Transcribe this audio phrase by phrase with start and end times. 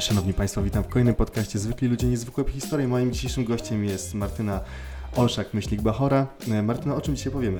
[0.00, 2.88] Szanowni Państwo, witam w kolejnym podcaście Zwykli Ludzie, Niezwykłe Historie.
[2.88, 4.60] Moim dzisiejszym gościem jest Martyna
[5.16, 6.26] Olszak, myślik Bachora.
[6.52, 7.58] E, Martyna, o czym dzisiaj powiemy?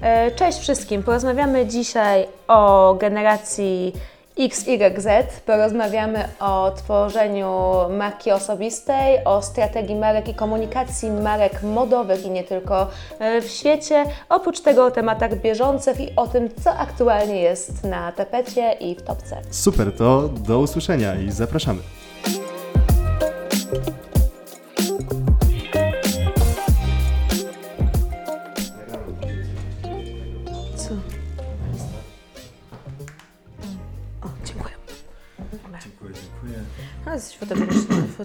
[0.00, 1.02] E, Cześć wszystkim.
[1.02, 3.92] Porozmawiamy dzisiaj o generacji
[4.40, 5.06] XYZ.
[5.46, 12.86] Porozmawiamy o tworzeniu marki osobistej, o strategii marek i komunikacji marek modowych i nie tylko
[13.18, 14.04] e, w świecie.
[14.28, 19.02] Oprócz tego o tematach bieżących i o tym, co aktualnie jest na tapecie i w
[19.02, 19.36] topce.
[19.50, 21.80] Super, to do usłyszenia i zapraszamy.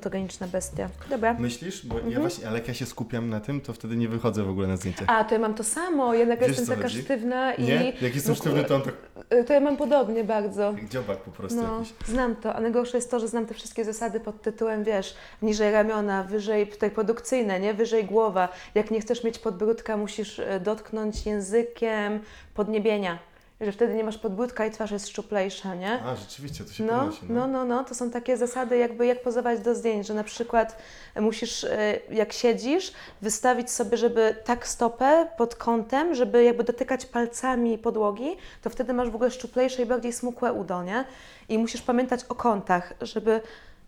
[0.09, 0.89] Fotogeniczna bestia.
[1.09, 1.33] Dobra.
[1.39, 1.85] Myślisz?
[1.85, 2.13] Bo Mhm.
[2.13, 4.67] ja właśnie, ale jak ja się skupiam na tym, to wtedy nie wychodzę w ogóle
[4.67, 5.05] na zdjęcie.
[5.09, 7.01] A, to ja mam to samo, jednak Wiesz, jestem co taka chodzi?
[7.01, 7.63] sztywna i...
[7.63, 7.93] Nie?
[8.01, 8.93] Jak jestem no, sztywny, to on tak
[9.33, 10.61] y, To ja mam podobnie bardzo.
[10.77, 11.93] jak dziobak po prostu No, jakiś.
[12.07, 15.71] znam to, a najgorsze jest to, że znam te wszystkie zasady pod tytułem, wiesz, niżej
[15.71, 17.73] ramiona, wyżej tutaj produkcyjne, nie?
[17.73, 18.49] Wyżej głowa.
[18.75, 22.19] Jak nie chcesz mieć podbródka, musisz e, dotknąć językiem
[22.53, 23.19] podniebienia.
[23.61, 26.01] Że wtedy nie masz podbródka i twarz jest szczuplejsza, nie?
[26.03, 27.19] A, rzeczywiście, to się No, podnosi.
[27.29, 30.77] no, no, no, to są takie zasady, jakby jak pozować do zdjęć, że na przykład
[31.21, 37.77] musisz, e, jak siedzisz, wystawić sobie, żeby tak stopę pod kątem, żeby jakby dotykać palcami
[37.77, 41.05] podłogi, to wtedy masz w ogóle szczuplejsze i bardziej smukłe udo, nie?
[41.49, 43.41] I musisz pamiętać o kątach, żeby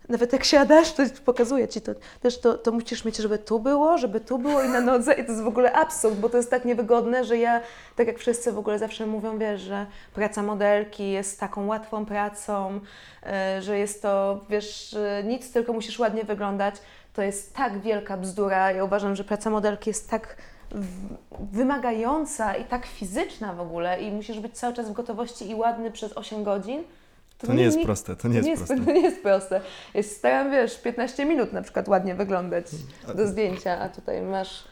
[0.10, 1.92] nawet jak siadasz, to pokazuję Ci to,
[2.22, 5.26] też to, to musisz mieć, żeby tu było, żeby tu było i na nodze i
[5.26, 7.62] to jest w ogóle absurd, bo to jest tak niewygodne, że ja,
[7.96, 12.80] tak jak wszyscy w ogóle zawsze mówią, wiesz, że praca modelki jest taką łatwą pracą,
[13.24, 16.76] e, że jest to, wiesz, nic, tylko musisz ładnie wyglądać.
[17.14, 18.72] To jest tak wielka bzdura.
[18.72, 20.36] Ja uważam, że praca modelki jest tak
[21.40, 25.92] wymagająca i tak fizyczna w ogóle i musisz być cały czas w gotowości i ładny
[25.92, 26.84] przez 8 godzin.
[27.38, 28.86] To nie jest ni- proste, to nie jest proste.
[28.86, 29.62] To nie jest proste.
[29.94, 32.66] Jest, staram, wiesz, 15 minut na przykład ładnie wyglądać
[33.16, 34.64] do zdjęcia, a tutaj masz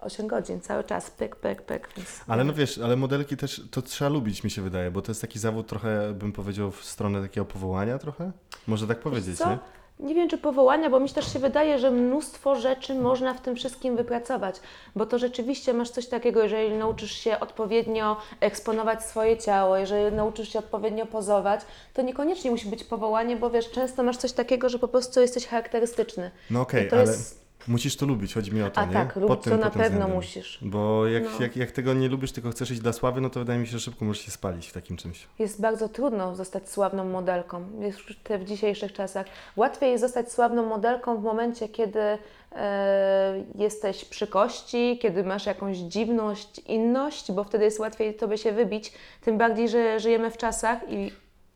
[0.00, 1.88] 8 godzin cały czas, pyk, pyk, pyk.
[2.26, 5.20] Ale no wiesz, ale modelki też to trzeba lubić, mi się wydaje, bo to jest
[5.20, 8.32] taki zawód trochę, bym powiedział, w stronę takiego powołania trochę?
[8.66, 9.58] Może tak powiedzieć, nie?
[10.02, 13.56] Nie wiem, czy powołania, bo mi też się wydaje, że mnóstwo rzeczy można w tym
[13.56, 14.56] wszystkim wypracować,
[14.96, 20.48] bo to rzeczywiście masz coś takiego, jeżeli nauczysz się odpowiednio eksponować swoje ciało, jeżeli nauczysz
[20.52, 21.60] się odpowiednio pozować,
[21.94, 25.46] to niekoniecznie musi być powołanie, bo wiesz, często masz coś takiego, że po prostu jesteś
[25.46, 26.30] charakterystyczny.
[26.50, 28.92] No okej, to ale jest- musisz to lubić, chodzi mi o to, A nie?
[28.92, 30.12] tak, lubić Pod tym- to na pewno względem.
[30.16, 30.58] musisz.
[30.62, 31.30] Bo jak, No.
[31.40, 33.72] jak, jak tego nie lubisz, tylko chcesz iść dla sławy, no to wydaje mi się,
[33.72, 35.26] że szybko możesz się spalić w takim czymś.
[35.38, 39.26] Jest bardzo trudno zostać sławną modelką jeszcze w dzisiejszych czasach.
[39.56, 42.18] Łatwiej jest zostać sławną modelką w momencie, kiedy
[42.52, 48.52] e, jesteś przy kości, kiedy masz jakąś dziwność, inność, bo wtedy jest łatwiej tobie się
[48.52, 48.92] wybić.
[49.20, 51.10] Tym bardziej, że żyjemy w czasach, i,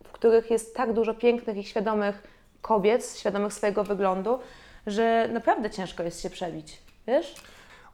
[0.05, 2.23] w których jest tak dużo pięknych i świadomych
[2.63, 4.39] kobiet, świadomych swojego wyglądu,
[4.87, 6.79] że naprawdę ciężko jest się przebić.
[7.07, 7.35] Wiesz?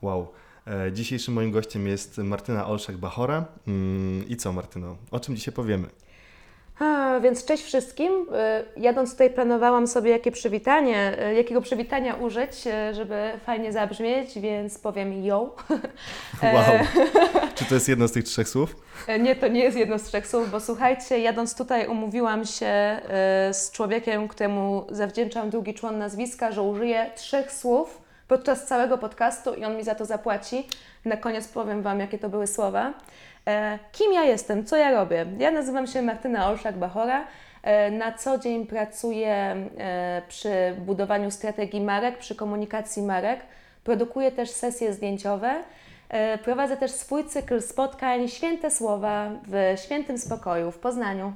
[0.03, 0.29] Wow.
[0.67, 3.45] E, dzisiejszym moim gościem jest Martyna Olszak-Bachora.
[3.67, 4.97] Mm, I co, Martyno?
[5.11, 5.89] O czym dzisiaj powiemy?
[6.79, 8.13] A, więc cześć wszystkim.
[8.77, 14.39] Y, Jadąc tutaj planowałam sobie jakie przywitanie, y, jakiego przywitania użyć, y, żeby fajnie zabrzmieć,
[14.39, 15.57] więc powiem yo.
[16.43, 16.65] Wow.
[17.55, 18.77] Czy to jest jedno z tych trzech słów?
[19.07, 23.01] E, Nie, to nie jest jedno z trzech słów, bo słuchajcie, jadąc tutaj umówiłam się
[23.53, 29.65] z człowiekiem, któremu zawdzięczam drugi człon nazwiska, że użyję trzech słów podczas całego podcastu i
[29.65, 30.67] on mi za to zapłaci.
[31.05, 32.93] Na koniec powiem Wam, jakie to były słowa.
[33.49, 34.65] E, Kim ja jestem?
[34.65, 35.27] Co ja robię?
[35.39, 37.21] Ja nazywam się Martyna Olszak-Bachora.
[37.63, 43.41] E, Na co dzień pracuję e, przy budowaniu strategii marek, przy komunikacji marek.
[43.85, 45.63] Produkuję też sesje zdjęciowe.
[46.45, 51.33] Prowadzę też swój cykl spotkań Święte Słowa w Świętym Spokoju w Poznaniu.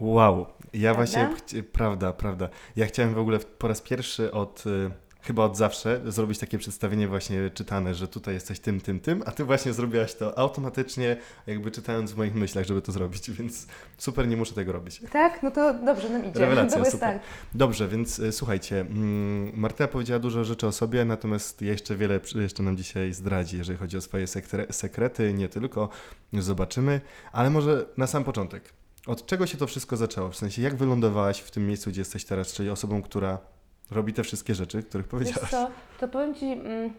[0.00, 0.46] Wow.
[0.74, 1.26] Ja Prawda?
[1.28, 2.48] właśnie, prawda, prawda.
[2.76, 4.90] Ja chciałem w ogóle po raz pierwszy od, y,
[5.26, 9.30] chyba od zawsze, zrobić takie przedstawienie właśnie czytane, że tutaj jesteś tym, tym, tym, a
[9.30, 11.16] ty właśnie zrobiłaś to automatycznie,
[11.46, 13.66] jakby czytając w moich myślach, żeby to zrobić, więc
[13.98, 15.02] super, nie muszę tego robić.
[15.12, 15.42] Tak?
[15.42, 16.40] No to dobrze nam idzie.
[16.40, 17.10] Rewelacja, Dobry super.
[17.10, 17.22] start.
[17.54, 22.62] Dobrze, więc y, słuchajcie, mm, Martyna powiedziała dużo rzeczy o sobie, natomiast jeszcze wiele jeszcze
[22.62, 25.88] nam dzisiaj zdradzi, jeżeli chodzi o swoje sekre- sekrety, nie tylko,
[26.32, 27.00] zobaczymy,
[27.32, 28.72] ale może na sam początek.
[29.06, 30.30] Od czego się to wszystko zaczęło?
[30.30, 33.38] W sensie, jak wylądowałaś w tym miejscu, gdzie jesteś teraz, czyli osobą, która
[33.90, 35.50] robi te wszystkie rzeczy, których powiedziałaś?
[35.50, 36.92] co, to powiem Ci, mm,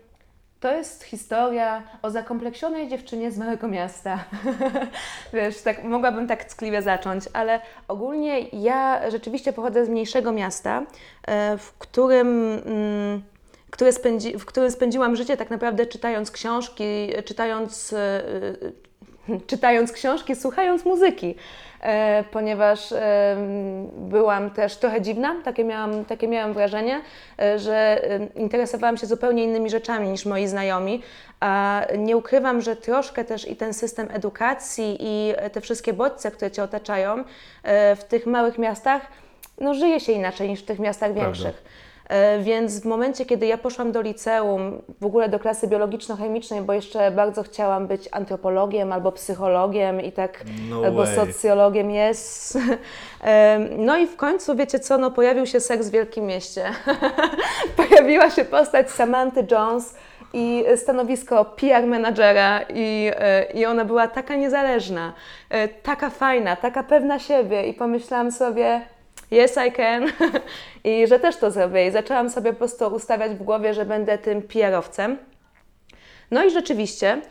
[0.59, 4.25] to jest historia o zakompleksionej dziewczynie z małego miasta.
[5.33, 10.85] Wiesz, tak, mogłabym tak ckliwie zacząć, ale ogólnie ja rzeczywiście pochodzę z mniejszego miasta,
[11.27, 12.27] e, w którym
[12.65, 13.21] mm,
[13.69, 16.83] które spędzi, w którym spędziłam życie tak naprawdę czytając książki,
[17.25, 18.23] czytając, e,
[19.29, 21.35] e, czytając książki, słuchając muzyki.
[21.87, 22.93] E, ponieważ
[23.97, 27.01] byłam też trochę dziwna, takie miałam, takie miałam wrażenie,
[27.39, 28.01] e, że
[28.35, 31.01] interesowałam się zupełnie innymi rzeczami niż moi znajomi,
[31.39, 36.51] a nie ukrywam, że troszkę też i ten system edukacji i te wszystkie bodźce, które
[36.51, 37.23] Cię otaczają
[37.63, 39.01] e, w tych małych miastach,
[39.61, 41.25] no żyje się inaczej niż w tych miastach Prawda.
[41.25, 41.63] większych.
[41.63, 41.86] E,
[42.39, 47.11] Więc w momencie, kiedy ja poszłam do liceum, w ogóle do klasy biologiczno-chemicznej, bo jeszcze
[47.11, 51.15] bardzo chciałam być antropologiem albo psychologiem i tak, No albo way.
[51.15, 52.57] socjologiem jest.
[53.21, 56.65] Em, No i w końcu, wiecie co, no pojawił się seks w Wielkim Mieście.
[57.77, 59.95] Pojawiła się postać Samanty Jones
[60.33, 65.13] i stanowisko PR menadżera i, e, i ona była taka niezależna,
[65.49, 68.81] e, taka fajna, taka pewna siebie i pomyślałam sobie,
[69.31, 70.05] yes I can
[70.83, 74.17] i że też to zrobię i zaczęłam sobie po prostu ustawiać w głowie, że będę
[74.17, 75.17] tym PR-owcem.
[76.31, 77.21] No i rzeczywiście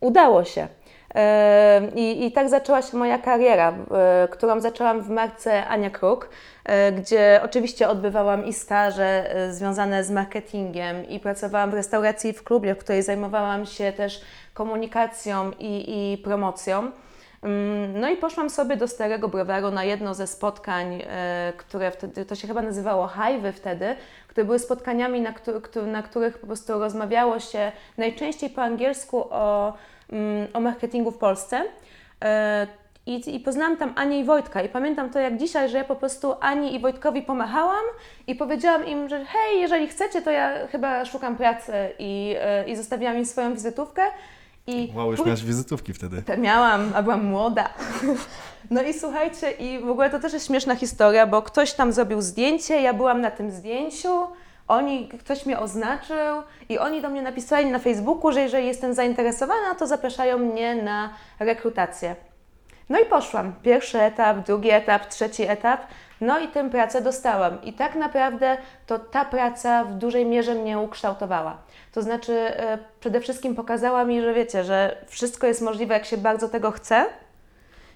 [0.00, 0.68] udało się.
[1.14, 6.28] E, I, I tak zaczęła się moja kariera, e, którą zaczęłam w marce Ania Kruk,
[6.64, 12.74] e, gdzie oczywiście odbywałam i staże związane z marketingiem i pracowałam w restauracji w klubie,
[12.74, 14.20] w której zajmowałam się też
[14.54, 16.90] komunikacją i, i promocją.
[17.46, 22.24] Mm, No i poszłam sobie do Starego Browaru na jedno ze spotkań, e, które wtedy,
[22.24, 23.96] to się chyba nazywało Hajwy wtedy,
[24.28, 25.34] które były spotkaniami, na,
[25.86, 29.74] na których po prostu rozmawiało się najczęściej po angielsku o,
[30.12, 31.62] mm, o marketingu w Polsce.
[32.24, 32.66] E,
[33.06, 35.96] I, I poznałam tam Anię i Wojtka i pamiętam to jak dzisiaj, że ja po
[35.96, 37.84] prostu Ani i Wojtkowi pomachałam
[38.26, 42.76] i powiedziałam im, że hej, jeżeli chcecie, to ja chyba szukam pracy i, e, i
[42.76, 44.02] zostawiłam im swoją wizytówkę.
[44.66, 46.22] I Wow, już miałaś wizytówki wtedy.
[46.22, 47.68] te miałam, a byłam młoda.
[48.70, 52.22] No i słuchajcie, i w ogóle to też jest śmieszna historia, bo ktoś tam zrobił
[52.22, 54.26] zdjęcie, ja byłam na tym zdjęciu,
[54.68, 59.74] oni, ktoś mnie oznaczył i oni do mnie napisali na Facebooku, że jeżeli jestem zainteresowana,
[59.78, 62.16] to zapraszają mnie na rekrutację.
[62.88, 63.52] No i poszłam.
[63.62, 65.80] Pierwszy etap, drugi etap, trzeci etap.
[66.20, 67.62] No i tę pracę dostałam.
[67.62, 71.56] I tak naprawdę to ta praca w dużej mierze mnie ukształtowała.
[71.96, 76.16] To znaczy, e, przede wszystkim pokazała mi, że wiecie, że wszystko jest możliwe, jak się
[76.16, 77.06] bardzo tego chce.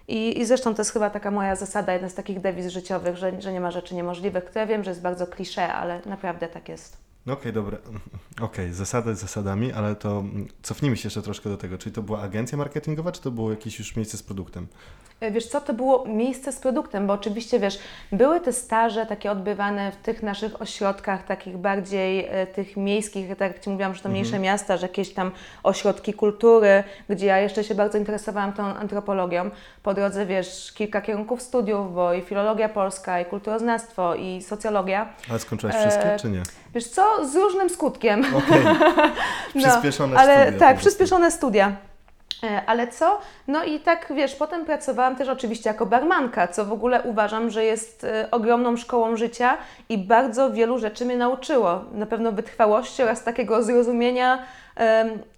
[0.08, 3.40] I, I zresztą to jest chyba taka moja zasada, jedna z takich dewiz życiowych, że,
[3.42, 7.09] że nie ma rzeczy niemożliwych, które wiem, że jest bardzo klisze, ale naprawdę tak jest.
[7.26, 7.78] No Okej, dobra.
[8.40, 11.78] Okej, zasady zasadami, ale to mm, cofnijmy się jeszcze troszkę do tego.
[11.78, 14.66] Czyli to była agencja marketingowa, czy to było jakieś już miejsce z produktem?
[15.20, 17.78] E, Wiesz co, to było miejsce z produktem, bo oczywiście, wiesz,
[18.12, 23.52] były te staże takie odbywane w tych naszych ośrodkach, takich bardziej e, tych miejskich, tak
[23.52, 25.30] jak Ci mówiłam, że to mniejsze miasta, że jakieś tam
[25.62, 29.50] ośrodki kultury, gdzie ja jeszcze się bardzo interesowałam tą antropologią.
[29.82, 35.12] Po drodze, wiesz, kilka kierunków studiów, bo i filologia polska, i kulturoznawstwo, i socjologia.
[35.30, 36.42] Ale skończyłaś wszystkie, E, czy nie?
[36.74, 38.24] Wiesz co, z różnym skutkiem.
[38.36, 38.62] Okej.
[39.64, 41.72] Przyspieszone ale, studia Tak, przyspieszone studia.
[42.44, 43.20] E, Ale co?
[43.48, 47.64] No i tak wiesz, potem pracowałam też oczywiście jako barmanka, co w ogóle uważam, że
[47.64, 49.56] jest e, ogromną szkołą życia
[49.88, 51.84] i bardzo wielu rzeczy mnie nauczyło.
[51.92, 54.38] Na pewno wytrwałości oraz takiego zrozumienia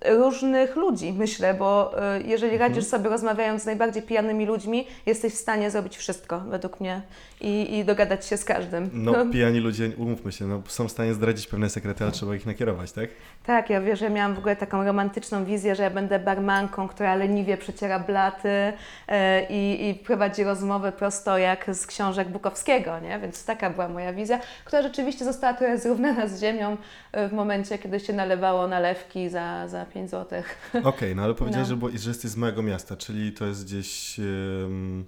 [0.05, 2.71] różnych ludzi, myślę, bo e, jeżeli Mhm.
[2.73, 7.01] radzisz sobie rozmawiając z najbardziej pijanymi ludźmi, jesteś w stanie zrobić wszystko, według mnie,
[7.43, 8.91] i, i dogadać się z każdym.
[8.93, 12.47] No, pijani ludzie, umówmy się, no, są w stanie zdradzić pewne sekrety, ale trzeba ich
[12.47, 13.11] nakierować, tak?
[13.47, 17.15] Tak, ja wiesz, że miałam w ogóle taką romantyczną wizję, że ja będę barmanką, która
[17.15, 18.73] leniwie przeciera blaty
[19.09, 23.19] e, i, i prowadzi rozmowy prosto jak z książek Bukowskiego, nie?
[23.19, 26.77] Więc taka była moja wizja, która rzeczywiście została trochę zrównana z ziemią
[27.13, 30.43] e, w momencie, kiedy się nalewało nalewki za, za 5 zł.
[30.85, 31.91] Okej, no ale powiedziałeś, No.
[31.91, 34.19] że, że jesteś z małego miasta, czyli to jest gdzieś...
[34.19, 35.05] em,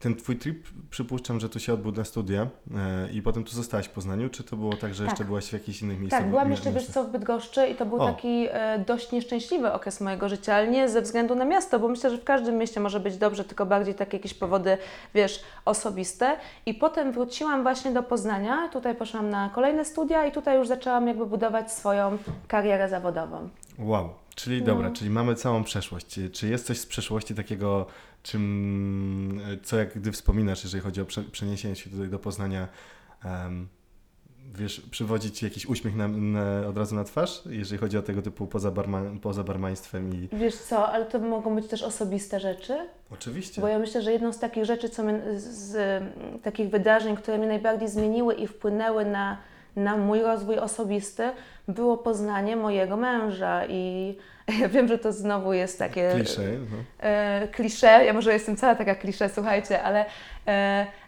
[0.00, 2.42] ten twój trip, przypuszczam, że tu się odbył na studia
[2.76, 5.26] e, i potem tu zostałaś w Poznaniu, czy to było tak, że jeszcze Tak.
[5.26, 6.20] byłaś w jakichś innych miejscach?
[6.20, 8.06] Tak, byłam jeszcze, wiesz co, w Bydgoszczy i to był O.
[8.06, 12.10] taki e, dość nieszczęśliwy okres mojego życia, ale nie ze względu na miasto, bo myślę,
[12.10, 14.78] że w każdym mieście może być dobrze, tylko bardziej takie jakieś powody,
[15.14, 16.36] wiesz, osobiste.
[16.66, 21.06] I potem wróciłam właśnie do Poznania, tutaj poszłam na kolejne studia i tutaj już zaczęłam
[21.08, 23.48] jakby budować swoją karierę zawodową.
[23.78, 24.66] Wow, czyli No.
[24.66, 26.18] dobra, czyli mamy całą przeszłość.
[26.32, 27.86] Czy jest coś z przeszłości takiego,
[28.22, 32.68] czym, e, co jak gdy wspominasz, jeżeli chodzi o prze, przeniesienie się tutaj do Poznania,
[33.24, 33.68] em,
[34.54, 38.22] wiesz, przywodzi Ci jakiś uśmiech na, na, od razu na twarz, jeżeli chodzi o tego
[38.22, 40.28] typu poza, barma, poza barmaństwem i...
[40.32, 43.60] Wiesz co, ale to mogą być też osobiste rzeczy, Oczywiście.
[43.60, 46.02] Bo ja myślę, że jedną z takich rzeczy, co mnie, z, z
[46.42, 49.38] takich wydarzeń, które mnie najbardziej zmieniły i wpłynęły na,
[49.76, 51.30] na mój rozwój osobisty,
[51.68, 54.16] było poznanie mojego męża i
[54.60, 56.42] ja wiem, że to znowu jest takie Klisze.
[56.42, 56.76] No.
[57.00, 60.04] e, klisze, ja może jestem cała taka klisze, słuchajcie, ale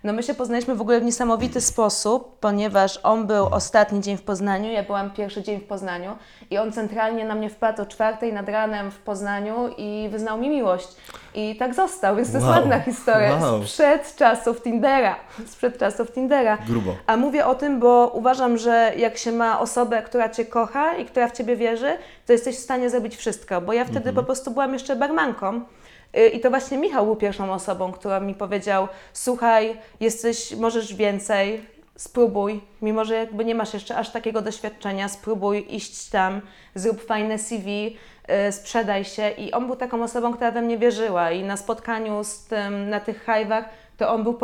[0.04, 4.22] no my się poznaliśmy w ogóle w niesamowity sposób, ponieważ on był ostatni dzień w
[4.22, 6.16] Poznaniu, ja byłam pierwszy dzień w Poznaniu
[6.50, 10.48] i on centralnie na mnie wpadł o czwartej nad ranem w Poznaniu i wyznał mi
[10.48, 10.88] miłość.
[11.34, 12.56] I tak został, więc to jest Wow.
[12.56, 13.62] ładna historia Wow.
[13.64, 16.58] sprzed czasów Tindera, sprzed czasów Tindera.
[16.68, 16.94] Grubo.
[17.06, 21.04] A mówię o tym, bo uważam, że jak się ma osobę, która Cię kocha i
[21.04, 23.60] która w Ciebie wierzy, to jesteś w stanie zrobić wszystko.
[23.60, 25.60] Bo ja wtedy po prostu byłam jeszcze barmanką.
[26.16, 31.66] Y, I to właśnie Michał był pierwszą osobą, która mi powiedział: Słuchaj, jesteś, możesz więcej,
[31.96, 36.40] spróbuj, mimo że jakby nie masz jeszcze aż takiego doświadczenia, spróbuj iść tam,
[36.74, 37.96] zrób fajne CV,
[38.48, 39.30] y, sprzedaj się.
[39.30, 41.30] I on był taką osobą, która we mnie wierzyła.
[41.30, 43.64] I na spotkaniu z tym, na tych hajwach,
[44.02, 44.38] to on był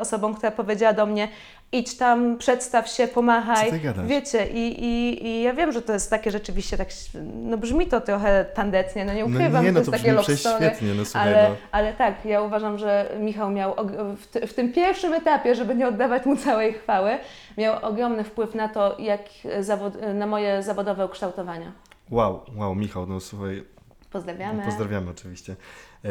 [0.00, 1.28] osobą, która powiedziała do mnie:
[1.72, 3.70] idź tam, przedstaw się, pomachaj.
[4.06, 6.88] Wiecie, i, i, i ja wiem, że to jest takie rzeczywiście, tak,
[7.34, 10.04] no brzmi to trochę tandetnie, no nie No ukrywam, nie, że no to to jest
[10.04, 11.56] takie brzmi love story, prześwietnie, no słuchaj, ale, no.
[11.72, 13.74] ale tak, ja uważam, że Michał miał
[14.16, 17.18] w, w tym pierwszym etapie, żeby nie oddawać mu całej chwały,
[17.58, 19.20] miał ogromny wpływ na to, jak
[19.60, 21.72] zawod, na moje zawodowe ukształtowania.
[22.10, 23.64] Wow, wow, Michał, no słuchaj,
[24.10, 24.62] Pozdrawiamy.
[24.64, 25.56] Pozdrawiamy oczywiście.
[26.04, 26.10] Eee,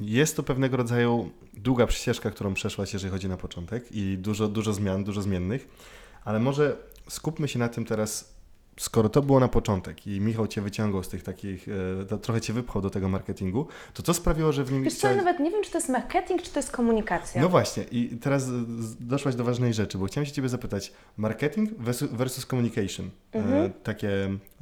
[0.00, 4.72] Jest to pewnego rodzaju długa ścieżka, którą przeszłaś, jeżeli chodzi na początek i dużo, dużo
[4.72, 5.68] zmian, dużo zmiennych,
[6.24, 6.76] ale może
[7.08, 8.37] skupmy się na tym teraz,
[8.78, 11.66] skoro to było na początek i Michał Cię wyciągał z tych takich,
[12.12, 14.98] e, trochę Cię wypchał do tego marketingu, to co sprawiło, że w nim Wiesz co,
[14.98, 15.16] chciałeś...
[15.16, 17.42] ja nawet nie wiem, czy to jest marketing, czy to jest komunikacja.
[17.42, 18.44] No właśnie, i teraz
[19.00, 21.70] doszłaś do ważnej rzeczy, bo chciałem się Ciebie zapytać, marketing
[22.12, 24.08] versus, communication, e, takie,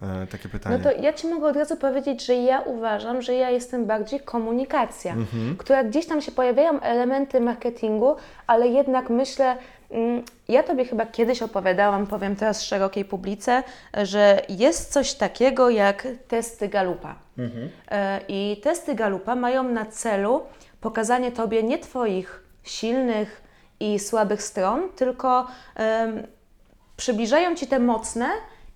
[0.03, 0.77] e, takie pytanie.
[0.77, 0.95] Mhm.
[0.95, 4.21] No to ja Ci mogę od razu powiedzieć, że ja uważam, że ja jestem bardziej
[4.21, 5.57] komunikacja, Mhm.
[5.57, 9.57] która gdzieś tam się pojawiają elementy marketingu, ale jednak myślę,
[10.49, 13.63] ja Tobie chyba kiedyś opowiadałam, powiem teraz szerokiej publice,
[14.03, 17.15] że jest coś takiego jak testy Galupa.
[17.91, 20.43] E, I testy Galupa mają na celu
[20.81, 23.43] pokazanie Tobie nie Twoich silnych
[23.81, 26.27] i słabych stron, tylko em,
[26.97, 28.29] przybliżają Ci te mocne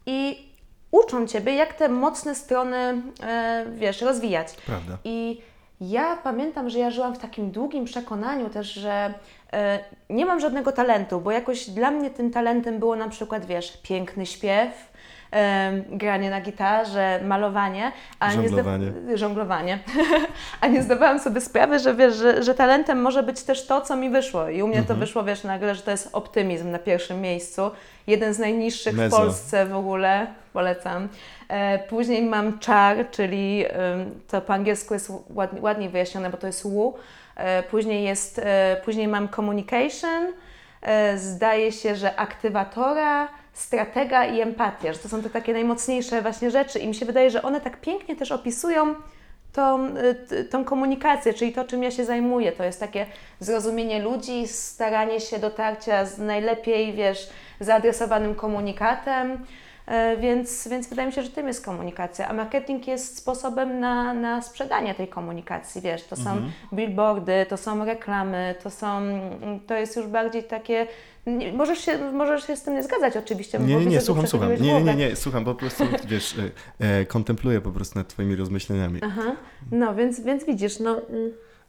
[0.07, 0.49] i
[0.91, 4.53] uczą Ciebie, jak te mocne strony, e, wiesz, rozwijać.
[4.67, 4.99] Prawda.
[5.05, 5.41] I
[5.81, 9.15] ja pamiętam, że ja żyłam w takim długim przekonaniu też, że
[9.53, 9.79] e,
[10.11, 14.27] nie mam żadnego talentu, bo jakoś dla mnie tym talentem było na przykład, wiesz, piękny
[14.27, 14.90] śpiew,
[15.91, 18.87] granie na gitarze, malowanie, a Żonglowanie.
[18.87, 19.79] nie zda- żonglowanie.
[20.61, 23.97] a nie zdawałam sobie sprawy, że wiesz, że, że talentem może być też to, co
[23.97, 24.49] mi wyszło.
[24.49, 27.71] I u mnie to wyszło, wiesz, nagle, że to jest optymizm na pierwszym miejscu.
[28.07, 29.17] Jeden z najniższych Mezzo.
[29.17, 31.09] w Polsce w ogóle, polecam.
[31.49, 33.65] E, później mam czar, czyli
[34.29, 36.95] to po angielsku jest ładnie, ładniej wyjaśnione, bo to jest wu.
[37.37, 40.27] E, później, jest, e, później mam communication,
[41.17, 43.29] zdaje się, że aktywatora,
[43.61, 47.31] stratega i empatia, że to są te takie najmocniejsze właśnie rzeczy i mi się wydaje,
[47.31, 48.95] że one tak pięknie też opisują
[49.53, 49.87] tą,
[50.33, 52.53] y, tą komunikację, czyli to, czym ja się zajmuję.
[52.53, 53.07] To jest takie
[53.41, 59.47] zrozumienie ludzi, staranie się dotarcia z najlepiej, wiesz, zaadresowanym komunikatem,
[60.21, 64.43] więc, więc wydaje mi się, że tym jest komunikacja, a marketing jest sposobem na, na
[64.43, 66.31] sprzedanie tej komunikacji, wiesz, to są
[66.73, 69.01] billboardy, to są reklamy, to są,
[69.67, 70.87] to jest już bardziej takie,
[71.27, 74.51] nie- możesz się, możesz się z tym nie zgadzać oczywiście, Nie, nie, nie, słucham, słucham.
[74.51, 74.95] Nie, nie, głowę.
[74.95, 76.35] nie, słucham, po prostu, wiesz,
[76.81, 79.01] e, e, kontempluję po prostu nad Twoimi rozmyśleniami.
[79.05, 79.37] Aha,
[79.73, 81.01] no więc, więc widzisz, no...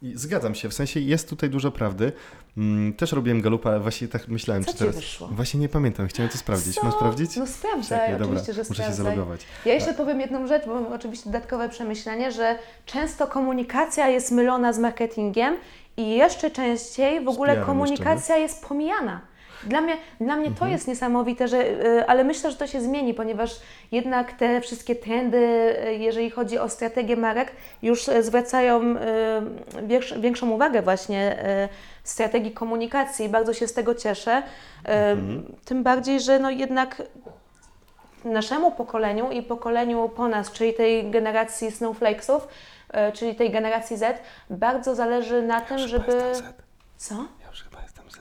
[0.02, 2.12] I zgadzam się, w sensie jest tutaj dużo prawdy.
[2.56, 4.94] Mm, też robiłem galupa, ale właśnie tak myślałem, Co czy teraz...
[4.96, 5.28] wyszło?
[5.28, 6.74] Właśnie nie pamiętam, chciałem to sprawdzić.
[6.74, 6.82] Co?
[6.82, 7.36] Mam sprawdzić?
[7.36, 9.04] No sprawdzaj, Czekaj, dobra, oczywiście, że muszę się sprawdzaj.
[9.04, 9.40] zalogować.
[9.64, 14.72] Ja jeszcze powiem jedną rzecz, bo mam oczywiście dodatkowe przemyślenie, że często komunikacja jest mylona
[14.72, 15.56] z marketingiem
[15.96, 19.20] i jeszcze częściej w ogóle komunikacja jest pomijana.
[19.66, 20.54] Dla mnie, dla mnie Mhm.
[20.56, 23.60] to jest niesamowite, że, y, ale myślę, że to się zmieni, ponieważ
[23.92, 25.36] jednak te wszystkie trendy,
[25.88, 27.52] y, jeżeli chodzi o strategię marek,
[27.82, 28.94] już y, zwracają
[29.86, 31.44] większ- większą uwagę właśnie
[32.04, 34.42] strategii komunikacji i bardzo się z tego cieszę.
[34.84, 35.56] Mhm.
[35.64, 37.02] Tym bardziej, że no jednak
[38.24, 42.48] naszemu pokoleniu i pokoleniu po nas, czyli tej generacji snowflakesów,
[42.90, 46.12] e, czyli tej generacji Z, bardzo zależy na tym, żeby...
[46.96, 47.14] Co?
[47.14, 48.16] Ja już chyba jestem Z.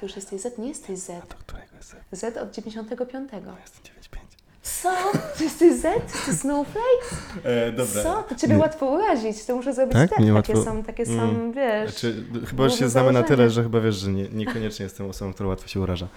[0.00, 0.58] Ty już jesteś Z?
[0.58, 1.06] Nie jesteś Z.
[1.28, 2.20] Do którego jest Z?
[2.20, 3.10] Z od 95.
[3.32, 4.18] Jestem 9,5.
[4.62, 4.90] Co?
[5.38, 5.86] Ty jesteś Z?
[6.26, 7.04] Ty snowflake?
[7.44, 8.02] E, dobra.
[8.02, 8.22] Co?
[8.22, 10.10] To Ciebie łatwo urazić, to muszę zrobić Tak?
[10.10, 10.18] tak?
[10.18, 11.52] Mnie Takie łatwo- są, takie są, Mm.
[11.52, 11.90] wiesz...
[11.90, 15.32] Znaczy, chyba już się znamy na tyle, że chyba wiesz, że nie, niekoniecznie jestem osobą,
[15.32, 16.08] która łatwo się uraża.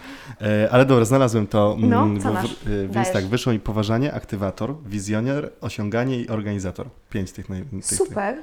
[0.41, 1.75] E, ale dobra, znalazłem to.
[1.77, 2.51] mm, No, co bo w- masz?
[2.51, 3.11] e, Więc Dajesz.
[3.13, 6.87] tak, wyszło mi poważanie, aktywator, wizjoner, osiąganie i organizator.
[7.09, 7.63] Pięć tych naj...
[7.63, 8.37] Tych, Super.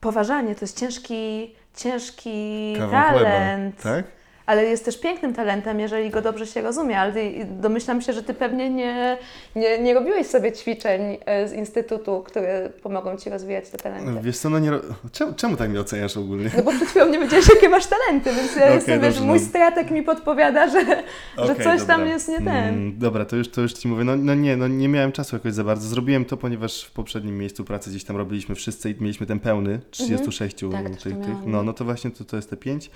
[0.00, 3.82] Poważanie to jest ciężki, ciężki Kawał chleba, talent.
[3.82, 4.04] tak?
[4.46, 7.12] Ale jest też pięknym talentem, jeżeli go dobrze się rozumie, ale
[7.44, 9.18] domyślam się, że ty pewnie nie,
[9.56, 14.22] nie, nie robiłeś sobie ćwiczeń e, z instytutu, które pomogą ci rozwijać te talenty.
[14.22, 14.70] Wiesz co, no nie...
[15.12, 16.50] Czemu, czemu tak mnie oceniasz ogólnie?
[16.56, 19.26] No bo przed chwilą nie wiedziałeś, jakie masz talenty, więc ja Okej, jestem, wiesz, dobrze,
[19.28, 19.46] mój no.
[19.46, 20.84] stratek mi podpowiada, że,
[21.36, 22.06] że Okej, coś tam dobra.
[22.06, 22.48] jest nie ten.
[22.48, 24.04] Mm, dobra, to już, to już Ci mówię.
[24.04, 25.88] No, no nie, no nie miałem czasu jakoś za bardzo.
[25.88, 29.80] Zrobiłem to, ponieważ w poprzednim miejscu pracy gdzieś tam robiliśmy wszyscy i mieliśmy ten pełny,
[29.90, 31.46] 36 Tak, też tych, tych.
[31.46, 32.90] No, no to właśnie to, to jest te 5.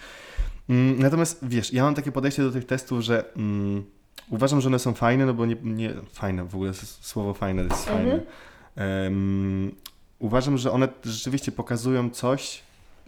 [0.70, 3.84] Mm, natomiast wiesz, ja mam takie podejście do tych testów, że mm,
[4.30, 7.88] uważam, że one są fajne, no bo nie, nie fajne, w ogóle słowo fajne jest
[7.88, 8.08] Mhm.
[8.08, 8.22] fajne.
[8.76, 9.72] Em,
[10.18, 12.62] uważam, że one rzeczywiście pokazują coś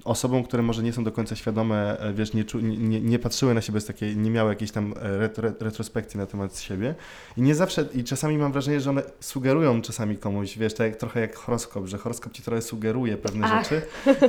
[0.05, 3.61] osobom, które może nie są do końca świadome, e, wiesz, nie, nie- nie patrzyły na
[3.61, 6.95] siebie z takiej, nie miały jakiejś tam e, retro, retrospekcji na temat siebie
[7.37, 10.97] i nie zawsze, i czasami mam wrażenie, że one sugerują czasami komuś, wiesz, tak jak,
[10.97, 13.63] trochę jak horoskop, że horoskop ci trochę sugeruje pewne Ach.
[13.69, 13.83] rzeczy,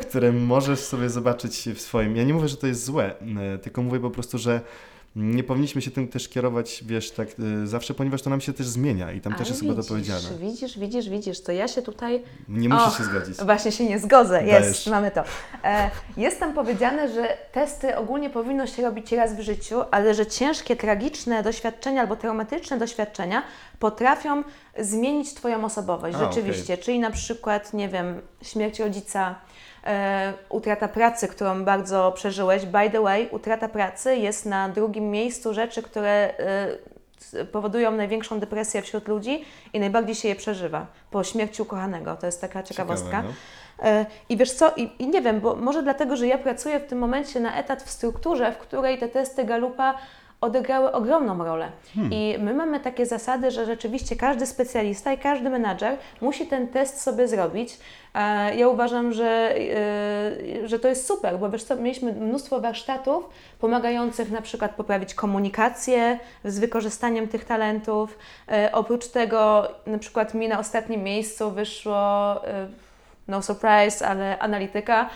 [0.08, 2.15] które możesz sobie zobaczyć w swoim.
[2.15, 3.13] Ja nie mówię, że to jest złe,
[3.53, 4.62] e, tylko mówię po prostu, że
[5.15, 7.27] nie powinniśmy się tym też kierować, wiesz, tak
[7.63, 9.77] e, zawsze, ponieważ to nam się też zmienia i tam też Ale jest chyba to
[9.82, 10.38] widzisz, powiedziane.
[10.38, 13.38] Widzisz, widzisz, widzisz, to ja się tutaj Nie musisz Och, się zgodzić.
[13.38, 14.88] Właśnie się nie zgodzę, jest, Dajesz.
[14.88, 15.24] mamy to.
[15.63, 20.25] E, jest tam powiedziane, że testy ogólnie powinno się robić raz w życiu, ale że
[20.25, 23.43] ciężkie, tragiczne doświadczenia albo traumatyczne doświadczenia
[23.79, 24.43] potrafią
[24.79, 26.77] zmienić Twoją osobowość, A, rzeczywiście.
[26.77, 29.36] Czyli na przykład, nie wiem, śmierć rodzica,
[30.50, 32.66] utrata pracy, którą bardzo przeżyłeś.
[32.66, 38.82] By the way, utrata pracy jest na drugim miejscu rzeczy, które e, powodują największą depresję
[38.82, 42.16] wśród ludzi i najbardziej się je przeżywa po śmierci ukochanego.
[42.16, 43.10] To jest taka ciekawostka.
[43.10, 43.90] Ciekawe, no.
[43.90, 46.88] E, I wiesz co, I, i nie wiem, bo może dlatego, że ja pracuję w
[46.88, 49.98] tym momencie na etat w strukturze, w której te testy Galupa
[50.44, 51.72] odegrały ogromną rolę.
[52.12, 57.02] I my mamy takie zasady, że rzeczywiście każdy specjalista i każdy menadżer musi ten test
[57.02, 57.78] sobie zrobić.
[58.16, 59.56] E, Ja uważam, że,
[60.64, 65.14] e, że to jest super, bo wiesz co, mieliśmy mnóstwo warsztatów pomagających na przykład poprawić
[65.14, 68.18] komunikację z wykorzystaniem tych talentów.
[68.52, 72.36] E, Oprócz tego na przykład mi na ostatnim miejscu wyszło
[73.27, 75.10] no surprise, ale analityka.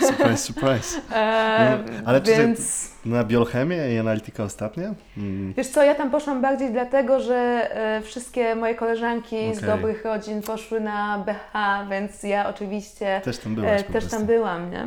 [0.00, 1.00] Surprise, surprise.
[1.12, 4.84] E, No, ale czy więc Na biochemię i analitykę ostatnio?
[5.16, 5.54] Mm.
[5.56, 9.70] wiesz co, ja tam poszłam bardziej dlatego, że e, wszystkie moje koleżanki z Okej.
[9.70, 11.52] dobrych rodzin poszły na BH,
[11.90, 14.86] więc ja oczywiście Też tam e, byłaś po też tam byłam, nie?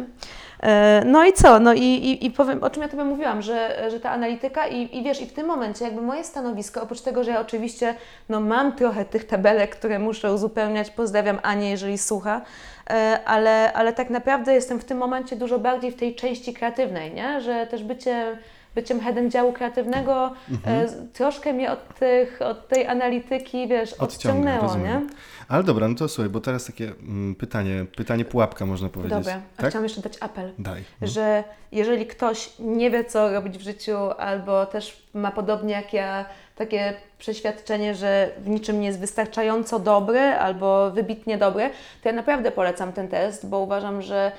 [0.64, 1.60] E, No i co?
[1.60, 4.98] No i, i, i powiem, o czym ja Tobie mówiłam, że, że ta analityka i,
[4.98, 7.96] i wiesz, i w tym momencie jakby moje stanowisko, oprócz tego, że ja oczywiście
[8.30, 12.42] no, mam trochę tych tabelek, które muszę uzupełniać, pozdrawiam Anię, jeżeli słucha,
[12.90, 17.14] e, ale, ale tak naprawdę jestem w tym momencie dużo bardziej w tej części kreatywnej,
[17.14, 17.42] nie?
[17.42, 18.38] Że też bycie
[18.76, 20.80] byciem headem działu kreatywnego Mhm.
[20.84, 25.08] e, z- troszkę mnie od, tych, od tej analityki, wiesz, Odciąga, odciągnęło, rozumiem.
[25.08, 25.39] nie?
[25.50, 29.18] Ale dobra, no to słuchaj, bo teraz takie mm, pytanie, pytanie pułapka można powiedzieć.
[29.18, 29.70] Dobra, a tak?
[29.70, 30.54] chciałam jeszcze dać apel.
[30.60, 30.84] Daj.
[31.02, 31.08] No.
[31.08, 36.26] że jeżeli ktoś nie wie, co robić w życiu, albo też ma podobnie jak ja
[36.56, 41.70] takie przeświadczenie, że w niczym nie jest wystarczająco dobry albo wybitnie dobry,
[42.04, 44.32] to ja naprawdę polecam ten test, bo uważam, że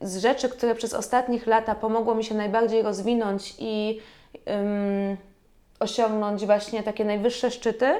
[0.00, 4.00] z rzeczy, które przez ostatnich lata pomogło mi się najbardziej rozwinąć i
[4.48, 5.16] ym,
[5.80, 7.94] osiągnąć właśnie takie najwyższe szczyty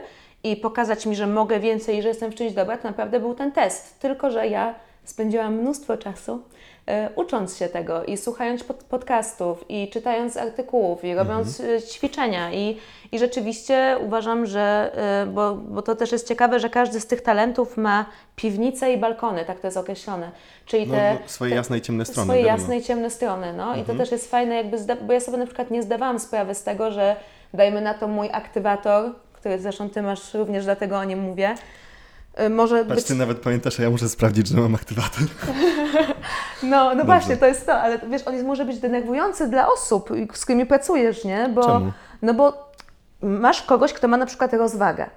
[0.44, 3.34] i pokazać mi, że mogę więcej i że jestem w czymś dobra, to naprawdę był
[3.34, 4.00] ten test.
[4.00, 6.42] Tylko, że ja spędziłam mnóstwo czasu
[6.86, 12.52] e, ucząc się tego i słuchając pod, podcastów i czytając artykułów i robiąc e, ćwiczenia
[12.52, 12.78] i,
[13.12, 14.90] i rzeczywiście uważam, że,
[15.22, 18.96] e, bo, bo to też jest ciekawe, że każdy z tych talentów ma piwnice i
[18.98, 20.30] balkony, tak to jest określone.
[20.66, 22.26] Czyli No, te, swoje te, jasne i ciemne strony.
[22.26, 22.58] swoje wiadomo.
[22.60, 25.46] jasne i ciemne strony, no i to też jest fajne jakby, bo ja sobie na
[25.46, 27.16] przykład nie zdawałam sprawy z tego, że
[27.54, 29.10] dajmy na to mój aktywator,
[29.44, 31.54] który zresztą Ty masz również, dlatego o nim mówię,
[32.40, 33.04] y, może Patrz, być...
[33.04, 35.22] ty nawet pamiętasz, a ja muszę sprawdzić, że mam aktywator.
[36.62, 37.04] No, no Dobrze.
[37.04, 40.66] właśnie, to jest to, ale wiesz, on jest, może być denerwujący dla osób, z którymi
[40.66, 41.48] pracujesz, nie?
[41.54, 41.92] Bo, Czemu?
[42.22, 42.70] No bo
[43.22, 45.10] masz kogoś, kto ma na przykład rozwagę.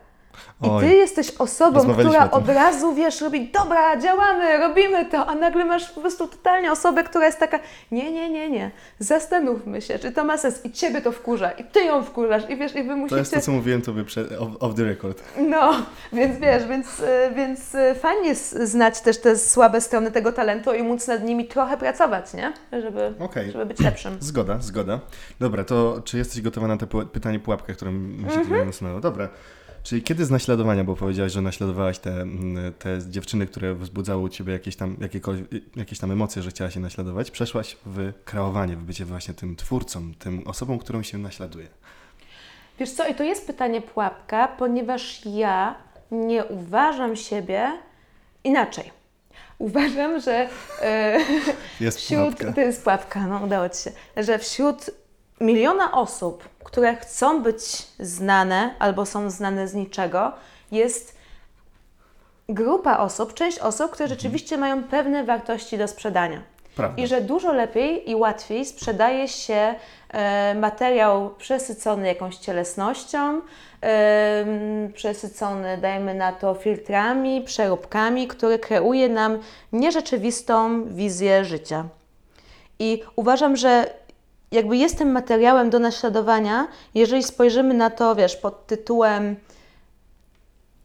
[0.63, 0.83] I Oj.
[0.83, 5.91] ty jesteś osobą, która od razu, wiesz, robi, dobra, działamy, robimy to, a nagle masz
[5.91, 7.59] po prostu totalnie osobę, która jest taka,
[7.91, 11.63] nie, nie, nie, nie, zastanówmy się, czy to ma sens i ciebie to wkurza, i
[11.63, 13.19] ty ją wkurzasz, i wiesz, i wy To musicie...
[13.19, 15.23] jest to, co mówiłem tobie przed, off, off the record.
[15.37, 15.73] No,
[16.13, 20.83] więc wiesz, więc, y, więc y, fajnie znać też te słabe strony tego talentu i
[20.83, 22.53] móc nad nimi trochę pracować, nie?
[22.81, 23.51] Żeby, Okej.
[23.51, 24.17] żeby być lepszym.
[24.37, 24.99] Zgoda, zgoda.
[25.39, 28.99] Dobra, to czy jesteś gotowa na to pytanie pułapkę, które mi się tutaj nasunęło?
[28.99, 29.29] Dobra.
[29.87, 34.29] Czyli kiedy z naśladowania, bo powiedziałaś, że naśladowałaś te, mm, te dziewczyny, które wzbudzały u
[34.29, 34.97] ciebie jakieś tam,
[35.75, 40.13] jakieś tam emocje, że chciałaś się naśladować, przeszłaś w kreowanie, w bycie właśnie tym twórcą,
[40.19, 41.67] tym osobą, którą się naśladuje.
[42.79, 45.75] Wiesz co, i to jest pytanie pułapka, ponieważ ja
[46.11, 47.71] nie uważam siebie
[48.43, 48.91] inaczej.
[49.57, 50.49] Uważam, że
[50.81, 51.19] e,
[51.79, 52.53] Jest wśród, pułapka.
[52.53, 54.89] to jest pułapka, no udało Ci się, że wśród
[55.41, 60.31] miliona osób, które chcą być znane albo są znane z niczego,
[60.71, 61.17] jest
[62.49, 66.41] grupa osób, część osób, które rzeczywiście mają pewne wartości do sprzedania.
[66.75, 67.03] Prawda.
[67.03, 69.75] I że dużo lepiej i łatwiej sprzedaje się
[70.09, 73.41] e, materiał przesycony jakąś cielesnością,
[73.81, 79.39] em, przesycony, dajmy na to, filtrami, przeróbkami, który kreuje nam
[79.73, 81.85] nierzeczywistą wizję życia.
[82.79, 83.93] I uważam, że
[84.51, 89.35] jakby jest tym materiałem do naśladowania, jeżeli spojrzymy na to, wiesz, pod tytułem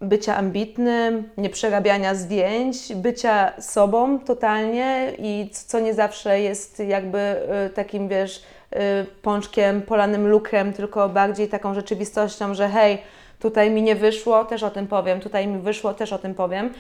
[0.01, 7.19] bycia ambitnym, nieprzerabiania zdjęć, bycia sobą totalnie i co nie zawsze jest jakby
[7.67, 8.77] y, takim, wiesz, y,
[9.23, 12.99] pączkiem, polanym lukrem, tylko bardziej taką rzeczywistością, że hej,
[13.39, 16.73] tutaj mi nie wyszło, też o tym powiem, tutaj mi wyszło, też o tym powiem.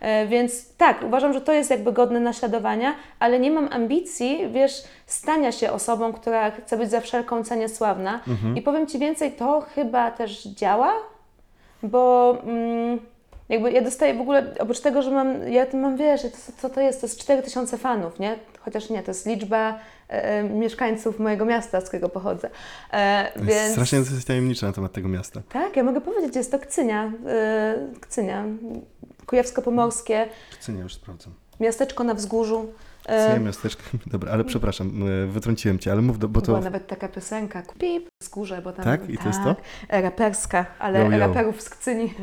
[0.00, 4.82] E, Więc tak, uważam, że to jest jakby godne naśladowania, ale nie mam ambicji, wiesz,
[5.06, 8.20] stania się osobą, która chce być za wszelką cenę sławna.
[8.56, 10.92] I powiem Ci więcej, to chyba też działa,
[11.82, 12.98] bo mm,
[13.48, 16.80] jakby ja dostaję w ogóle, oprócz tego, że mam, ja mam, wiesz, to, co to
[16.80, 18.34] jest, to jest 4000 fanów, nie?
[18.60, 19.78] Chociaż nie, to jest liczba
[20.10, 22.50] e, mieszkańców mojego miasta, z którego pochodzę.
[22.92, 23.72] E, więc...
[23.72, 25.42] Strasznie jesteś na temat tego miasta.
[25.52, 28.44] Tak, ja mogę powiedzieć, jest to Kcynia, e, Kcynia,
[29.26, 30.26] Kujawsko-Pomorskie,
[30.60, 31.32] Czy nie, już sprawdzam.
[31.60, 32.72] miasteczko na wzgórzu.
[33.06, 33.82] E, Cynie miasteczko.
[34.12, 36.64] Dobra, ale przepraszam, e, wytrąciłem cię, ale mów, do, bo Była to...
[36.64, 38.84] nawet taka piosenka, Pip, wzgórze, bo tam...
[38.84, 39.10] Tak?
[39.10, 39.56] I to jest to?
[39.88, 41.18] e, Raperska, ale Yo, yo.
[41.18, 42.14] raperów z Kcyni.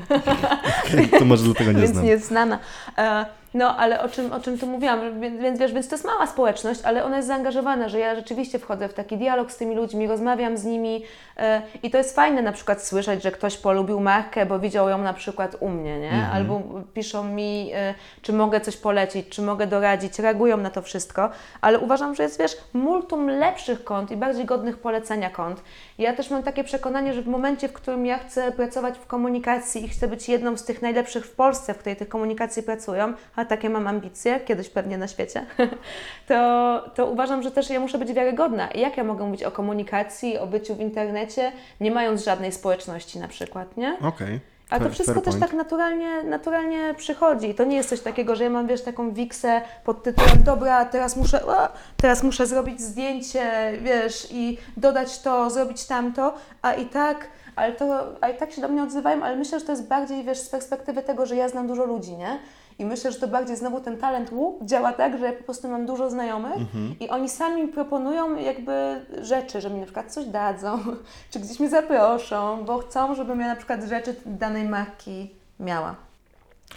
[1.20, 2.06] to może dlatego nie więc znam.
[2.06, 2.60] nie jest znana.
[2.98, 3.26] E,
[3.58, 6.28] No, ale o czym, o czym tu mówiłam, więc, więc wiesz, więc to jest mała
[6.28, 10.08] społeczność, ale ona jest zaangażowana, że ja rzeczywiście wchodzę w taki dialog z tymi ludźmi,
[10.08, 11.04] rozmawiam z nimi
[11.38, 14.98] e, i to jest fajne na przykład słyszeć, że ktoś polubił markę, bo widział ją
[14.98, 16.12] na przykład u mnie, nie?
[16.12, 16.34] Mhm.
[16.34, 16.62] Albo
[16.94, 21.30] piszą mi, e, czy mogę coś polecić, czy mogę doradzić, reagują na to wszystko,
[21.62, 25.64] ale uważam, że jest, wiesz, multum lepszych kont i bardziej godnych polecenia kont.
[25.98, 29.86] Ja też mam takie przekonanie, że w momencie, w którym ja chcę pracować w komunikacji
[29.86, 33.46] i chcę być jedną z tych najlepszych w Polsce, w której tych komunikacji pracują, a
[33.48, 35.46] takie mam ambicje, kiedyś pewnie na świecie,
[36.28, 38.68] to, to uważam, że też ja muszę być wiarygodna.
[38.68, 43.20] I Jak ja mogę mówić o komunikacji, o byciu w internecie, nie mając żadnej społeczności
[43.20, 43.98] na przykład, nie?
[44.02, 44.40] Okej.
[44.70, 47.56] A to wszystko też tak naturalnie, naturalnie przychodzi.
[47.56, 51.16] To nie jest coś takiego, że ja mam, wiesz, taką wiksę pod tytułem dobra, teraz
[51.16, 57.28] muszę, a, teraz muszę zrobić zdjęcie, wiesz, i dodać to, zrobić tamto, a i tak,
[57.56, 60.24] ale to, a i tak się do mnie odzywają, ale myślę, że to jest bardziej,
[60.24, 62.40] wiesz, z perspektywy tego, że ja znam dużo ludzi, nie?
[62.80, 65.68] I myślę, że to bardziej znowu ten talent łup działa tak, że ja po prostu
[65.68, 66.96] mam dużo znajomych Mhm.
[67.00, 70.80] i oni sami mi proponują jakby rzeczy, że mi na przykład coś dadzą,
[71.32, 75.96] czy gdzieś mnie zaproszą, bo chcą, żebym ja na przykład rzeczy danej marki miała.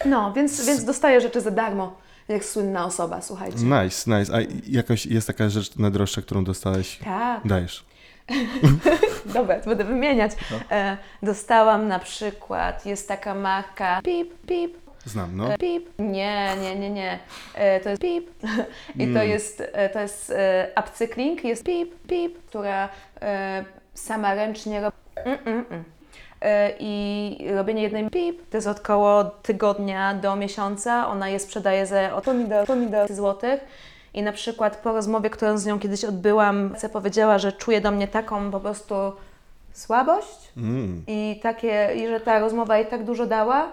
[0.04, 1.96] No, więc, więc dostaję rzeczy za darmo,
[2.28, 3.58] jak słynna osoba, słuchajcie.
[3.58, 4.34] Nice, nice.
[4.36, 6.98] A jakaś jest taka rzecz najdroższa, którą dostałeś?
[7.04, 7.84] Tak, Dajesz.
[9.34, 10.32] dobra, to będę wymieniać.
[10.70, 15.52] E, dostałam na przykład, jest taka marka Pip, Pip, Znam, no.
[15.52, 15.88] E, Pip.
[15.98, 17.18] Nie, nie, nie, nie.
[17.54, 18.30] E, to jest Pip.
[18.98, 22.88] I to jest, e, to jest e, upcykling, jest Pip, Pip, która
[23.22, 24.96] e, sama ręcznie robi.
[25.14, 25.84] Mm, mm, mm.
[26.42, 31.08] E, I robienie jednej pip to jest około tygodnia do miesiąca.
[31.08, 33.60] Ona je sprzedaje za od pomidor, pomidor złotych.
[34.14, 38.08] I na przykład po rozmowie, którą z nią kiedyś odbyłam, powiedziała, że czuje do mnie
[38.08, 38.94] taką po prostu
[39.72, 41.04] słabość, Mm.
[41.06, 43.72] i takie, i że ta rozmowa jej tak dużo dała, mm,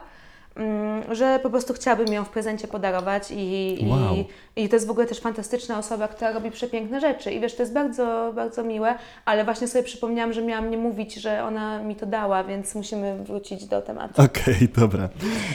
[1.11, 4.15] że po prostu chciałabym ją w prezencie podarować i, Wow.
[4.55, 7.55] i, i to jest w ogóle też fantastyczna osoba, która robi przepiękne rzeczy i wiesz,
[7.55, 11.83] to jest bardzo, bardzo miłe, ale właśnie sobie przypomniałam, że miałam nie mówić, że ona
[11.83, 14.21] mi to dała, więc musimy wrócić do tematu.
[14.21, 15.09] Okej, dobra.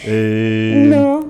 [0.06, 0.12] Yy,
[0.90, 1.22] No,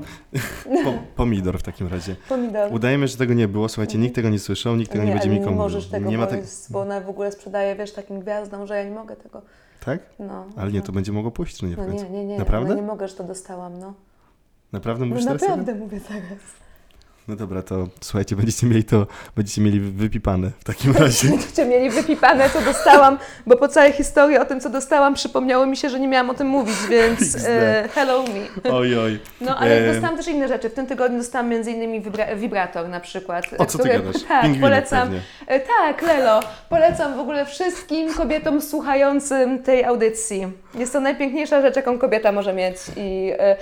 [0.85, 2.17] po, pomidor w takim razie.
[2.29, 2.73] pomidor.
[2.75, 3.69] Udajemy, że tego nie było.
[3.69, 6.19] Słuchajcie, nikt tego nie słyszał, nikt tego nie, będzie ale nikomu nie możesz tego nie
[6.19, 6.39] ma tak...
[6.39, 9.43] powiedzieć, bo ona w ogóle sprzedaje, wiesz, takim gwiazdom, że ja nie mogę tego.
[9.85, 10.01] Tak?
[10.19, 10.85] No, Ale nie, no.
[10.85, 12.69] to będzie mogło pójść, czy nie No nie, nie, nie, Naprawdę?
[12.69, 13.95] no nie mogę, że to dostałam, no.
[14.73, 15.41] Naprawdę No mówisz teraz?
[15.41, 15.57] serio?
[15.57, 16.39] naprawdę mówię teraz.
[17.29, 19.07] No dobra, to słuchajcie, będziecie mieli to,
[19.37, 21.29] będziecie mieli wypipane w takim razie.
[21.37, 25.77] Będziecie mieli wypipane, co dostałam, bo po całej historii o tym, co dostałam, przypomniało mi
[25.77, 28.73] się, że nie miałam o tym mówić, więc e, hello me.
[28.73, 29.21] Oj, oj.
[29.41, 29.93] No, ale Em.
[29.93, 30.71] dostałam też inne rzeczy.
[30.71, 33.45] W tym tygodniu dostałam między innymi wibra- wibrator na przykład.
[33.59, 34.23] O co ty który- gadasz?
[34.23, 35.03] Tak, Pingwinek polecam.
[35.09, 35.21] pewnie.
[35.47, 36.41] E, Tak, Lelo.
[36.69, 40.47] Polecam w ogóle wszystkim kobietom słuchającym tej audycji.
[40.75, 42.77] Jest to najpiękniejsza rzecz, jaką kobieta może mieć.
[42.97, 43.57] I e,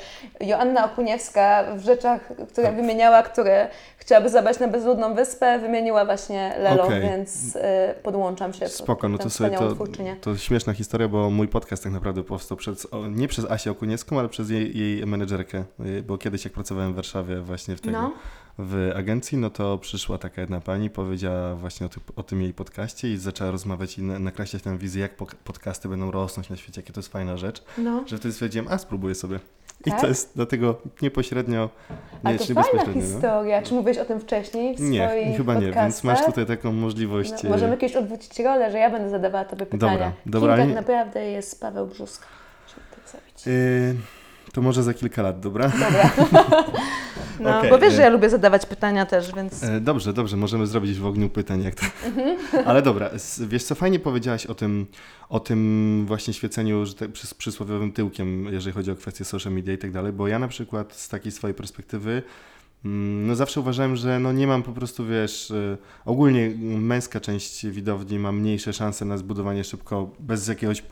[0.47, 2.21] Joanna Okuniewska w rzeczach,
[2.53, 3.50] które wymieniała, które
[3.97, 7.01] chciałaby zabrać na bezludną wyspę, wymieniła właśnie Lelo, Okej.
[7.03, 8.69] więc e, podłączam się.
[8.69, 10.17] Spoko, no to sobie to, twórczynię.
[10.21, 14.29] to śmieszna historia, bo mój podcast tak naprawdę powstał przez, nie przez Asię Okuniewską, ale
[14.29, 18.13] przez jej, jej menedżerkę, y, bo kiedyś jak pracowałem w Warszawie właśnie w tego, No.
[18.59, 22.55] w agencji, no to przyszła taka jedna pani, powiedziała właśnie o, ty, o tym jej
[22.55, 26.81] podcaście i zaczęła rozmawiać i na, nakreślać tę wizję, jak podcasty będą rosnąć na świecie,
[26.81, 28.05] jakie to jest fajna rzecz, No.
[28.07, 29.41] że wtedy stwierdziłem, a spróbuję sobie.
[29.87, 30.01] I Tak?
[30.01, 31.69] to jest dlatego niepośrednio,
[32.25, 33.03] A nie, to czy fajna bezpośrednio.
[33.03, 33.13] No.
[33.13, 33.63] historia.
[33.63, 37.33] Czy mówiłeś o tym wcześniej w Nie, swoich chyba nie, więc masz tutaj taką możliwość.
[37.43, 39.93] No, e, możemy kiedyś odwrócić rolę, że ja będę zadawała Tobie pytania.
[39.93, 42.27] Dobra, dobra, Kim tak nie- naprawdę jest Paweł Brzuska?
[42.69, 43.43] Żeby tak zrobić.
[43.49, 43.97] y,
[44.53, 45.69] to może za kilka lat, dobra?
[45.69, 46.11] Dobra.
[47.41, 49.65] No, Okej, bo wiesz, że ja lubię zadawać pytania też, więc...
[49.65, 51.87] E, Dobrze, dobrze, możemy zrobić w ogniu pytań, jak to.
[52.07, 52.39] Mhm.
[52.69, 53.11] Ale dobra,
[53.41, 54.87] wiesz co, fajnie powiedziałaś o tym,
[55.29, 59.75] o tym właśnie świeceniu że tak, przys- przysłowiowym tyłkiem, jeżeli chodzi o kwestie social media
[59.75, 62.23] i tak dalej, bo ja na przykład z takiej swojej perspektywy
[62.85, 68.19] no zawsze uważałem, że no nie mam po prostu, wiesz, y, ogólnie męska część widowni
[68.19, 70.83] ma mniejsze szanse na zbudowanie szybko, bez jakiegoś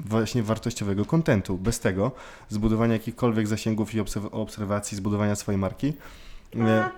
[0.00, 2.12] właśnie wartościowego kontentu, bez tego,
[2.48, 5.92] zbudowania jakichkolwiek zasięgów i obserw- obserwacji, zbudowania swojej marki.
[6.56, 6.88] E,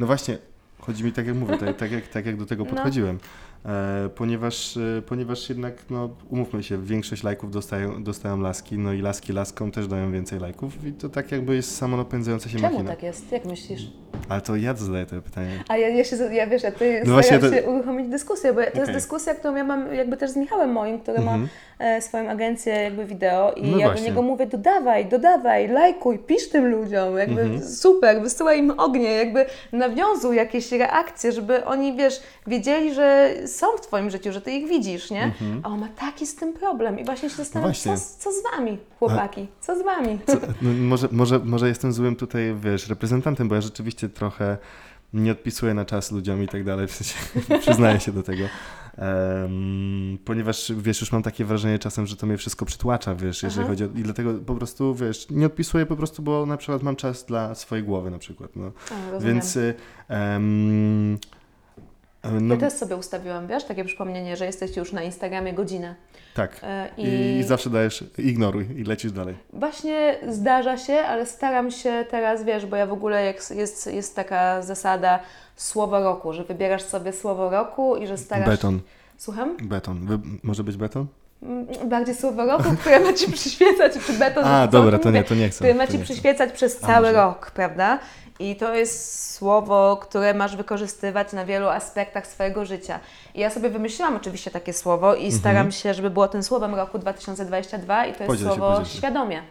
[0.00, 0.38] no właśnie,
[0.80, 2.70] chodzi mi tak jak mówię, tak, tak, jak, tak jak do tego No.
[2.70, 3.18] podchodziłem.
[3.66, 9.00] E, ponieważ, e, ponieważ jednak, no umówmy się, większość lajków dostają, dostają laski, no i
[9.02, 12.90] laski laskom też dają więcej lajków i to tak jakby jest samonapędzająca się Czemu machina.
[12.90, 13.32] tak jest?
[13.32, 13.80] Jak myślisz?
[14.28, 15.64] Ale to ja zadaję to pytanie.
[15.68, 18.60] A ja, ja się, ja wiesz, ja ty No staram to- się uruchomić dyskusję, bo
[18.60, 18.94] to jest Okej.
[18.94, 21.48] dyskusja, którą ja mam jakby też z Michałem moim, który ma Mhm.
[21.78, 24.02] e, swoją agencję jakby wideo i No ja właśnie.
[24.02, 27.68] do niego mówię, dodawaj, dodawaj, lajkuj, pisz tym ludziom, jakby Mhm.
[27.68, 33.80] super, wysyłaj im ognie, jakby nawiązuj jakieś reakcje, żeby oni, wiesz, wiedzieli, że są w
[33.80, 35.32] Twoim życiu, że Ty ich widzisz, nie?
[35.62, 37.98] A on ma taki z tym problem i właśnie się zastanawiam, co, Mhm.
[37.98, 38.18] Właśnie.
[38.24, 40.18] co z Wami, chłopaki, co z Wami?
[40.26, 40.32] Co,
[40.62, 44.56] no, może, może, może jestem złym tutaj, wiesz, reprezentantem, bo ja rzeczywiście trochę
[45.12, 47.14] nie odpisuję na czas ludziom i tak dalej, w sensie
[47.60, 48.44] przyznaję się do tego.
[48.98, 53.60] Em, ponieważ, wiesz, już mam takie wrażenie czasem, że to mnie wszystko przytłacza, wiesz, jeżeli
[53.62, 53.70] Aha.
[53.70, 53.86] chodzi o...
[53.86, 57.54] I dlatego po prostu, wiesz, nie odpisuję po prostu, bo na przykład mam czas dla
[57.54, 58.72] swojej głowy na przykład, no.
[59.16, 59.20] A.
[59.20, 59.58] Więc...
[60.08, 61.18] em,
[62.40, 65.94] no, Ja też sobie ustawiłam, wiesz, takie przypomnienie, że jesteście już na Instagramie godzinę.
[66.34, 66.60] tak.
[66.62, 67.38] E, I...
[67.38, 69.34] I zawsze dajesz, ignoruj i lecisz dalej.
[69.52, 74.16] Właśnie zdarza się, ale staram się teraz, wiesz, bo ja w ogóle jak jest, jest
[74.16, 75.20] taka zasada
[75.56, 78.48] słowo roku, że wybierasz sobie słowo roku i że starasz...
[78.48, 78.80] Beton,
[79.16, 79.56] Słucham?
[79.62, 80.06] beton.
[80.06, 80.18] Wy...
[80.42, 81.06] Może być beton?
[81.42, 84.44] Mm, Bardziej słowo roku, które ma Ci przyświecać, czy beton...
[84.44, 85.58] A, dobra, to nie, to nie chcę.
[85.58, 87.98] które ma to Ci przyświecać przez cały rok, prawda?
[88.40, 93.00] I to jest słowo, które masz wykorzystywać na wielu aspektach swojego życia.
[93.34, 96.98] I ja sobie wymyśliłam oczywiście takie słowo i staram się, żeby było tym słowem roku
[96.98, 98.28] 2022 i to jest Mhm.
[98.38, 98.98] Podziel się, słowo podziel się.
[98.98, 99.42] świadomie.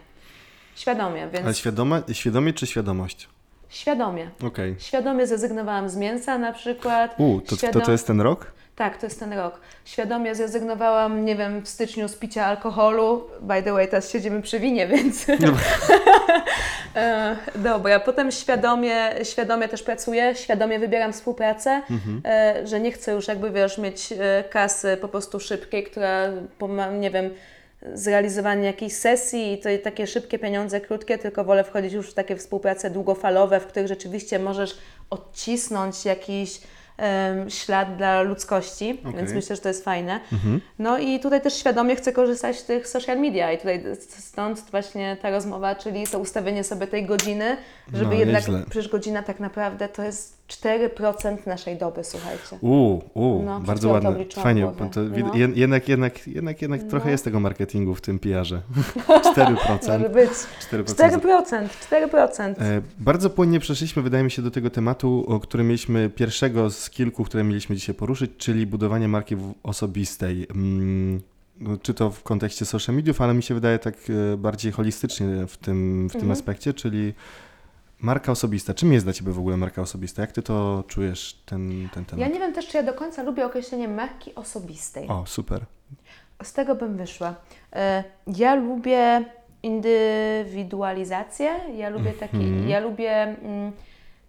[0.76, 3.28] Świadomie, więc Ale świadome, świadomie czy świadomość?
[3.68, 4.30] świadomie.
[4.46, 4.76] Okej.
[4.78, 7.14] Świadomie zrezygnowałam z mięsa na przykład.
[7.18, 8.52] U, to, to, Świadom- to jest ten rok?
[8.78, 9.60] Tak, to jest ten rok.
[9.84, 13.24] Świadomie zrezygnowałam, nie wiem, w styczniu z picia alkoholu.
[13.40, 15.26] By the way, teraz siedzimy przy winie, więc.
[16.96, 21.82] E, Dobra, potem świadomie, świadomie też pracuję, świadomie wybieram współpracę,
[22.24, 26.28] e, że nie chcę już jakby, wiesz, mieć e, kasy po prostu szybkiej, która,
[27.00, 27.30] nie wiem,
[27.94, 32.36] zrealizowanie jakiejś sesji i to takie szybkie pieniądze, krótkie, tylko wolę wchodzić już w takie
[32.36, 34.78] współprace długofalowe, w których rzeczywiście możesz
[35.10, 36.60] odcisnąć jakiś
[37.48, 39.14] ślad dla ludzkości, Okej.
[39.16, 40.20] więc myślę, że to jest fajne.
[40.78, 43.84] No i tutaj też świadomie chcę korzystać z tych social media i tutaj
[44.18, 47.56] stąd właśnie ta rozmowa, czyli to ustawienie sobie tej godziny,
[47.92, 48.64] żeby No, jednak, nieźle.
[48.70, 52.56] przecież godzina tak naprawdę to jest 4% naszej doby, słuchajcie.
[52.60, 54.14] U, u, No, bardzo ładne.
[54.34, 55.08] Fajnie, to No.
[55.32, 57.10] jed- jednak, jednak, jednak, jednak trochę No.
[57.10, 58.60] jest tego marketingu w tym PR-ze.
[59.34, 59.88] 4%.
[59.98, 60.30] Może być
[60.60, 60.84] 4%.
[60.94, 62.54] 4%, 4%.
[62.62, 66.90] E, Bardzo płynnie przeszliśmy, wydaje mi się, do tego tematu, o którym mieliśmy pierwszego z
[66.90, 70.46] kilku, które mieliśmy dzisiaj poruszyć, czyli budowanie marki osobistej.
[70.50, 71.20] Mm,
[71.60, 73.94] no, Czy to w kontekście social mediów, ale mi się wydaje tak
[74.32, 76.32] e, bardziej holistycznie w tym, w tym Mhm.
[76.32, 77.14] aspekcie, czyli
[78.00, 78.74] marka osobista.
[78.74, 80.22] Czym jest dla Ciebie w ogóle marka osobista?
[80.22, 82.20] Jak Ty to czujesz, ten, ten temat?
[82.26, 85.08] Ja nie wiem też, czy ja do końca lubię określenie marki osobistej.
[85.08, 85.64] O, super.
[86.42, 87.34] Z tego bym wyszła.
[87.72, 89.24] E, Ja lubię
[89.62, 92.68] indywidualizację, ja lubię taki, Mhm.
[92.68, 93.72] ja lubię mm,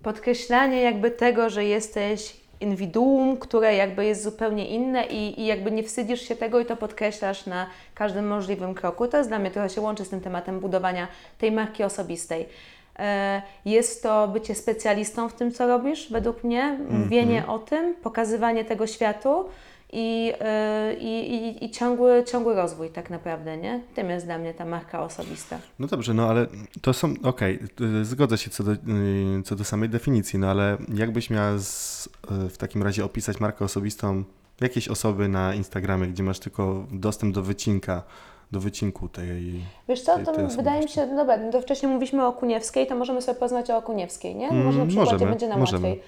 [0.04, 5.84] podkreślanie jakby tego, że jesteś indywiduum, które jakby jest zupełnie inne i, i jakby nie
[5.84, 9.08] wstydzisz się tego i to podkreślasz na każdym możliwym kroku.
[9.08, 12.46] To jest dla mnie trochę się łączy z tym tematem budowania tej marki osobistej.
[13.00, 18.66] E, Jest to bycie specjalistą w tym, co robisz, według mnie, mówienie o tym, pokazywanie
[18.66, 19.46] tego światu
[19.94, 23.82] i, e, i, i, i ciągły, ciągły rozwój tak naprawdę, nie?
[23.96, 25.60] Tym jest dla mnie ta marka osobista.
[25.80, 26.48] No dobrze, no ale
[26.82, 27.60] to są, okej,
[28.02, 28.78] y, zgodzę się co do, y,
[29.46, 32.10] co do samej definicji, no ale jakbyś miała z,
[32.46, 34.24] y, w takim razie opisać markę osobistą
[34.62, 38.04] jakiejś osoby na Instagramie, gdzie masz tylko dostęp do wycinka,
[38.52, 39.54] do wycinku tej...
[39.88, 42.34] Wiesz co, tej- to tej wydaje mi się, no dobra, no to wcześniej mówiliśmy o
[42.34, 44.50] Kuniewskiej, to możemy sobie poznać o Okuniewskiej, nie?
[44.50, 45.88] Mm, Może na przykładzie możemy, będzie nam możemy.
[45.88, 46.04] łatwiej.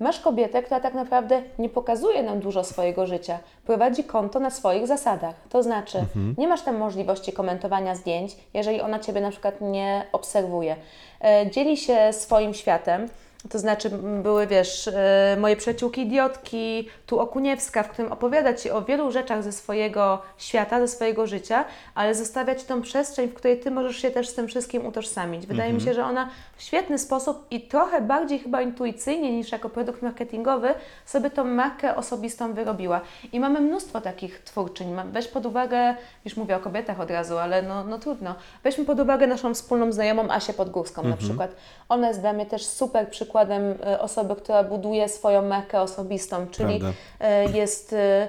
[0.00, 3.38] Masz kobietę, która tak naprawdę nie pokazuje nam dużo swojego życia.
[3.66, 5.34] Prowadzi konto na swoich zasadach.
[5.48, 6.34] To znaczy, Mhm.
[6.38, 10.76] nie masz tam możliwości komentowania zdjęć, jeżeli ona Ciebie na przykład nie obserwuje.
[11.24, 13.08] E, dzieli się swoim światem.
[13.50, 13.90] To znaczy,
[14.22, 19.42] były, wiesz, e, moje przyjaciółki idiotki, tu Okuniewska, w którym opowiada Ci o wielu rzeczach
[19.42, 23.96] ze swojego świata, ze swojego życia, ale zostawia Ci tą przestrzeń, w której Ty możesz
[23.96, 25.46] się też z tym wszystkim utożsamić.
[25.46, 29.68] Wydaje mi się, że ona w świetny sposób i trochę bardziej chyba intuicyjnie niż jako
[29.68, 30.74] produkt marketingowy
[31.06, 33.00] sobie tą markę osobistą wyrobiła.
[33.32, 34.96] I mamy mnóstwo takich twórczyń.
[35.12, 38.34] Weź pod uwagę, już mówię o kobietach od razu, ale no, no trudno.
[38.64, 41.50] Weźmy pod uwagę naszą wspólną znajomą Asię Podgórską na przykład.
[41.88, 46.78] Ona jest dla mnie też super przykładem e, osoby, która buduje swoją markę osobistą, czyli
[46.78, 46.98] Prawda.
[47.20, 48.28] e, jest e,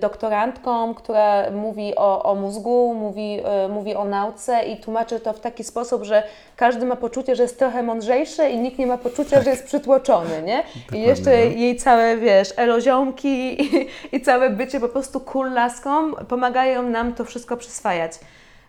[0.00, 5.64] doktorantką, która mówi o, o mózgu, mówi, mówi o nauce i tłumaczy to w taki
[5.64, 6.22] sposób, że
[6.56, 10.42] każdy ma poczucie, że jest trochę mądrzejszy i nikt nie ma poczucia, że jest przytłoczony,
[10.42, 10.58] nie?
[10.58, 11.36] I Dokładnie, jeszcze no.
[11.36, 17.24] jej całe, wiesz, eloziomki i, i całe bycie po prostu cool laską pomagają nam to
[17.24, 18.12] wszystko przyswajać.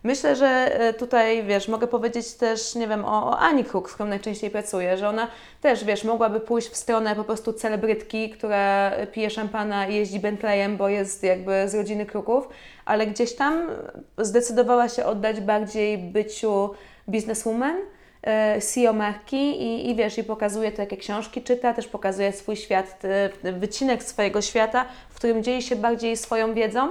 [0.06, 3.94] Myślę, że e, tutaj, wiesz, mogę powiedzieć też, nie wiem, o, o Ani Kruk, z
[3.94, 5.28] którą najczęściej pracuję, że ona
[5.62, 10.78] też, wiesz, mogłaby pójść w stronę po prostu celebrytki, która pije szampana i jeździ Bentleyem,
[10.78, 12.50] bo jest jakby z rodziny Kruków,
[12.86, 13.68] ale gdzieś tam
[14.18, 16.70] zdecydowała się oddać bardziej byciu
[17.10, 17.78] bizneswoman,
[18.22, 22.56] e, CEO marki i, i wiesz, i pokazuje to, jakie książki czyta, też pokazuje swój
[22.56, 23.02] świat,
[23.44, 26.90] e, wycinek swojego świata, w którym dzieli się bardziej swoją wiedzą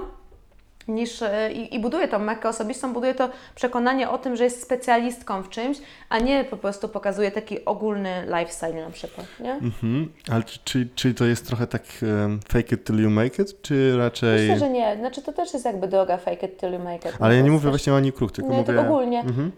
[0.87, 4.61] niż e, i, i buduje tą markę osobistą, buduje to przekonanie o tym, że jest
[4.61, 5.77] specjalistką w czymś,
[6.09, 9.53] a nie po prostu pokazuje taki ogólny lifestyle na przykład, nie?
[9.53, 10.11] Mhm.
[10.31, 13.61] Ale czy, czy, czy to jest trochę tak um, fake it till you make it,
[13.61, 14.39] czy raczej...
[14.39, 14.95] Myślę, że nie.
[14.99, 17.13] Znaczy to też jest jakby droga fake it till you make it.
[17.19, 18.73] Ale ja nie mówię właśnie o Ani Kruk, tylko Nie, mówię...
[18.73, 19.19] to ogólnie.
[19.19, 19.51] Mhm.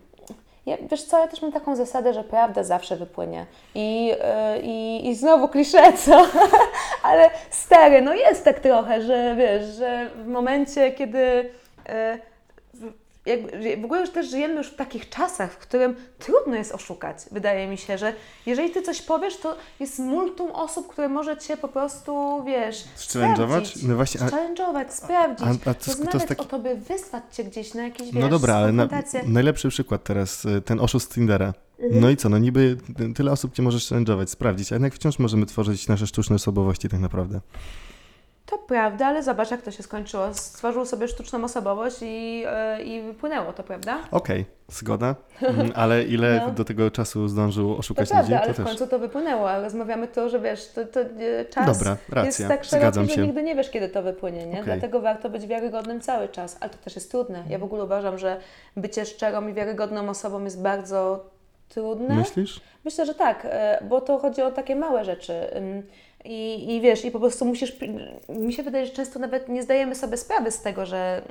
[0.67, 3.45] Ja, wiesz co, ja też mam taką zasadę, że prawda zawsze wypłynie.
[3.75, 4.15] I, yy,
[4.61, 6.25] i, i znowu klisze, co?
[7.03, 11.19] Ale stary, no jest tak trochę, że wiesz, że w momencie, kiedy
[11.87, 12.19] yy,
[13.81, 17.17] w- ogóle już też żyjemy już w takich czasach, w którym trudno jest oszukać.
[17.31, 18.13] Wydaje mi się, że
[18.45, 23.45] jeżeli Ty coś powiesz, to jest multum osób, które może Cię po prostu, wiesz, Challenge'ować?
[23.47, 23.83] sprawdzić.
[23.83, 27.83] No właśnie, a- Challenge'ować, sprawdzić, a- a to- taki- o Tobie, wysłać Cię gdzieś na
[27.83, 28.87] jakieś, wiesz, No dobra, ale na,
[29.25, 31.53] najlepszy przykład teraz, y, ten oszust Tindera.
[31.79, 32.01] Mhm.
[32.01, 32.77] No i co, no niby
[33.15, 36.99] tyle osób cię możesz challenge'ować, sprawdzić, a jednak wciąż możemy tworzyć nasze sztuczne osobowości tak
[36.99, 37.39] naprawdę.
[38.47, 40.33] To prawda, ale zobacz, jak to się skończyło.
[40.33, 43.99] Stworzył sobie sztuczną osobowość i, yy, i wypłynęło to, prawda?
[44.11, 46.51] Okej, zgoda, mm, ale ile No.
[46.51, 48.65] do tego czasu zdążył To oszukać prawda, ludzi, ale to w też.
[48.65, 52.63] końcu to wypłynęło, rozmawiamy to, że wiesz, to, to e, czas Dobra, racja, jest tak
[52.63, 54.53] szeroki, zgadzam że nigdy nie wiesz, kiedy to wypłynie, nie?
[54.53, 54.65] Okej.
[54.65, 57.43] Dlatego warto być wiarygodnym cały czas, ale to też jest trudne.
[57.49, 58.39] Ja w ogóle uważam, że
[58.77, 61.25] bycie szczerą i wiarygodną osobą jest bardzo
[61.69, 62.15] trudne.
[62.15, 62.61] Myślisz?
[62.85, 65.33] Myślę, że tak, e, bo to chodzi o takie małe rzeczy.
[66.29, 67.77] I, I wiesz, i po prostu musisz.
[68.29, 71.21] Mi się wydaje, że często nawet nie zdajemy sobie sprawy z tego, że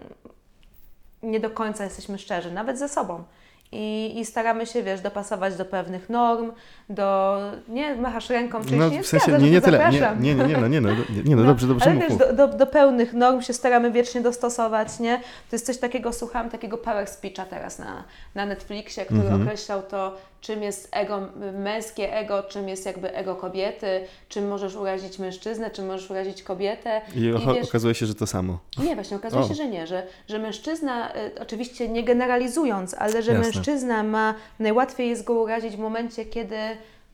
[1.22, 3.24] nie do końca jesteśmy szczerzy, nawet ze sobą.
[3.72, 6.52] I, I staramy się, wiesz, dopasować do pewnych norm,
[6.88, 7.38] do.
[7.68, 10.22] Nie machasz ręką, czyli No w sensie, nie, nie tyle, nie, zapraszam.
[10.22, 12.32] nie, nie, nie, no, nie, no, nie, nie, no dobrze, dobrze Ale mów, wiesz, do,
[12.32, 15.16] do, do pełnych norm się staramy wiecznie dostosować, nie?
[15.50, 19.42] To jest coś takiego, słuchałam takiego power speecha teraz na, na Netflixie, który Mhm.
[19.42, 21.20] określał to, czym jest ego,
[21.52, 27.00] męskie ego, czym jest jakby ego kobiety, czym możesz urazić mężczyznę, czym możesz urazić kobietę.
[27.16, 28.58] I o, wiesz- okazuje się, że to samo.
[28.78, 29.48] nie, właśnie okazuje O.
[29.48, 33.44] się, że nie, że, że mężczyzna, y, oczywiście nie generalizując, ale że Jasne.
[33.46, 36.56] mężczyzna ma, najłatwiej jest go urazić w momencie, kiedy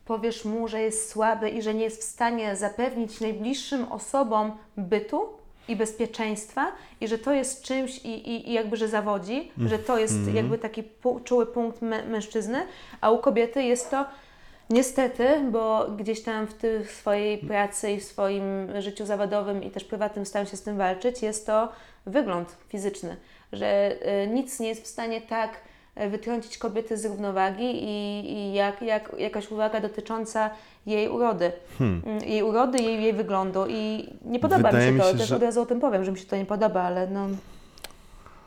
[0.05, 5.29] powiesz mu, że jest słaby i że nie jest w stanie zapewnić najbliższym osobom bytu
[5.67, 9.97] i bezpieczeństwa i że to jest czymś i, i, i jakby, że zawodzi, że to
[9.97, 10.35] jest Mhm.
[10.35, 10.83] jakby taki
[11.23, 12.67] czuły punkt mę- mężczyzny,
[13.01, 14.05] a u kobiety jest to
[14.69, 16.53] Niestety, bo gdzieś tam w
[16.85, 18.43] w swojej pracy i w swoim
[18.81, 21.69] życiu zawodowym i też prywatnym staram się z tym walczyć, jest to
[22.05, 23.17] wygląd fizyczny,
[23.51, 25.51] że y, nic nie jest w stanie tak
[25.95, 30.49] wytrącić kobiety z równowagi i, i jak, jak jakaś uwaga dotycząca
[30.85, 31.51] jej urody.
[31.81, 35.17] Mm, Jej urody, jej, jej wyglądu i nie podoba Wydaje mi mi się to, się,
[35.17, 37.27] też że- od razu o tym powiem, że mi się to nie podoba, ale no...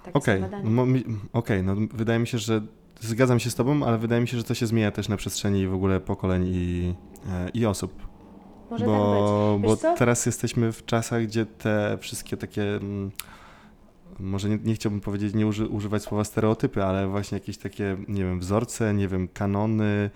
[0.04, 0.70] Tak Okej, jest badanie.
[0.70, 2.60] no, mi- wydaje mi się, że
[3.00, 5.66] zgadzam się z tobą, ale wydaje mi się, że to się zmienia też na przestrzeni
[5.66, 6.94] w ogóle pokoleń i,
[7.32, 7.92] e, i osób.
[8.70, 9.62] Może bo tak być.
[9.62, 9.94] bo Wiesz co?
[9.94, 13.10] teraz jesteśmy w czasach, gdzie te wszystkie takie, mm,
[14.20, 18.24] może nie, nie chciałbym powiedzieć, nie uży, używać słowa stereotypy, ale właśnie jakieś takie, nie
[18.24, 20.10] wiem, wzorce, nie wiem, kanony,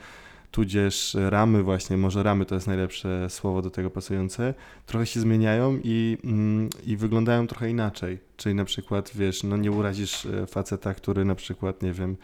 [0.51, 4.55] tudzież ramy właśnie, może ramy to jest najlepsze słowo do tego pasujące,
[4.87, 8.19] trochę się zmieniają i, mm, i wyglądają trochę inaczej.
[8.37, 12.17] Czyli na przykład, wiesz, no nie urazisz e, faceta, który na przykład, nie wiem,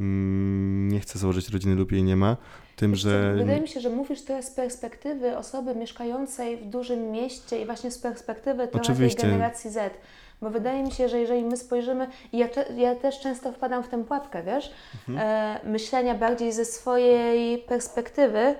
[0.00, 2.36] mm, nie chce założyć rodziny lub jej nie ma,
[2.76, 3.34] tym, Wiesz że...
[3.38, 7.90] Wydaje mi się, że mówisz to z perspektywy osoby mieszkającej w dużym mieście i właśnie
[7.90, 9.94] z perspektywy tej generacji Z.
[10.42, 13.88] Bo wydaje mi się, że jeżeli my spojrzymy, i ja, ja też często wpadam w
[13.88, 14.72] tę pułapkę, wiesz,
[15.08, 15.28] Mhm.
[15.28, 18.54] e, myślenia bardziej ze swojej perspektywy,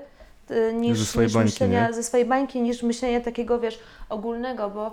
[0.51, 4.71] e, niż, Ze swojej niż bańki, myślenia ze swojej bańki, niż myślenia takiego, wiesz, ogólnego,
[4.71, 4.93] bo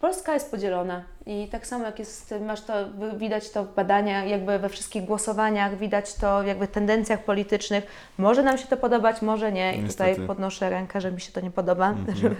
[0.00, 2.72] Polska jest podzielona i tak samo jak jest, masz to,
[3.16, 7.86] widać to w badaniach, jakby we wszystkich głosowaniach, widać to jakby w tendencjach politycznych.
[8.18, 9.74] Może nam się to podobać, może nie.
[9.76, 10.10] I Niestety.
[10.14, 11.88] tutaj podnoszę rękę, że mi się to nie podoba.
[11.88, 12.16] Mhm.
[12.22, 12.36] Żeby,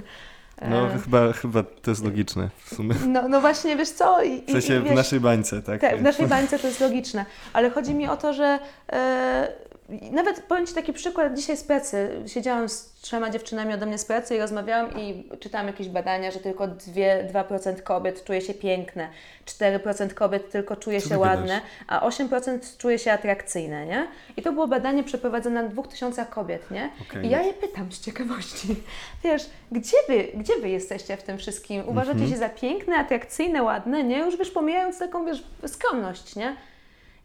[0.69, 2.95] No e, chyba, chyba to jest logiczne w sumie.
[3.09, 4.23] no, no właśnie, wiesz co?
[4.23, 5.81] I, W sensie i, i w wiesz, naszej bańce, tak?
[5.81, 8.59] tak, w naszej bańce to jest logiczne, ale chodzi mi o to, że
[8.93, 9.49] e,
[10.13, 12.09] nawet powiem Ci taki przykład dzisiaj z pracy.
[12.27, 16.39] Siedziałam z trzema dziewczynami ode mnie z pracy i rozmawiałam i czytałam jakieś badania, że
[16.39, 19.09] tylko 2, 2% kobiet czuje się piękne,
[19.47, 24.07] 4% kobiet tylko czuje Co się ładne, a 8% czuje się atrakcyjne, nie?
[24.37, 26.91] I to było badanie przeprowadzone na 2000 kobiet, nie?
[27.09, 27.27] Okej.
[27.27, 28.69] I ja je pytam z ciekawości,
[29.25, 31.83] wiesz, gdzie wy, gdzie wy jesteście w tym wszystkim?
[31.89, 32.31] Uważacie Mhm.
[32.31, 34.19] się za piękne, atrakcyjne, ładne, nie?
[34.19, 36.57] Już wiesz, pomijając taką, wiesz, skromność, nie?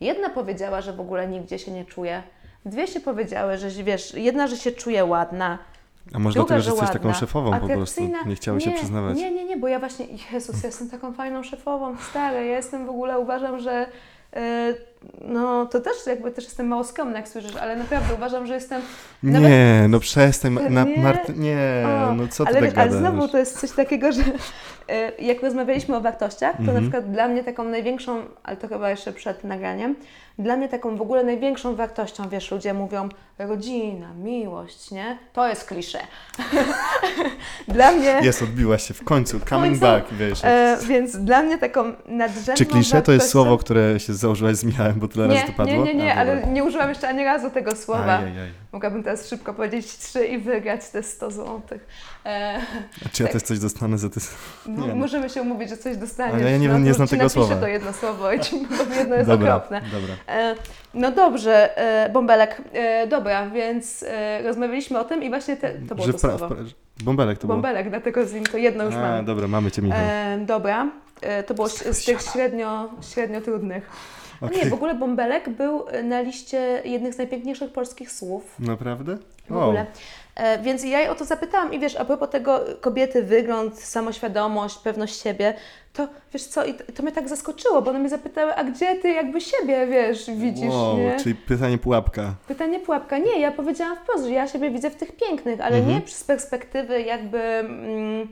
[0.02, 2.24] Jedna powiedziała, że w ogóle nigdzie się nie czuje.
[2.66, 5.58] Dwie się powiedziały, że wiesz, jedna, że się czuje ładna,
[6.14, 8.02] A może druga, dlatego, że że jesteś taką ładna, szefową po prostu.
[8.26, 9.18] Nie chciały się nie, przyznawać.
[9.18, 12.86] Nie, nie, nie, bo ja właśnie, Jezus, ja jestem taką fajną szefową, stary, ja jestem
[12.86, 13.88] w ogóle, uważam, że
[14.34, 14.74] e,
[15.22, 18.82] no to też jakby też jestem mało skromna, jak słyszysz, ale naprawdę uważam, że jestem
[19.24, 20.58] Nawet- Nie, no przestań.
[20.70, 20.98] Na, Nie.
[20.98, 21.38] Mart...
[21.38, 23.00] Nie, O, no co ty ale, tak ale gadasz?
[23.00, 24.22] znowu to jest coś takiego, że
[24.90, 26.76] e, jak rozmawialiśmy o wartościach, to Mhm.
[26.78, 29.96] na przykład dla mnie taką największą, ale to chyba jeszcze przed nagraniem,
[30.40, 35.18] dla mnie taką w ogóle największą wartością, wiesz, ludzie mówią rodzina, miłość, nie?
[35.34, 36.00] To jest klisze.
[37.68, 38.20] dla mnie...
[38.24, 39.40] Jest, odbiłaś się w końcu.
[39.40, 39.50] Coming
[39.80, 40.40] końcu, back, wiesz.
[40.44, 44.56] E, więc dla mnie taką nadrzędną Czy klisze to jest wartością- słowo, które się założyłaś
[44.56, 45.74] z Michałem, bo tyle razy Nie, to padło?
[45.74, 48.18] nie, nie, nie, A, ale nie użyłam jeszcze ani razu tego słowa.
[48.18, 48.50] Ajajaj.
[48.72, 51.88] Mogłabym teraz szybko powiedzieć trzy i wygrać te 100 złotych.
[52.26, 52.60] E,
[53.06, 53.34] A czy ja Tak.
[53.34, 54.20] też coś dostanę za te...
[54.68, 54.96] Nie no.
[54.96, 56.42] Możemy się umówić, że coś dostaniesz.
[56.42, 57.56] Ale ja nie wiem, nie znam tego słowa.
[57.56, 58.56] to jedno słowo i ci
[59.00, 59.82] jedno jest Dobra, okropne.
[59.92, 60.16] dobra.
[60.28, 60.56] E,
[60.94, 62.62] no dobrze, e, bąbelek.
[62.74, 66.38] E, dobra, więc e, rozmawialiśmy o tym i właśnie te, to było Że to pra-
[66.38, 66.48] słowo.
[66.56, 66.74] pra-
[67.04, 67.56] Bąbelek to było.
[67.58, 69.26] Bąbelek, dlatego z nim to jedno już A, mam.
[69.26, 70.00] dobra, mamy cię, Michał.
[70.02, 70.88] E, dobra,
[71.22, 73.90] e, to było z, z tych średnio, średnio trudnych.
[74.42, 74.58] Okej.
[74.64, 78.56] Nie, w ogóle bąbelek był na liście jednych z najpiękniejszych polskich słów.
[78.60, 79.18] Naprawdę?
[79.50, 79.86] w ogóle.
[80.36, 84.78] E, więc ja jej o to zapytałam i wiesz, a propos tego kobiety, wygląd, samoświadomość,
[84.78, 85.54] pewność siebie,
[85.94, 88.96] to wiesz co, i to, to mnie tak zaskoczyło, bo one mnie zapytały, a gdzie
[88.96, 91.18] ty jakby siebie, wiesz, widzisz, wow, nie?
[91.20, 92.34] czyli pytanie pułapka.
[92.48, 93.18] Pytanie pułapka.
[93.18, 95.96] Nie, ja powiedziałam wprost, że ja siebie widzę w tych pięknych, ale Mhm.
[96.02, 98.28] nie z perspektywy jakby, mm,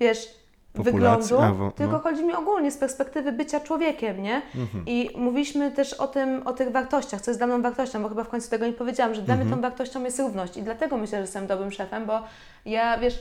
[0.00, 0.41] wiesz,
[0.72, 1.28] Populacji?
[1.36, 1.98] wyglądu, A, tylko no.
[1.98, 4.42] chodzi mi ogólnie z perspektywy bycia człowiekiem, nie?
[4.54, 4.84] Mhm.
[4.86, 8.24] I mówiliśmy też o tym, o tych wartościach, co jest dla mnie wartością, bo chyba
[8.24, 9.48] w końcu tego nie powiedziałam, że dla Mhm.
[9.48, 12.22] mnie tą wartością jest równość i dlatego myślę, że jestem dobrym szefem, bo
[12.64, 13.20] ja, wiesz,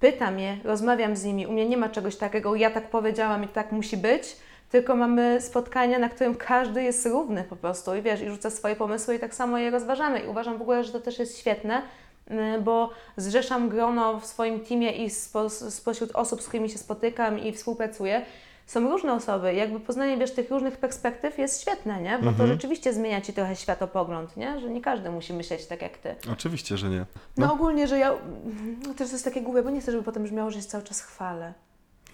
[0.00, 3.48] pytam je, rozmawiam z nimi, u mnie nie ma czegoś takiego, ja tak powiedziałam i
[3.48, 4.36] tak musi być,
[4.70, 8.76] tylko mamy spotkania, na którym każdy jest równy po prostu i wiesz, i rzuca swoje
[8.76, 11.82] pomysły i tak samo je rozważamy i uważam w ogóle, że to też jest świetne,
[12.62, 17.52] bo zrzeszam grono w swoim teamie i spo, spośród osób, z którymi się spotykam i
[17.52, 18.22] współpracuję,
[18.66, 19.54] są różne osoby.
[19.54, 22.18] Jakby poznanie, wiesz, tych różnych perspektyw jest świetne, nie?
[22.18, 22.48] Bo to Mhm.
[22.48, 24.60] rzeczywiście zmienia Ci trochę światopogląd, nie?
[24.60, 26.14] Że nie każdy musi myśleć tak jak Ty.
[26.32, 27.06] Oczywiście, że nie.
[27.36, 27.52] No, No.
[27.52, 28.12] ogólnie, że ja...
[28.88, 30.84] No też to jest takie głupie, bo nie chcę, żeby potem brzmiało, że się cały
[30.84, 31.52] czas chwalę.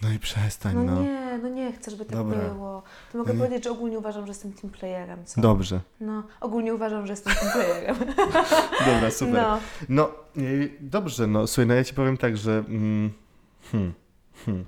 [0.02, 1.02] No i przestań, No, no.
[1.02, 2.38] nie, no nie chcę, żeby tak Dobra.
[2.38, 2.82] było.
[3.12, 5.40] To mogę nie- powiedzieć, że ogólnie uważam, że jestem team playerem, co?
[5.40, 5.80] Dobrze.
[6.00, 7.96] No, ogólnie uważam, że jestem team playerem.
[8.86, 9.42] Dobra, super.
[9.42, 9.58] No.
[9.88, 12.52] No, y, dobrze, no słuchaj, no ja ci powiem tak, że...
[12.68, 13.10] Mm,
[13.72, 13.92] hmm,
[14.46, 14.64] hmm.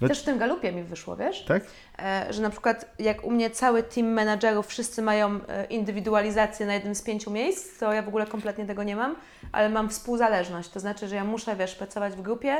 [0.00, 1.44] No- Też w tym galupie mi wyszło, wiesz?
[1.44, 1.62] Tak?
[1.98, 6.74] E, że na przykład jak u mnie cały team menadżerów, wszyscy mają e, indywidualizację na
[6.74, 9.16] jednym z pięciu miejsc, to ja w ogóle kompletnie tego nie mam,
[9.52, 12.56] ale mam współzależność, to znaczy, że ja muszę, wiesz, pracować w grupie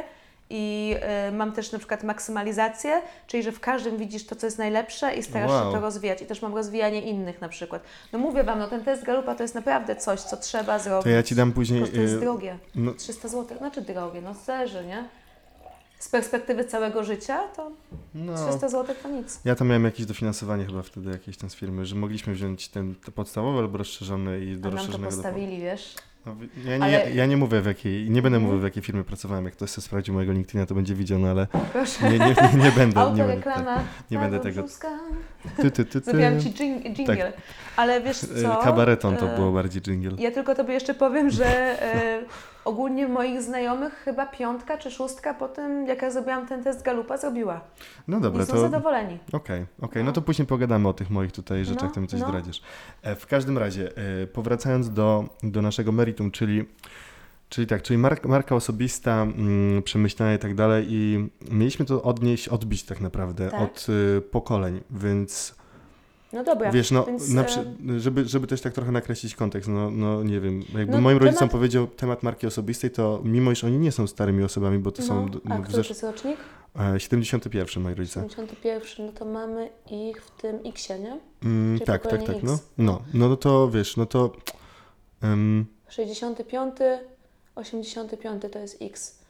[0.50, 4.58] i e, mam też na przykład maksymalizację, czyli że w każdym widzisz to, co jest
[4.58, 5.64] najlepsze i starasz Wow.
[5.72, 7.82] się to rozwijać i też mam rozwijanie innych na przykład.
[8.12, 11.04] No mówię Wam, no ten test Galupa to jest naprawdę coś, co trzeba zrobić.
[11.04, 11.80] To ja ci dam później...
[11.80, 12.58] prostu jest y, drogie.
[12.74, 15.04] no, 300 zł, znaczy drogie, no zależy, nie?
[15.98, 17.70] Z perspektywy całego życia to
[18.14, 19.40] no, 300 zł to nic.
[19.44, 22.94] ja tam miałem jakieś dofinansowanie chyba wtedy jakieś tam z firmy, że mogliśmy wziąć ten,
[22.94, 25.94] te podstawowe albo rozszerzone i do A nam to postawili, wiesz?
[26.26, 28.82] No, ja, nie, Ale- ja, ja nie mówię w jakiej, nie będę mówił w jakiej
[28.82, 31.46] firmie pracowałem, jak ktoś sobie sprawdził mojego LinkedIna, to będzie widział, no ale
[32.02, 33.12] nie, nie, nie, nie będę.
[33.14, 34.62] Nie będę, tak, nie będę tego-
[35.56, 36.00] ty, ty, ty, ty.
[36.00, 37.32] Zrobiłam ci dżing- jingle.
[37.76, 38.56] Ale wiesz co?
[38.56, 40.12] Kabareton to E, było bardziej jingle.
[40.18, 41.46] Ja tylko tobie jeszcze powiem, że
[41.82, 42.22] e,
[42.64, 47.16] ogólnie moich znajomych chyba piątka czy szóstka po tym, jak ja zrobiłam ten test Galupa,
[47.16, 47.60] zrobiła.
[48.08, 49.18] No dobra, I są to okej, zadowoleni.
[49.32, 50.12] okej, no No.
[50.12, 52.28] to później pogadamy o tych moich tutaj rzeczach, No, to mi coś no.
[52.28, 52.62] zdradzisz.
[53.02, 53.92] E, W każdym razie,
[54.22, 56.64] e, powracając do, do naszego meritum, czyli
[57.48, 62.48] Czyli tak, czyli marka, marka osobista, mm, przemyślenia i tak dalej i mieliśmy to odnieść,
[62.48, 63.60] odbić tak naprawdę Tak.
[63.62, 65.54] od y, pokoleń, więc
[66.34, 66.72] No dobra.
[66.72, 70.40] wiesz, no, więc, na, e, żeby, żeby też tak trochę nakreślić kontekst, no, no nie
[70.40, 73.92] wiem, jakby No, moim temat- rodzicom powiedział temat marki osobistej, to mimo iż oni nie
[73.92, 76.36] są starymi osobami, bo to no, są a w który to zesz- jest rocznik?
[76.94, 78.26] e, 71 moi rodzice.
[78.30, 81.20] 71, no to mamy ich w tym X-ie, nie?
[81.44, 82.52] Mm, tak, tak, pokolenie tak, no.
[82.54, 82.62] X.
[82.78, 83.02] no.
[83.14, 84.32] No no to wiesz, no to
[85.22, 86.76] em, 65,
[87.54, 89.23] 85 to jest X.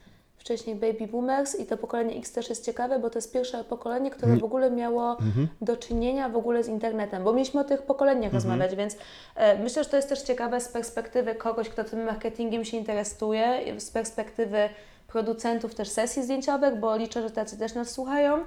[0.44, 4.10] Wcześniej Baby Boomers i to pokolenie X też jest ciekawe, bo to jest pierwsze pokolenie,
[4.10, 5.48] które Nie- w ogóle miało mhm.
[5.60, 8.34] do czynienia w ogóle z internetem, bo mieliśmy o tych pokoleniach Mhm.
[8.34, 8.96] rozmawiać, więc
[9.36, 13.62] e, myślę, że to jest też ciekawe z perspektywy kogoś, kto tym marketingiem się interesuje,
[13.80, 14.68] z perspektywy
[15.08, 18.38] producentów też sesji zdjęciowych, bo liczę, że tacy też nas słuchają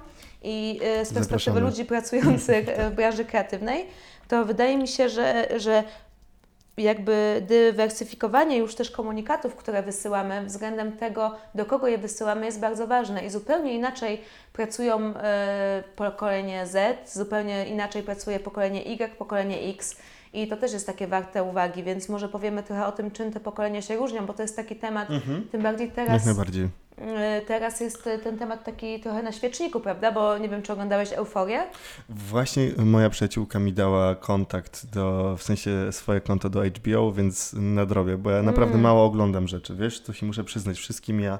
[0.42, 3.86] i e, z perspektywy ludzi pracujących e, w branży kreatywnej,
[4.28, 5.84] to wydaje mi się, że, że
[6.78, 12.86] jakby dywersyfikowanie już też komunikatów, które wysyłamy względem tego, do kogo je wysyłamy jest bardzo
[12.86, 14.20] ważne i zupełnie inaczej
[14.52, 19.96] pracują e, pokolenie Z, zupełnie inaczej pracuje pokolenie Y, pokolenie X
[20.32, 23.40] i to też jest takie warte uwagi, więc może powiemy trochę o tym, czym te
[23.40, 25.48] pokolenia się różnią, bo to jest taki temat, Mhm.
[25.52, 26.68] tym bardziej Jak teraz, najbardziej.
[27.00, 30.72] E, teraz jest e, ten temat taki trochę na świeczniku, prawda, bo nie wiem, czy
[30.72, 31.62] oglądałeś Euforię?
[32.08, 38.16] Właśnie moja przyjaciółka mi dała kontakt do, w sensie swoje konto do HBO, więc nadrobię,
[38.18, 38.82] bo ja naprawdę Mm.
[38.82, 41.38] mało oglądam rzeczy, wiesz, to się muszę przyznać wszystkim, ja,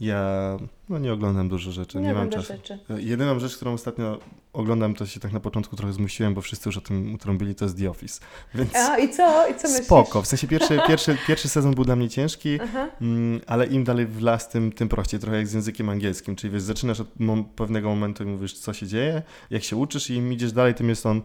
[0.00, 0.56] ja
[0.88, 2.52] no nie oglądam dużo rzeczy, nie, mam oglądasz czasu.
[2.52, 2.78] rzeczy.
[3.02, 4.18] Jedyną rzecz, którą ostatnio
[4.52, 7.64] oglądam, to się tak na początku trochę zmusiłem, bo wszyscy już o tym utrąbili, to
[7.64, 8.20] jest The Office,
[8.54, 9.48] więc A i co?
[9.48, 9.86] I co myślisz?
[9.86, 12.58] spoko, w sensie pierwszy, pierwszy, pierwszy sezon był dla mnie ciężki.
[13.00, 16.52] Mm, ale im dalej w las, tym, tym prościej, trochę jak z językiem angielskim, czyli
[16.52, 20.14] wiesz, zaczynasz od mom- pewnego momentu i mówisz, co się dzieje, jak się uczysz i
[20.14, 21.22] im idziesz dalej, tym jest on, e,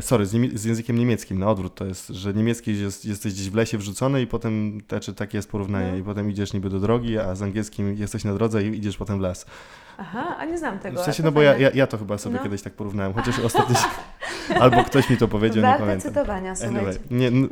[0.00, 3.54] sorry, z, z językiem niemieckim, na odwrót to jest, że niemiecki jest, jesteś gdzieś w
[3.54, 5.98] lesie wrzucony i potem, znaczy takie jest porównanie, No.
[5.98, 9.18] i potem idziesz niby do drogi, a z angielskim jesteś na drodze i idziesz potem
[9.18, 9.46] w las.
[9.98, 11.00] Aha, a nie znam tego.
[11.02, 12.42] W sensie, no bo ja, ja, ja to chyba sobie No.
[12.42, 13.76] kiedyś tak porównałem, chociaż ostatnio
[14.60, 16.10] albo ktoś mi to powiedział, nie Warte pamiętam.
[16.12, 17.46] cytowania, Anyway, nie, No.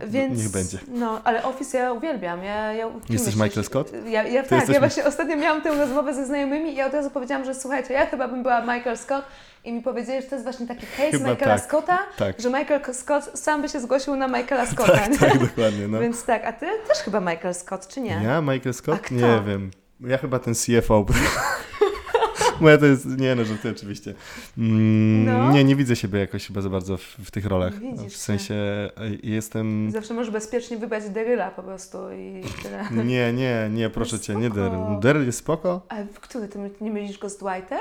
[0.00, 0.78] Więc, niech będzie.
[0.88, 2.44] No, ale Office ja uwielbiam.
[2.44, 3.36] Ja, ja, Jesteś myślisz?
[3.36, 3.92] Michael Scott?
[4.06, 6.92] Ja, ja tak, jesteś- ja właśnie ostatnio miałam tę rozmowę ze znajomymi i ja od
[6.94, 9.24] razu powiedziałam, że słuchajcie, ja chyba bym była Michael Scott
[9.64, 11.64] i mi powiedzieli, że to jest właśnie taki case Chyba Michaela tak.
[11.64, 15.06] Scotta, tak, że Michael Scott sam by się zgłosił na Michaela Scotta.
[15.06, 15.18] nie?
[15.18, 16.00] tak, dokładnie, no.
[16.00, 18.20] Więc tak, a ty też chyba Michael Scott, czy nie?
[18.24, 19.10] Ja, Michael Scott?
[19.10, 19.70] Nie wiem.
[20.00, 21.04] Ja chyba ten CFO.
[22.60, 24.14] Moja to jest, nie no, że ty oczywiście.
[24.58, 25.52] Mm, No.
[25.52, 27.78] Nie, nie widzę siebie jakoś chyba za bardzo w, w tych rolach.
[27.80, 28.90] Widzisz w sensie e,
[29.22, 29.90] jestem...
[29.90, 32.84] Zawsze możesz bezpiecznie wybrać Deryla po prostu i tyle.
[33.04, 34.60] Nie, nie, nie, proszę cię, nie spoko.
[34.60, 35.00] Daryl.
[35.00, 35.86] Daryl jest spoko?
[35.88, 37.78] A który ty nie mylisz go z Dwightem?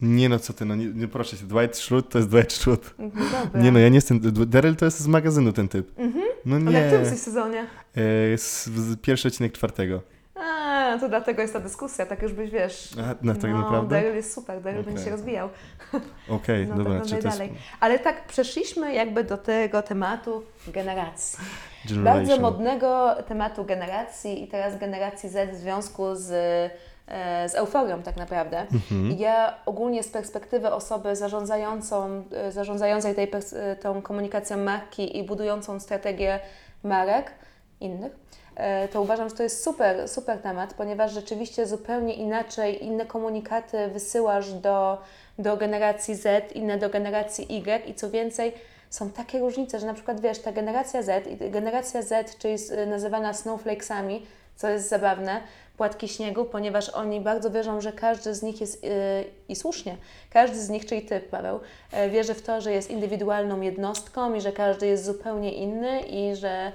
[0.00, 2.88] Nie no, co ty, no nie, nie proszę cię, Dwight Schrute to jest Dwight Schrute.
[2.98, 3.10] No
[3.44, 3.60] dobra.
[3.62, 5.98] Nie no, ja nie jestem, Daryl to jest z magazynu ten typ.
[5.98, 6.24] Mhm.
[6.44, 7.60] No Ale w nie, którym jesteś sezonie?
[7.62, 10.02] e, z, z pierwszy odcinek czwartego.
[10.88, 12.90] A, to dlatego jest ta dyskusja, tak już byś wiesz.
[12.98, 13.96] A, na tak no, naprawdę?
[13.96, 15.04] Daryl jest super, Daryl będzie Okej.
[15.04, 15.48] się rozwijał.
[16.28, 17.42] Okej, No to dobra, czy to jest.
[17.80, 21.38] Ale tak, przeszliśmy jakby do tego tematu generacji.
[21.88, 22.26] generation?
[22.26, 26.30] Bardzo modnego tematu generacji i teraz generacji Z w związku z,
[27.08, 28.60] e, z euforią tak naprawdę.
[28.60, 29.18] Mhm.
[29.18, 35.80] Ja ogólnie z perspektywy osoby zarządzającą, e, zarządzającej tej, e, tą komunikacją marki i budującą
[35.80, 36.40] strategię
[36.82, 37.32] marek
[37.80, 38.12] innych,
[38.92, 44.52] to uważam, że to jest super, super temat, ponieważ rzeczywiście zupełnie inaczej, inne komunikaty wysyłasz
[44.52, 44.98] do,
[45.38, 48.52] do generacji Z, inne do generacji Y i co więcej,
[48.90, 53.34] są takie różnice, że na przykład wiesz, ta generacja Z, generacja Z, czyli e, nazywana
[53.34, 55.40] snowflakesami, co jest zabawne,
[55.76, 58.90] płatki śniegu, ponieważ oni bardzo wierzą, że każdy z nich jest, yy,
[59.48, 59.96] i słusznie,
[60.30, 61.60] każdy z nich, czyli Ty, Paweł,
[61.92, 66.36] yy, wierzy w to, że jest indywidualną jednostką i że każdy jest zupełnie inny i
[66.36, 66.72] że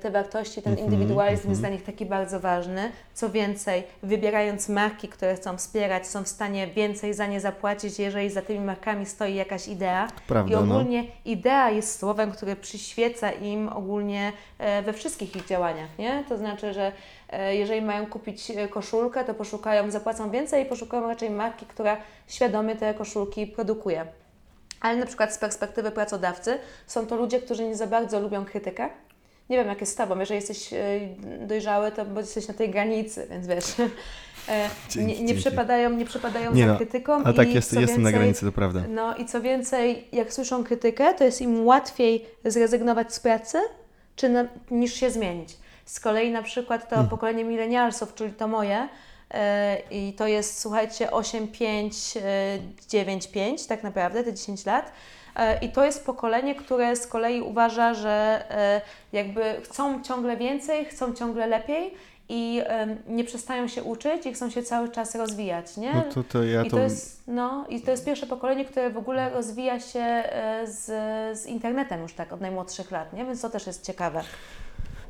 [0.00, 1.60] te wartości, ten Mhm, indywidualizm jest mhm.
[1.60, 2.92] dla nich taki bardzo ważny.
[3.14, 8.30] Co więcej, wybierając marki, które chcą wspierać, są w stanie więcej za nie zapłacić, jeżeli
[8.30, 10.06] za tymi markami stoi jakaś idea.
[10.06, 10.74] I Prawda, no.
[10.76, 16.24] ogólnie idea jest słowem, które przyświeca im ogólnie e, we wszystkich ich działaniach, nie?
[16.28, 16.92] To znaczy, że
[17.30, 21.96] e, jeżeli mają kupić e, koszulkę, to poszukają, zapłacą więcej i poszukają raczej marki, która
[22.28, 24.06] świadomie te koszulki produkuje.
[24.80, 28.88] Ale na przykład z perspektywy pracodawcy są to ludzie, którzy nie za bardzo lubią krytykę,
[29.50, 30.76] nie wiem jak jest z Tobą, jeżeli jesteś e,
[31.46, 33.64] dojrzały, to bo jesteś na tej granicy, więc wiesz,
[34.48, 35.40] e, Dzięki, nie, nie, dzięki.
[35.40, 37.12] przepadają, nie przepadają Nie za no, krytyką.
[37.24, 38.82] Ale tak, jest, jestem na więcej- granicy, to prawda.
[38.88, 43.58] No i co więcej, jak słyszą krytykę, to jest im łatwiej zrezygnować z pracy,
[44.16, 45.56] czy na, niż się zmienić.
[45.84, 48.88] Z kolei na przykład to pokolenie milenialsów, czyli to moje,
[49.30, 54.92] e, i to jest, słuchajcie, 8, 5, e, 9, 5, tak naprawdę, te 10 lat.
[55.36, 58.80] E, I to jest pokolenie, które z kolei uważa, że e,
[59.12, 61.94] jakby chcą ciągle więcej, chcą ciągle lepiej
[62.28, 62.62] i
[63.08, 65.94] nie przestają się uczyć i chcą się cały czas rozwijać, nie?
[65.94, 66.76] No to, to ja I to...
[66.76, 70.84] to, jest, no, I to jest pierwsze pokolenie, które w ogóle rozwija się e, z,
[71.38, 73.24] z internetem już tak od najmłodszych lat, nie?
[73.24, 74.22] więc to też jest ciekawe.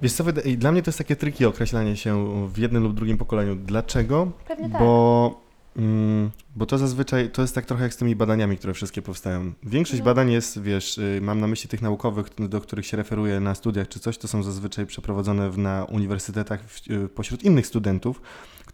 [0.02, 0.24] Wiesz co,
[0.56, 3.54] dla mnie to jest takie triki określanie się w jednym lub drugim pokoleniu.
[3.54, 4.28] Dlaczego?
[4.48, 4.80] Pewnie tak.
[4.80, 5.40] Bo,
[5.76, 9.52] mm, bo to zazwyczaj, to jest tak trochę jak z tymi badaniami, które wszystkie powstają.
[9.62, 10.04] Większość No.
[10.04, 13.88] badań jest, wiesz, y, mam na myśli tych naukowych, do których się referuje na studiach
[13.88, 18.20] czy coś, to są zazwyczaj przeprowadzone w, na uniwersytetach w, y, pośród innych studentów,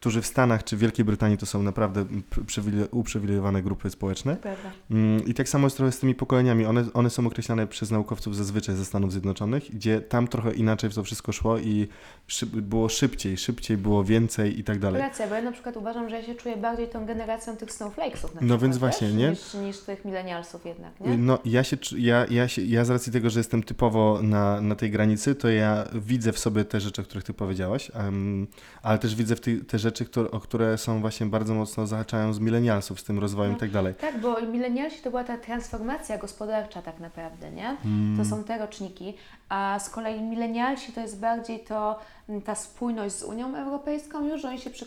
[0.03, 4.37] którzy w Stanach czy w Wielkiej Brytanii to są naprawdę pr- przywile- uprzywilejowane grupy społeczne.
[4.37, 4.71] Prawda.
[4.91, 6.67] Mm, I tak samo jest trochę z tymi pokoleniami.
[6.67, 11.05] One, one są określane przez naukowców zazwyczaj ze Stanów Zjednoczonych, gdzie tam trochę inaczej to
[11.05, 11.89] wszystko szło i
[12.27, 15.03] szyb, było szybciej, szybciej było więcej i tak dalej.
[15.03, 18.35] Racja, bo ja na przykład uważam, że ja się czuję bardziej tą generacją tych snowflakesów
[18.35, 19.31] na No przykład, więc właśnie, wiesz, nie?
[19.31, 21.17] Niż, niż tych milenialsów jednak, nie?
[21.19, 24.75] No ja się, ja, ja, się, ja z racji tego, że jestem typowo na, na
[24.75, 28.47] tej granicy, to ja widzę w sobie te rzeczy, o których ty powiedziałaś, em,
[28.83, 32.33] ale też widzę w ty, te rzeczy, które, o które są właśnie bardzo mocno zahaczają
[32.33, 33.57] z milenialsów, z tym rozwojem No.
[33.57, 33.95] i tak dalej.
[33.95, 37.77] Tak, bo milenialsi to była ta transformacja gospodarcza tak naprawdę, nie?
[37.85, 38.17] Mm.
[38.19, 39.15] To są te roczniki,
[39.49, 44.43] a z kolei milenialsi to jest bardziej to mm, ta spójność z Unią Europejską już,
[44.43, 44.87] że oni się przy,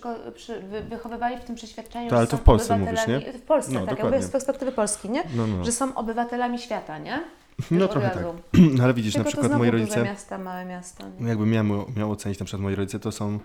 [0.62, 3.00] wy, wychowywali w tym przeświadczeniu, To, ale że to są w Polsce mówisz,
[3.38, 5.24] W Polsce, No, tak, ja z perspektywy Polski, nie?
[5.36, 5.66] No, no.
[5.66, 7.20] Że są obywatelami świata, nie?
[7.72, 8.24] No trochę tak.
[8.84, 10.04] ale widzisz, Tylko na to przykład moi duże rodzice...
[10.04, 11.04] miasta, małe miasta.
[11.20, 11.28] Nie?
[11.30, 13.40] Jakbym miał, miał ocenić na przykład moi rodzice, to są,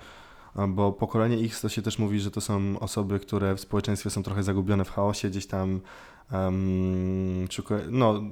[0.68, 4.22] bo pokolenie X to się też mówi, że to są osoby, które w społeczeństwie są
[4.22, 5.80] trochę zagubione w chaosie, gdzieś tam
[6.32, 8.22] um, szuka, no,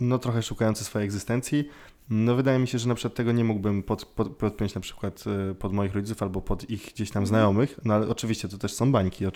[0.00, 1.68] no trochę szukające swojej egzystencji.
[2.10, 5.24] No wydaje mi się, że na przykład tego nie mógłbym pod, pod, podpiąć na przykład
[5.50, 8.74] e, pod moich rodziców albo pod ich gdzieś tam znajomych, no ale oczywiście to też
[8.74, 9.30] są bańki, e,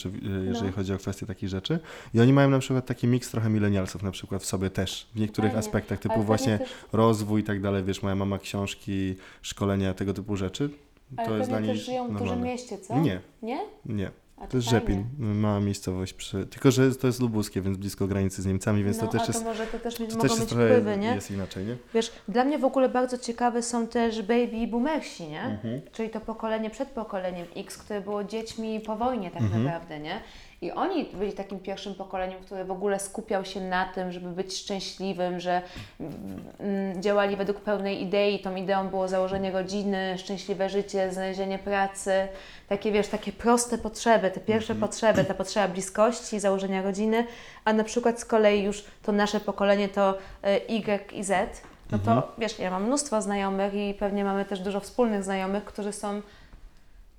[0.45, 0.73] jeżeli No.
[0.73, 1.79] chodzi o kwestie takich rzeczy.
[2.15, 5.21] I oni mają na przykład taki miks trochę milenialsów na przykład w sobie też, w
[5.21, 5.59] niektórych Fajnie.
[5.67, 10.37] aspektach, typu właśnie też, rozwój i tak dalej, wiesz, moja mama książki, szkolenia, tego typu
[10.37, 10.71] rzeczy.
[11.17, 12.99] Ale to jest dla niej też żyją w dużym mieście, co?
[12.99, 13.59] Nie, Nie?
[13.87, 14.11] nie.
[14.37, 14.81] A To jest fajnie.
[14.81, 16.47] Rzepin, mała miejscowość przy...
[16.47, 19.27] Tylko, że to jest lubuskie, więc blisko granicy z Niemcami, więc no, to też a
[19.27, 19.39] jest...
[19.39, 21.15] to może to też To mogą też jest mieć trochę wpływy, nie?
[21.15, 21.77] jest inaczej, nie?
[21.95, 25.43] Wiesz, dla mnie w ogóle bardzo ciekawe są też baby boomersi, nie?
[25.43, 25.81] Mhm.
[25.93, 29.65] Czyli to pokolenie przed pokoleniem X, które było dziećmi po wojnie tak Mhm.
[29.65, 30.21] naprawdę, nie?
[30.63, 34.57] I oni byli takim pierwszym pokoleniem, które w ogóle skupiał się na tym, żeby być
[34.59, 35.63] szczęśliwym, że
[36.01, 38.39] mm, działali według pełnej idei.
[38.39, 42.29] Tą ideą było założenie rodziny, szczęśliwe życie, znalezienie pracy.
[42.69, 44.91] Takie, wiesz, takie proste potrzeby, te pierwsze Mhm.
[44.91, 47.27] potrzeby, ta potrzeba bliskości, założenia rodziny,
[47.65, 51.99] a na przykład z kolei już to nasze pokolenie to y, Y i Z, no
[51.99, 52.33] to Mhm.
[52.39, 56.23] wiesz, ja mam mnóstwo znajomych i pewnie mamy też dużo wspólnych znajomych, którzy są,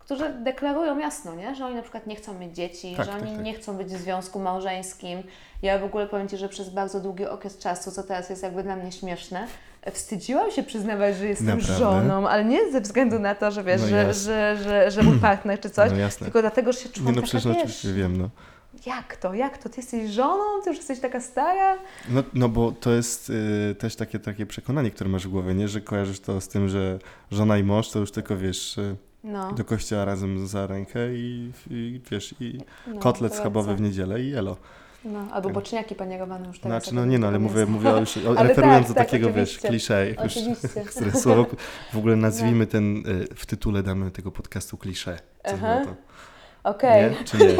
[0.10, 1.56] którzy deklarują jasno, nie?
[1.56, 3.44] że oni na przykład nie chcą mieć dzieci, Tak, że tak, oni tak.
[3.44, 5.24] nie chcą być w związku małżeńskim.
[5.62, 8.64] Ja w ogóle powiem Ci, że przez bardzo długi okres czasu, co teraz jest jakby
[8.64, 9.48] dla mnie śmieszne,
[9.92, 11.78] wstydziłam się przyznawać, że jestem Naprawdę?
[11.78, 15.20] żoną, ale nie ze względu na to, że wiesz, No że, że, że, że mój
[15.20, 17.94] partner czy coś, No tylko dlatego, że się czułam Nie no taka, przecież wiesz, oczywiście
[17.94, 18.30] wiem, no.
[18.86, 21.78] jak to, jak to, ty jesteś żoną, ty już jesteś taka stara?
[22.10, 25.68] No, no bo to jest y, też takie, takie przekonanie, które masz w głowie, nie?
[25.68, 27.00] Że kojarzysz to z tym, że
[27.32, 31.52] żona i mąż to już tylko, wiesz, y, No, do kościoła razem za rękę i,
[31.70, 34.58] i wiesz, i no kotlet schabowy w niedzielę i elo.
[35.06, 35.54] No, albo Tak.
[35.54, 36.84] boczniaki panierowane już teraz.
[36.84, 38.16] Znaczy, no nie no, ale mówię, mówię już,
[38.48, 40.36] referując tak, do tak, takiego, wiesz, klisze, już,
[40.92, 41.46] które słowo,
[41.94, 45.20] w ogóle nazwijmy ten, y, w tytule damy tego podcastu klisze.
[45.44, 45.82] Aha.
[46.64, 47.24] Okej, Nie?
[47.26, 47.58] Czy nie?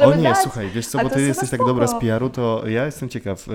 [0.00, 0.38] no O nie, dać.
[0.38, 2.06] słuchaj, wiesz co, bo ty jesteś tak dobra z spoko.
[2.06, 3.48] PR-u, to ja jestem ciekaw.
[3.48, 3.52] y,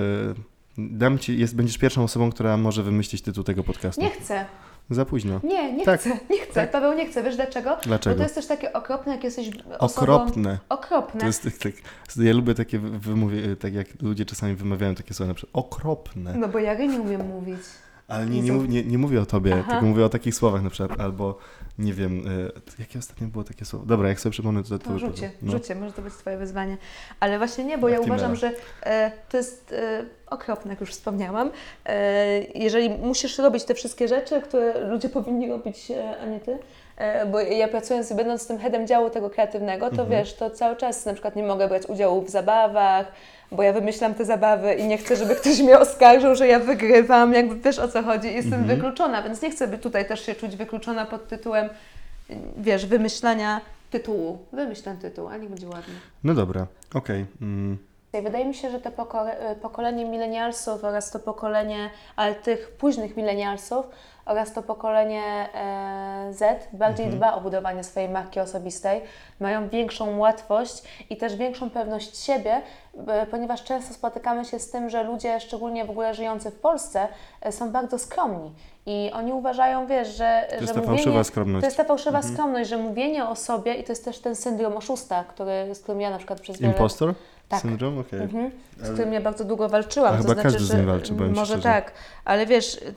[0.78, 4.02] Dam ci, jest, będziesz pierwszą osobą, która może wymyślić tytuł tego podcastu.
[4.02, 4.46] Nie chcę,
[4.92, 5.40] Za późno.
[5.44, 6.00] nie, nie Tak.
[6.00, 6.54] chcę, nie chcę.
[6.54, 6.72] Tak.
[6.72, 7.70] Paweł nie chce, wiesz dlaczego?
[7.70, 8.16] Bo Dlaczego?
[8.16, 10.14] to jest też takie okropne, jak jesteś osobą...
[10.14, 10.58] Okropne.
[10.70, 11.20] Okropne.
[11.20, 11.74] To jest tak, tak,
[12.18, 16.34] ja lubię takie wy- wymówie, tak jak ludzie czasami wymawiają takie słowa, na przykład okropne.
[16.38, 17.60] No bo ja nie umiem mówić.
[18.12, 19.72] Ale nie, nie, nie, nie mówię o tobie, Aha.
[19.72, 21.38] tylko mówię o takich słowach na przykład, albo
[21.80, 23.86] nie wiem, y, jakie ostatnio było takie słowo?
[23.86, 25.32] Dobra, jak sobie przypomnę, to to No, rzucie.
[25.42, 25.52] No.
[25.52, 26.78] rzucie, może to być Twoje wyzwanie.
[27.20, 28.52] Ale właśnie nie, bo ja uważam, że
[28.84, 31.52] e, to jest e, okropne, jak już wspomniałam.
[31.86, 35.92] E, jeżeli musisz robić te wszystkie rzeczy, które ludzie powinni robić,
[36.22, 36.58] a nie Ty,
[37.32, 41.14] Bo ja pracując, będąc tym headem działu tego kreatywnego, to wiesz, to cały czas na
[41.14, 43.12] przykład nie mogę brać udziału w zabawach,
[43.52, 47.34] bo ja wymyślam te zabawy i nie chcę, żeby ktoś mnie oskarżył, że ja wygrywam,
[47.34, 50.56] jakby wiesz o co chodzi, jestem wykluczona, więc nie chcę by tutaj też się czuć
[50.56, 51.70] wykluczona pod tytułem,
[52.58, 54.38] wiesz, wymyślania tytułu.
[54.54, 55.94] Wymyśl ten tytuł, a niech będzie ładny.
[56.24, 57.26] No dobra, okej.
[57.42, 57.78] Mm.
[58.24, 63.18] Wydaje mi się, że to pokole- e, pokolenie milenialsów oraz to pokolenie, ale tych późnych
[63.18, 63.86] milenialsów
[64.32, 65.24] oraz to pokolenie
[65.54, 69.02] e, Z bardziej dba o budowanie swojej marki osobistej,
[69.40, 72.62] mają większą łatwość i też większą pewność siebie,
[72.94, 77.08] b- ponieważ często spotykamy się z tym, że ludzie, szczególnie w ogóle żyjący w Polsce,
[77.42, 78.54] e, są bardzo skromni.
[78.86, 80.46] I oni uważają, wiesz, że.
[80.50, 81.62] To jest że ta mówienie, fałszywa skromność.
[81.62, 84.78] To jest ta fałszywa skromność, że mówienie o sobie, i to jest też ten syndrom
[84.78, 87.14] oszusta, który, z którym ja na przykład przez wiele Impostor?
[87.50, 87.62] Tak.
[87.62, 88.00] Syndrom?
[88.00, 88.20] Okej.
[88.22, 88.52] Mhm.
[88.78, 90.14] Z Ale- którym ja bardzo długo walczyłam.
[90.14, 91.64] A to chyba znaczy, każdy z że nim walczy, powiem Może szczerze.
[91.64, 91.92] tak,
[92.26, 92.92] ale wiesz, yy,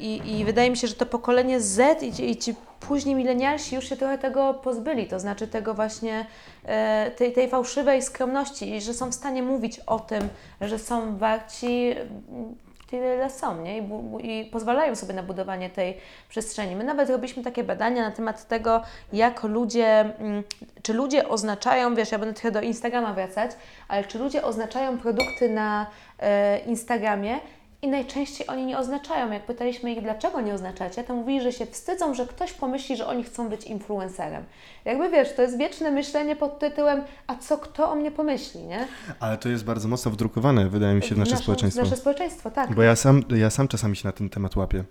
[0.00, 3.74] i, i wydaje mi się, że to pokolenie Z i ci, i ci późni milenialsi
[3.74, 6.26] już się trochę tego pozbyli, to znaczy tego właśnie,
[6.64, 10.28] e, tej, tej fałszywej skromności i że są w stanie mówić o tym,
[10.60, 11.94] że są warci
[13.00, 13.78] tyle, są, nie?
[13.78, 13.82] I,
[14.22, 15.96] I pozwalają sobie na budowanie tej
[16.28, 16.76] przestrzeni.
[16.76, 18.82] My nawet robiliśmy takie badania na temat tego,
[19.12, 20.42] jak ludzie, mm,
[20.82, 23.50] czy ludzie oznaczają, wiesz, ja będę trochę do Instagrama wracać,
[23.88, 25.86] ale czy ludzie oznaczają produkty na
[26.18, 27.40] e, Instagramie
[27.82, 29.30] i najczęściej oni nie oznaczają.
[29.32, 33.06] Jak pytaliśmy ich, dlaczego nie oznaczacie, to mówili, że się wstydzą, że ktoś pomyśli, że
[33.06, 34.44] oni chcą być influencerem.
[34.84, 38.86] Jakby wiesz, to jest wieczne myślenie pod tytułem, a co kto o mnie pomyśli, nie?
[39.20, 41.82] Ale to jest bardzo mocno wdrukowane, wydaje mi się, w nasze Nasze- społeczeństwo.
[41.82, 42.74] Nasze społeczeństwo, tak.
[42.74, 44.84] Bo ja sam, ja sam czasami się na ten temat łapię.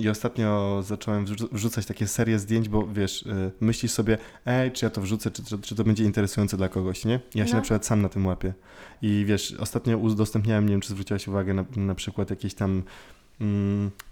[0.00, 4.84] I ostatnio zacząłem wrzu- wrzucać takie serie zdjęć, bo wiesz, y, myślisz sobie, ej, czy
[4.86, 7.20] ja to wrzucę, czy, czy, czy to będzie interesujące dla kogoś, nie?
[7.34, 7.56] Ja się No.
[7.58, 8.54] na przykład sam na tym łapię.
[9.02, 12.82] I wiesz, ostatnio udostępniałem, nie wiem, czy zwróciłaś uwagę, na, na przykład jakieś tam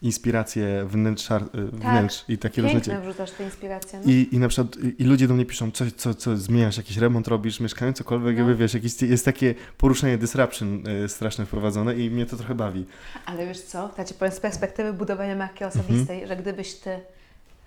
[0.02, 4.00] inspiracje wnętrzar, y, wnętrz i takie różne Piękne wrzucasz te inspiracje.
[4.04, 4.12] No.
[4.12, 7.28] I, I na przykład i, ludzie do mnie piszą, co, co, co zmieniasz, jakiś remont
[7.28, 8.38] robisz, mieszkanie, cokolwiek, No.
[8.38, 12.84] jakby wiesz, jakieś, jest takie poruszenie disruption y, straszne wprowadzone i mnie to trochę bawi.
[13.26, 16.28] Ale wiesz co, ja Ci powiem z perspektywy budowania marki osobistej, Mhm.
[16.28, 17.00] że gdybyś Ty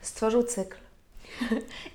[0.01, 0.77] stworzył cykl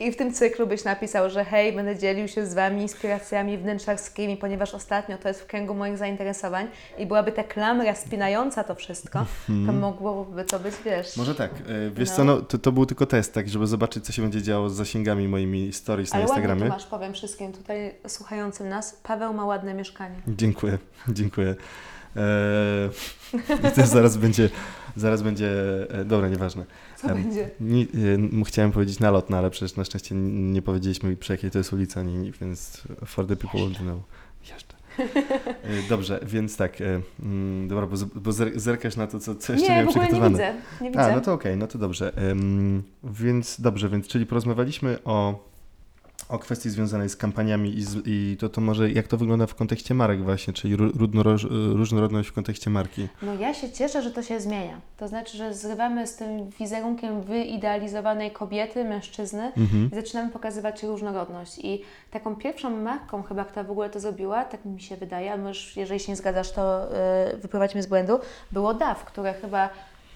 [0.01, 4.37] i w tym cyklu byś napisał, że hej, będę dzielił się z Wami inspiracjami wnętrzarskimi,
[4.37, 6.67] ponieważ ostatnio to jest w kręgu moich zainteresowań
[6.99, 9.27] i byłaby ta klamra spinająca to wszystko,
[9.67, 11.07] to mogłoby to być, wiesz...
[11.07, 11.15] Mhm.
[11.17, 12.17] Może tak, y, wiesz No.
[12.17, 14.75] co, no, to, to był tylko test, tak, żeby zobaczyć, co się będzie działo z
[14.75, 16.63] zasięgami moimi stories Ale na Instagramie.
[16.63, 19.01] tu masz, powiem wszystkim tutaj słuchającym nas.
[19.03, 20.17] Paweł ma ładne mieszkanie.
[20.29, 20.79] Dziękuję,
[21.09, 21.55] dziękuję.
[22.17, 22.91] Eee,
[23.69, 24.49] I też zaraz będzie,
[24.97, 25.51] zaraz będzie,
[25.91, 26.65] e, dobra, nieważne.
[26.97, 27.51] Co będzie?
[27.61, 27.87] Nie,
[28.45, 32.03] chciałem powiedzieć nalot, no ale przecież na szczęście nie powiedzieliśmy przy jakiej to jest ulica,
[32.03, 33.99] nie, nie, więc for the people will know.
[34.53, 34.75] Jeszcze.
[35.65, 39.53] E, Dobrze, więc tak, e, mm, dobra, bo, bo zer- zerkasz na to, co, co
[39.53, 40.53] jeszcze Nie, miałem w ogóle nie przygotowane.
[40.53, 40.85] widzę.
[40.85, 41.13] Nie widzę.
[41.13, 42.13] A, no to okej, no to dobrze.
[43.05, 45.50] Więc dobrze, więc czyli porozmawialiśmy o,
[46.31, 49.55] o kwestii związanej z kampaniami i, z, i to, to może jak to wygląda w
[49.55, 53.09] kontekście marek właśnie, czyli ró- różnoro- różnorodność w kontekście marki.
[53.23, 54.81] No ja się cieszę, że to się zmienia.
[54.97, 59.91] To znaczy, że zrywamy z tym wizerunkiem wyidealizowanej kobiety, mężczyzny Mhm.
[59.93, 61.59] i zaczynamy pokazywać różnorodność.
[61.59, 65.37] I taką pierwszą marką chyba, która w ogóle to zrobiła, tak mi się wydaje, a
[65.37, 66.87] możesz, jeżeli się nie zgadzasz, to
[67.33, 68.19] yy, wyprowadź mnie z błędu,
[68.53, 69.69] było DAW, które chyba,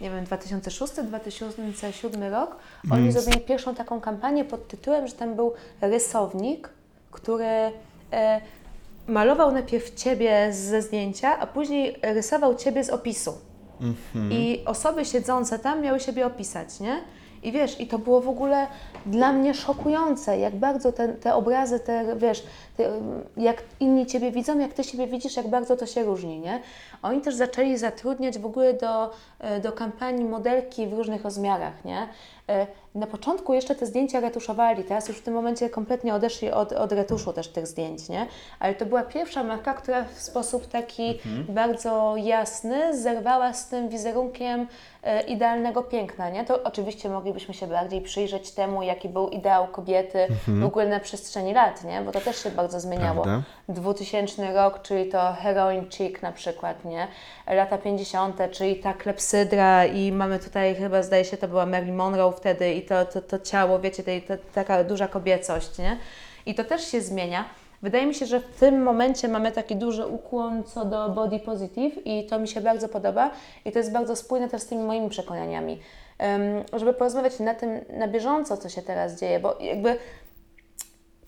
[0.05, 2.57] nie wiem, 2006-2007 rok,
[2.91, 3.13] oni Mm.
[3.13, 6.69] zrobili pierwszą taką kampanię pod tytułem, że tam był rysownik,
[7.11, 7.45] który...
[8.13, 8.41] e,
[9.09, 13.35] malował najpierw Ciebie ze zdjęcia, a później rysował Ciebie z opisu.
[13.81, 14.33] Mhm.
[14.33, 17.01] I osoby siedzące tam miały siebie opisać, nie?
[17.45, 18.67] I wiesz, i to było w ogóle
[19.07, 22.43] dla mnie szokujące, jak bardzo te, te obrazy, te, wiesz,
[22.77, 22.91] te,
[23.37, 26.61] jak inni Ciebie widzą, jak Ty siebie widzisz, jak bardzo to się różni, nie?
[27.03, 32.09] Oni też zaczęli zatrudniać w ogóle do, e, do kampanii modelki w różnych rozmiarach, nie?
[32.95, 36.93] Na początku jeszcze te zdjęcia retuszowali, teraz już w tym momencie kompletnie odeszli od, od
[36.93, 38.27] retuszu też tych zdjęć, nie?
[38.61, 41.19] Ale to była pierwsza marka, która w sposób taki
[41.49, 44.67] bardzo jasny zerwała z tym wizerunkiem
[45.03, 46.45] e, idealnego piękna, nie?
[46.45, 51.55] To oczywiście moglibyśmy się bardziej przyjrzeć temu, jaki był ideał kobiety w ogóle na przestrzeni
[51.55, 52.01] lat, nie?
[52.01, 53.23] Bo to też się bardzo zmieniało.
[53.23, 53.43] Prawda.
[53.69, 57.09] 2000 rok, czyli to heroin chic na przykład, nie?
[57.47, 62.33] Lata 50., czyli ta klepsydra i mamy tutaj chyba, zdaje się, to była Marilyn Monroe
[62.33, 65.99] wtedy i to, to, to ciało, wiecie, tej, to, taka duża kobiecość, nie?
[66.47, 67.45] I to też się zmienia.
[67.83, 72.07] Wydaje mi się, że w tym momencie mamy taki duży ukłon co do body positive
[72.07, 73.31] i to mi się bardzo podoba
[73.65, 75.81] i to jest bardzo spójne też z tymi moimi przekonaniami.
[76.19, 79.97] Em, żeby porozmawiać na tym na bieżąco, co się teraz dzieje, bo jakby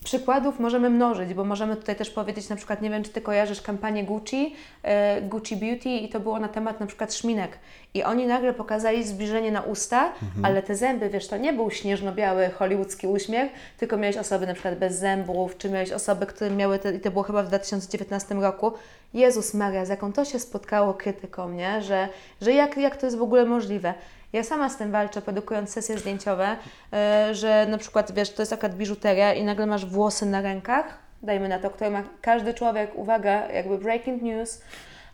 [0.06, 3.62] Przykładów możemy mnożyć, bo możemy tutaj też powiedzieć, na przykład, nie wiem, czy Ty kojarzysz
[3.62, 7.58] kampanię Gucci, e, Gucci Beauty i to było na temat na przykład szminek.
[7.94, 12.50] I oni nagle pokazali zbliżenie na usta, ale te zęby, wiesz, to nie był śnieżno-biały
[12.50, 16.94] hollywoodzki uśmiech, tylko miałeś osoby na przykład bez zębów, czy miałeś osoby, które miały, te,
[16.94, 18.72] i to było chyba w 2019 roku.
[19.14, 21.82] Jezus Maria, z jaką to się spotkało krytyką, nie?
[21.82, 22.08] Że,
[22.40, 23.94] że jak, jak to jest w ogóle możliwe?
[24.36, 26.56] Ja sama z tym walczę, produkując sesje zdjęciowe,
[26.92, 30.98] yy, że na przykład, wiesz, to jest akurat biżuteria i nagle masz włosy na rękach,
[31.22, 34.60] dajmy na to, które ma każdy człowiek, uwaga, jakby breaking news,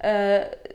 [0.03, 0.09] yy,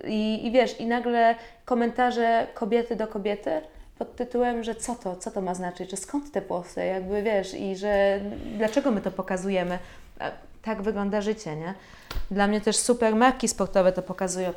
[0.09, 1.35] i, i wiesz, i nagle
[1.65, 3.51] komentarze kobiety do kobiety
[3.99, 7.53] pod tytułem, że co to, co to ma znaczyć, że skąd te włosy, jakby wiesz,
[7.53, 8.19] i że
[8.57, 9.79] dlaczego my to pokazujemy.
[10.19, 10.31] A
[10.61, 11.73] Tak wygląda życie, nie?
[12.31, 14.53] Dla mnie też super marki sportowe to pokazują.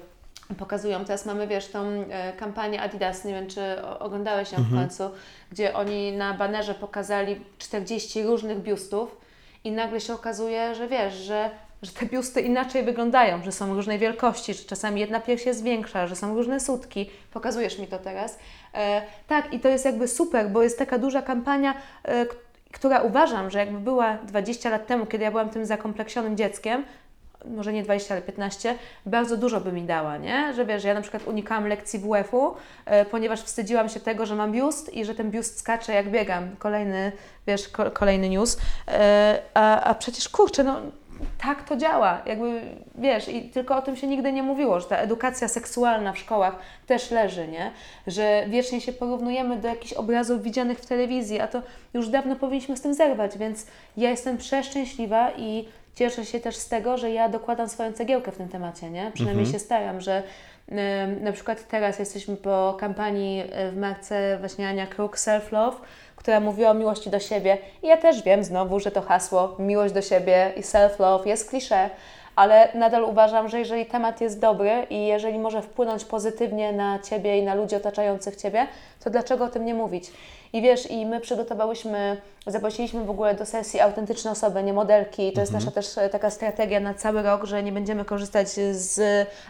[0.58, 1.04] Pokazują.
[1.04, 3.60] Teraz mamy, wiesz, tą e, kampanię Adidas, nie wiem, czy
[3.98, 5.10] oglądałeś ją w końcu,
[5.52, 9.16] gdzie oni na banerze pokazali 40 różnych biustów
[9.64, 11.50] i nagle się okazuje, że wiesz, że,
[11.82, 16.06] że te biusty inaczej wyglądają, że są różnej wielkości, że czasami jedna pierś jest większa,
[16.06, 17.10] że są różne sutki.
[17.32, 18.38] Pokazujesz mi to teraz.
[18.74, 21.74] E, tak, i to jest jakby super, bo jest taka duża kampania,
[22.04, 22.26] e,
[22.72, 26.84] która uważam, że jakby była 20 lat temu, kiedy ja byłam tym zakompleksionym dzieckiem,
[27.44, 28.74] może nie 20, ale 15,
[29.06, 30.54] bardzo dużo by mi dała, nie?
[30.54, 32.54] Że wiesz, ja na przykład unikałam lekcji WF-u,
[32.86, 36.56] e, ponieważ wstydziłam się tego, że mam biust i że ten biust skacze jak biegam.
[36.58, 37.12] Kolejny,
[37.46, 38.58] wiesz, ko- kolejny news.
[38.88, 40.80] E, a, a przecież kurczę, no
[41.42, 42.60] tak to działa, jakby
[42.94, 46.58] wiesz, i tylko o tym się nigdy nie mówiło, że ta edukacja seksualna w szkołach
[46.86, 47.72] też leży, nie?
[48.06, 51.62] Że wiecznie się porównujemy do jakichś obrazów widzianych w telewizji, a to
[51.94, 53.66] już dawno powinniśmy z tym zerwać, więc
[53.96, 58.36] ja jestem przeszczęśliwa i cieszę się też z tego, że ja dokładam swoją cegiełkę w
[58.36, 59.10] tym temacie, nie?
[59.14, 60.22] Przynajmniej się staram, że
[60.68, 65.76] ym, na przykład teraz jesteśmy po kampanii y, w marce właśnie Ania Kruk Self Love,
[66.16, 67.58] która mówiła o miłości do siebie.
[67.82, 71.90] I ja też wiem znowu, że to hasło miłość do siebie i self-love jest klisze,
[72.36, 77.38] ale nadal uważam, że jeżeli temat jest dobry i jeżeli może wpłynąć pozytywnie na Ciebie
[77.38, 78.66] i na ludzi otaczających Ciebie,
[79.04, 80.12] to dlaczego o tym nie mówić?
[80.52, 85.32] I wiesz, i my przygotowałyśmy, zaprosiliśmy w ogóle do sesji autentyczne osoby, nie modelki.
[85.32, 89.00] To jest nasza też e, taka strategia na cały rok, że nie będziemy korzystać z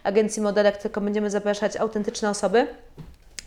[0.05, 2.66] agencji modelek, tylko będziemy zapraszać autentyczne osoby.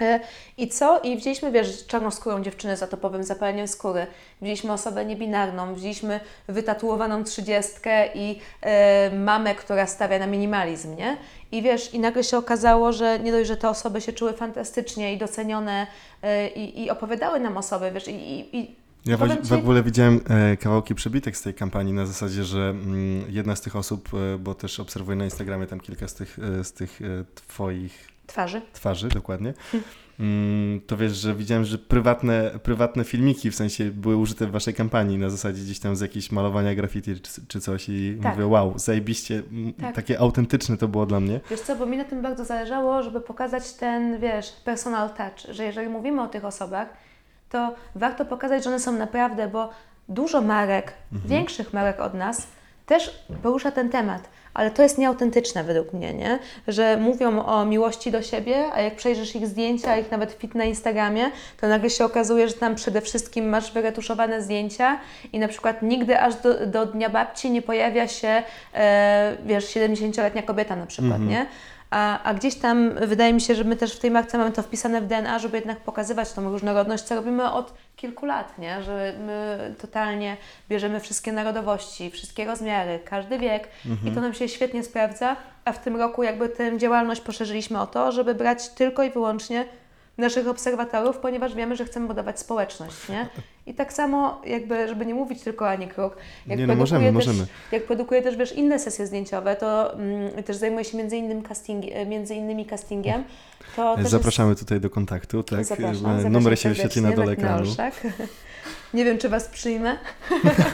[0.01, 0.20] E,
[0.58, 0.99] I co?
[0.99, 4.08] I wzięliśmy, wiesz, czarnoskórą dziewczynę z atopowym zapaleniem skóry,
[4.41, 11.18] wzięliśmy osobę niebinarną, wzięliśmy wytatuowaną trzydziestkę i e, mamę, która stawia na minimalizm, nie?
[11.54, 15.14] I wiesz, i nagle się okazało, że nie dość, że te osoby się czuły fantastycznie
[15.14, 15.88] i docenione
[16.22, 18.76] e, i, i opowiadały nam osoby, wiesz, i, i, i
[19.06, 23.26] Ja w, w ogóle widziałem e, kawałki przebitek z tej kampanii na zasadzie, że mm,
[23.30, 26.64] jedna z tych osób, e, bo też obserwuję na Instagramie tam kilka z tych, e,
[26.64, 26.99] z tych
[27.36, 28.62] twoich twarzy.
[28.74, 29.86] twarzy, dokładnie, mm,
[30.88, 35.18] to wiesz, że widziałem, że prywatne, prywatne filmiki w sensie były użyte w waszej kampanii
[35.18, 38.34] na zasadzie gdzieś tam z jakichś malowania graffiti czy, czy coś i Tak.
[38.36, 39.95] mówię, wow, zajebiście, m, Tak.
[39.95, 41.39] takie autentyczne to było dla mnie.
[41.49, 45.64] Wiesz co, bo mi na tym bardzo zależało, żeby pokazać ten, wiesz, personal touch, że
[45.64, 46.88] jeżeli mówimy o tych osobach,
[47.49, 49.70] to warto pokazać, że one są naprawdę, bo
[50.09, 52.47] dużo marek, większych marek od nas,
[52.86, 56.39] też porusza ten temat, ale to jest nieautentyczne według mnie, nie?
[56.67, 60.63] Że mówią o miłości do siebie, a jak przejrzysz ich zdjęcia, ich nawet fit na
[60.63, 61.31] Instagramie,
[61.61, 64.99] to nagle się okazuje, że tam przede wszystkim masz wyretuszowane zdjęcia
[65.34, 70.41] i na przykład nigdy aż do, do Dnia Babci nie pojawia się, e, wiesz, 70-letnia
[70.43, 71.45] kobieta na przykład, nie?
[71.94, 74.62] A, a gdzieś tam wydaje mi się, że my też w tej marce mamy to
[74.62, 78.84] wpisane w DNA, żeby jednak pokazywać tą różnorodność, co robimy od kilku lat, nie?
[78.84, 80.38] Że my totalnie
[80.70, 83.68] bierzemy wszystkie narodowości, wszystkie rozmiary, każdy wiek
[84.06, 85.36] i to nam się świetnie sprawdza,
[85.66, 89.66] a w tym roku jakby tę działalność poszerzyliśmy o to, żeby brać tylko i wyłącznie
[90.18, 93.28] naszych obserwatorów, ponieważ wiemy, że chcemy budować społeczność, nie?
[93.66, 97.14] I tak samo jakby, żeby nie mówić tylko Ani Kruk, jak Nie, no, możemy, też,
[97.14, 97.47] możemy.
[97.72, 101.86] jak produkuję też, wiesz, inne sesje zdjęciowe, to mm, też zajmuję się między, innym casting,
[102.07, 103.24] między innymi castingiem.
[103.76, 105.59] To Zapraszamy tutaj do kontaktu, tak?
[105.59, 107.66] jest, zapraszam, E, zapraszam Numer się wyświetli na dole ekranu.
[108.94, 109.98] Nie wiem, czy Was przyjmę.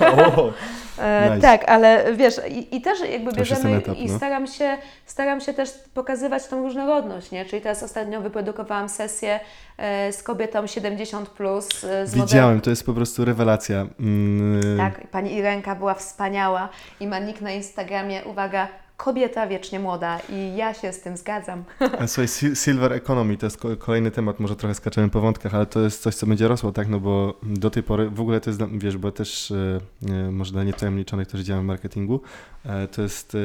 [0.35, 0.53] O,
[1.01, 1.41] E, Nice.
[1.41, 4.17] Tak, ale wiesz, i, i też jakby bierzemy etap, i no.
[4.17, 7.45] staram się, staram się też pokazywać tą różnorodność, nie?
[7.45, 9.39] Czyli teraz ostatnio wyprodukowałam sesję
[9.77, 13.87] e, z kobietą 70+, plus, e, z Widziałem, to jest po prostu rewelacja.
[13.99, 18.67] Mm, Tak, pani Irenka była wspaniała i ma nick na Instagramie, uwaga,
[19.03, 21.63] kobieta wiecznie młoda i ja się z tym zgadzam.
[21.99, 25.55] A Słuchaj, sil- Silver Economy to jest ko- kolejny temat, może trochę skaczemy po wątkach,
[25.55, 26.87] ale to jest coś, co będzie rosło, tak?
[26.89, 29.79] No bo do tej pory, w ogóle to jest, wiesz, bo też, e,
[30.09, 32.21] e, może dla nietajemniczonych też działam w marketingu,
[32.65, 33.39] e, to jest, e,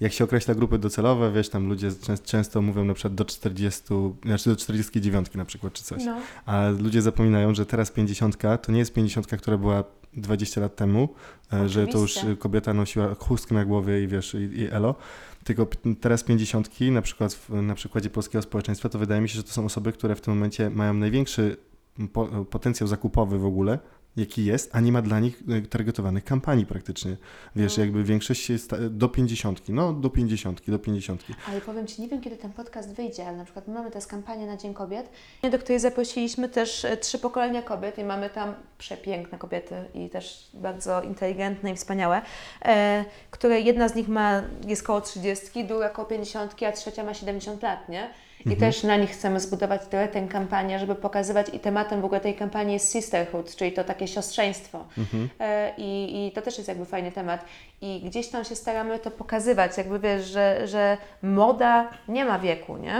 [0.00, 4.14] jak się określa grupy docelowe, wiesz, tam ludzie czę- często mówią na przykład do 40,
[4.24, 6.04] znaczy do 49 na przykład, czy coś.
[6.04, 6.16] No.
[6.46, 9.84] A ludzie zapominają, że teraz 50 to nie jest 50, która była
[10.16, 11.08] 20 lat temu,
[11.52, 12.36] e, że to już Oczywiście.
[12.36, 14.94] kobieta nosiła chustkę na głowie i wiesz, i, i elo.
[15.44, 15.66] Tylko
[16.00, 19.50] teraz pięćdziesiątki, na przykład w, na przykładzie polskiego społeczeństwa, to wydaje mi się, że to
[19.50, 21.56] są osoby, które w tym momencie mają największy
[22.12, 23.78] po, potencjał zakupowy w ogóle,
[24.16, 27.16] jaki jest, a nie ma dla nich e, targetowanych kampanii praktycznie.
[27.56, 27.82] Wiesz, No.
[27.84, 31.34] jakby większość jest do pięćdziesiątki, no do pięćdziesiątki, do pięćdziesiątki.
[31.48, 34.06] Ale powiem Ci, nie wiem kiedy ten podcast wyjdzie, ale na przykład my mamy teraz
[34.06, 35.10] kampanię na Dzień Kobiet.
[35.50, 40.50] do której zaprosiliśmy też e, trzy pokolenia kobiet i mamy tam przepiękne kobiety i też
[40.54, 42.22] bardzo inteligentne i wspaniałe,
[42.64, 47.14] e, które jedna z nich ma, jest koło 30, druga koło 50, a trzecia ma
[47.14, 48.10] 70 lat, nie?
[48.52, 52.20] I też na nich chcemy zbudować tę, tę kampanię, żeby pokazywać i tematem w ogóle
[52.20, 54.84] tej kampanii jest sisterhood, czyli to takie siostrzeństwo.
[55.40, 57.44] E, I, I to też jest jakby fajny temat.
[57.80, 62.76] I gdzieś tam się staramy to pokazywać, jakby wiesz, że, że moda nie ma wieku,
[62.76, 62.94] nie?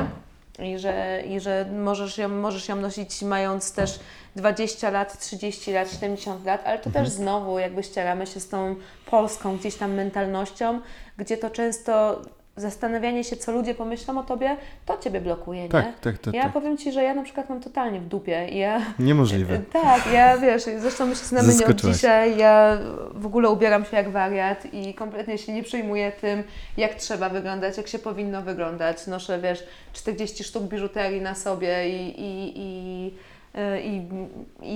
[0.59, 4.01] I że, i że możesz, ją, możesz ją nosić mając też
[4.37, 8.77] 20 lat, 30 lat, 70 lat, ale to też znowu jakby ścieramy się z tą
[9.07, 10.81] polską gdzieś tam mentalnością,
[11.17, 12.23] gdzie to często
[12.57, 15.69] zastanawianie się, co ludzie pomyślą o Tobie, to Ciebie blokuje, nie?
[15.69, 16.53] Tak, tak, tak, Ja tak.
[16.53, 18.81] powiem Ci, że ja na przykład mam totalnie w dupie i ja...
[18.99, 19.61] Niemożliwe.
[19.73, 22.79] Tak, ja wiesz, zresztą my się znamy nie od dzisiaj, ja
[23.15, 26.43] w ogóle ubieram się jak wariat i kompletnie się nie przejmuję tym,
[26.77, 29.07] jak trzeba wyglądać, jak się powinno wyglądać.
[29.07, 33.15] Noszę, wiesz, 40 sztuk biżuterii na sobie i, i, i,
[33.59, 34.03] y, i,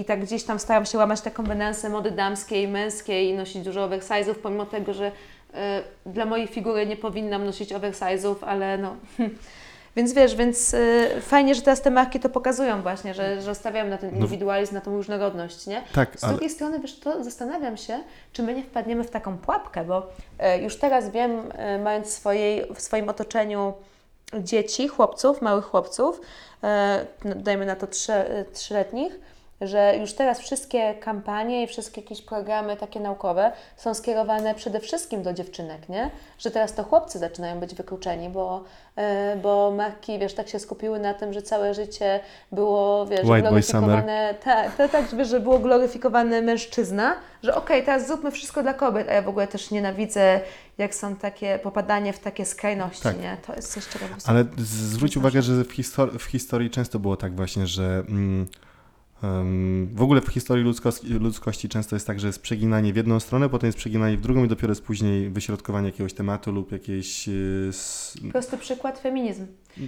[0.01, 3.89] i tak gdzieś tam staram się łamać te kombinacje mody damskiej, męskiej i nosić dużo
[3.89, 5.13] oversize'ów, pomimo tego, że
[6.07, 8.97] dla mojej figury nie powinnam nosić oversize'ów, ale no...
[9.97, 13.89] Więc wiesz, więc y, fajnie, że teraz te marki to pokazują właśnie, że, że stawiam
[13.89, 15.83] na ten indywidualizm, na tą różnorodność, nie?
[15.95, 17.99] Tak, Z ale drugiej strony, wiesz, to zastanawiam się,
[18.33, 20.07] czy my nie wpadniemy w taką pułapkę, bo
[20.39, 21.43] e, już teraz wiem,
[21.83, 23.73] mając w, swojej, w swoim otoczeniu
[24.41, 26.21] dzieci, chłopców, małych chłopców,
[27.25, 28.13] no, dajmy na to trzy,
[28.53, 29.21] trzyletnich,
[29.61, 35.23] że już teraz wszystkie kampanie i wszystkie jakieś programy takie naukowe są skierowane przede wszystkim
[35.23, 36.11] do dziewczynek, nie?
[36.39, 38.65] Że teraz to chłopcy zaczynają być wykluczeni, bo,
[38.97, 42.21] e, bo marki, wiesz, tak się skupiły na tym, że całe życie
[42.53, 48.31] było, wiesz, White gloryfikowane, tak, tak, wiesz, że było gloryfikowany mężczyzna, że okej, teraz zróbmy
[48.31, 50.41] wszystko dla kobiet, a ja w ogóle też nienawidzę,
[50.79, 53.21] jak są takie popadanie w takie skrajności, Tak.
[53.21, 53.37] nie?
[53.47, 54.05] To jest coś, czego.
[54.27, 58.47] Ale zwróć uwagę, że w, histor- w historii często było tak właśnie, że mm,
[59.93, 63.49] w ogóle w historii ludzkości, ludzkości często jest tak, że jest przeginanie w jedną stronę,
[63.49, 67.29] potem jest przeginanie w drugą i dopiero jest później wyśrodkowanie jakiegoś tematu lub jakiejś...
[67.69, 69.47] s- Prosty przykład, feminizm.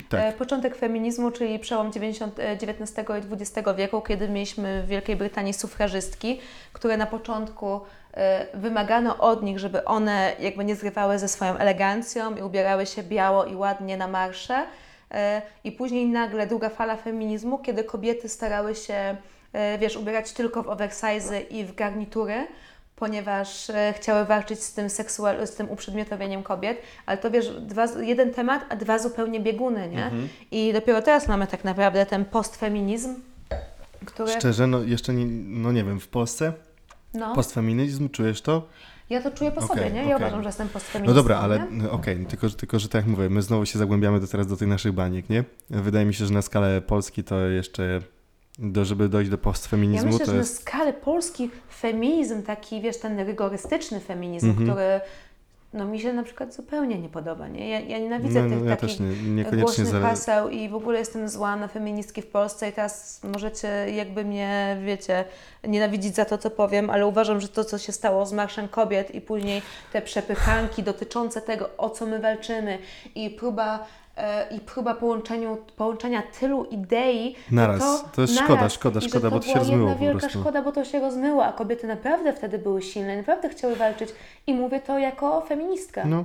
[0.08, 4.86] tak, E, Początek feminizmu, czyli przełom 90, e, XIX i XX wieku, kiedy mieliśmy w
[4.88, 6.40] Wielkiej Brytanii sufrażystki,
[6.72, 7.80] które na początku
[8.14, 13.02] e, wymagano od nich, żeby one jakby nie zrywały ze swoją elegancją i ubierały się
[13.02, 14.66] biało i ładnie na marsze.
[15.12, 19.16] E, I później nagle druga fala feminizmu, kiedy kobiety starały się,
[19.52, 22.46] e, wiesz, ubierać tylko w oversize i w garnitury,
[22.96, 27.86] ponieważ e, chciały walczyć z tym, seksual, z tym uprzedmiotowieniem kobiet, ale to wiesz, dwa,
[28.00, 30.10] jeden temat, a dwa zupełnie bieguny, nie?
[30.50, 33.14] I dopiero teraz mamy tak naprawdę ten postfeminizm,
[34.04, 34.32] który...
[34.32, 36.52] szczerze, no jeszcze nie, no nie wiem, w Polsce
[37.14, 38.62] No, postfeminizm, czujesz to?
[39.12, 40.00] Ja to czuję po sobie, Okej, nie?
[40.00, 40.16] Ja okej.
[40.16, 43.30] uważam, że jestem No postfeministą, dobra, ale no, okej, tylko, tylko że tak jak mówię,
[43.30, 45.44] my znowu się zagłębiamy do teraz do tych naszych baniek, nie?
[45.70, 48.00] Wydaje mi się, że na skalę Polski to jeszcze,
[48.58, 50.60] do, żeby dojść do Ja postfeminizmu, myślę, to że na jest...
[50.60, 54.66] skalę Polski feminizm, taki wiesz, ten rygorystyczny feminizm, Mhm.
[54.66, 55.00] który
[55.72, 57.68] no mi się na przykład zupełnie nie podoba, nie?
[57.68, 60.06] Ja, ja nienawidzę No, tych no, ja takich nie, głośnych zale...
[60.06, 64.76] haseł i w ogóle jestem zła na feministki w Polsce i teraz możecie jakby mnie,
[64.84, 65.24] wiecie,
[65.64, 69.14] nienawidzić za to, co powiem, ale uważam, że to, co się stało z Marszem Kobiet
[69.14, 69.62] i później
[69.92, 72.78] te przepychanki dotyczące tego, o co my walczymy
[73.14, 73.86] i próba
[74.50, 77.80] i próba połączeniu, połączenia tylu idei, Naraz.
[77.80, 78.50] To, To jest naraz.
[78.50, 80.40] szkoda, szkoda, I szkoda, bo to się rozmyło po wielka prostu.
[80.40, 84.10] szkoda, bo to się rozmyło, a kobiety naprawdę wtedy były silne, naprawdę chciały walczyć
[84.46, 86.04] i mówię to jako feministka.
[86.04, 86.24] No,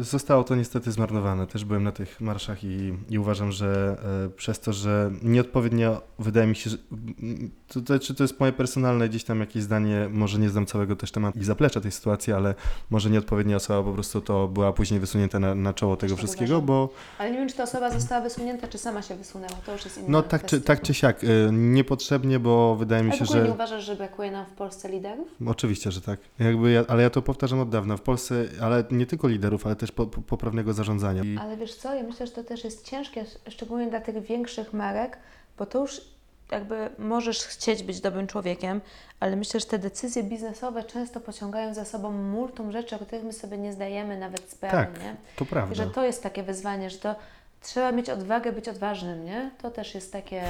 [0.00, 1.46] y, zostało to niestety zmarnowane.
[1.46, 6.46] Też byłem na tych marszach i, i uważam, że y, przez to, że nieodpowiednio, wydaje
[6.46, 6.76] mi się, że
[7.68, 10.96] to, to, czy to jest moje personalne gdzieś tam jakieś zdanie, może nie znam całego
[10.96, 12.54] też tematu i zaplecza tej sytuacji, ale
[12.90, 16.62] może nieodpowiednia osoba po prostu to była później wysunięta na, na czoło tego tak wszystkiego,
[16.62, 16.88] bo
[17.22, 19.98] Ale nie wiem, czy ta osoba została wysunięta, czy sama się wysunęła, to już jest
[19.98, 23.42] inna no tak czy, tak czy siak, y, niepotrzebnie, bo wydaje mi się, że...
[23.42, 25.28] nie uważasz, że brakuje nam w Polsce liderów?
[25.46, 26.20] Oczywiście, że tak.
[26.38, 27.96] Jakby ja, ale ja to powtarzam od dawna.
[27.96, 31.22] W Polsce, ale nie tylko liderów, ale też po, po, poprawnego zarządzania.
[31.24, 34.72] I, Ale wiesz co, ja myślę, że to też jest ciężkie, szczególnie dla tych większych
[34.72, 35.18] marek,
[35.58, 36.00] bo to już
[36.52, 38.80] jakby możesz chcieć być dobrym człowiekiem,
[39.20, 43.32] ale myślę, że te decyzje biznesowe często pociągają za sobą multum rzeczy, o których my
[43.32, 45.16] sobie nie zdajemy nawet sprawy, Tak, nie?
[45.36, 45.74] to I prawda.
[45.74, 47.14] że to jest takie wyzwanie, że to
[47.62, 49.50] Trzeba mieć odwagę być odważnym, nie?
[49.62, 50.42] To też jest takie...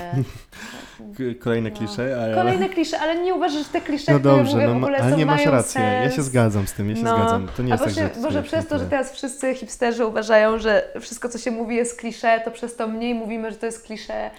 [1.40, 1.76] Kolejne No.
[1.76, 2.34] klisze, ale...
[2.34, 4.86] Kolejne klisze, ale nie uważasz, że te klisze, No które dobrze, mówię no, w ma-
[4.86, 5.80] ogóle ale są, nie masz mają racji.
[5.80, 6.14] Ja sens.
[6.14, 7.16] się zgadzam z tym, ja się No.
[7.16, 7.48] zgadzam.
[7.56, 8.20] To nie A jest tak, właśnie, że...
[8.20, 12.40] może przez to, że teraz wszyscy hipsterzy uważają, że wszystko, co się mówi jest klisze,
[12.44, 14.30] to przez to mniej mówimy, że to jest klisze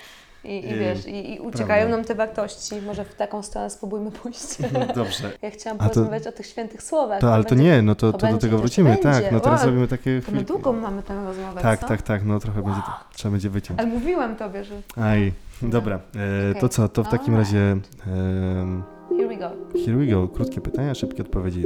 [0.44, 1.98] i, i Yy, wiesz, i, i uciekają prawda.
[1.98, 2.76] nam te wartości.
[2.86, 4.58] Może w taką stronę spróbujmy pójść.
[4.96, 5.32] Dobrze.
[5.42, 7.22] Ja chciałam A to- porozmawiać o tych świętych słowach.
[7.22, 8.90] To, ale to będzie- nie, no to, to to do tego wrócimy.
[8.90, 9.04] będzie.
[9.04, 11.88] Tak, no teraz O, robimy takie To my długą mamy tę rozmowę, Tak, co?
[11.88, 12.82] tak, tak, no trochę będzie,
[13.16, 13.80] trzeba będzie wyciąć.
[13.80, 15.70] Ale mówiłam Tobie, że Aj, No.
[15.70, 16.00] dobra, e,
[16.50, 16.62] Okej.
[16.62, 17.54] to co, to w takim Alright.
[17.54, 17.78] razie
[18.08, 19.50] em, here we go.
[19.86, 21.64] here we go, krótkie pytania, szybkie odpowiedzi.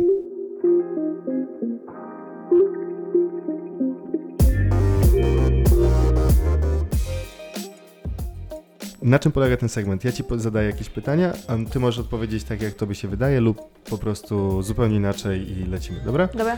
[9.08, 10.04] Na czym polega ten segment?
[10.06, 13.80] Ja ci zadaję jakieś pytania, a ty możesz odpowiedzieć tak, jak tobie się wydaje, lub
[13.90, 16.28] po prostu zupełnie inaczej i lecimy, dobra?
[16.28, 16.58] Dobra.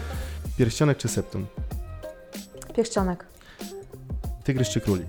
[0.58, 1.46] Pierścionek czy septum?
[2.76, 3.26] Pierścionek.
[4.44, 5.08] Tygrys czy królik?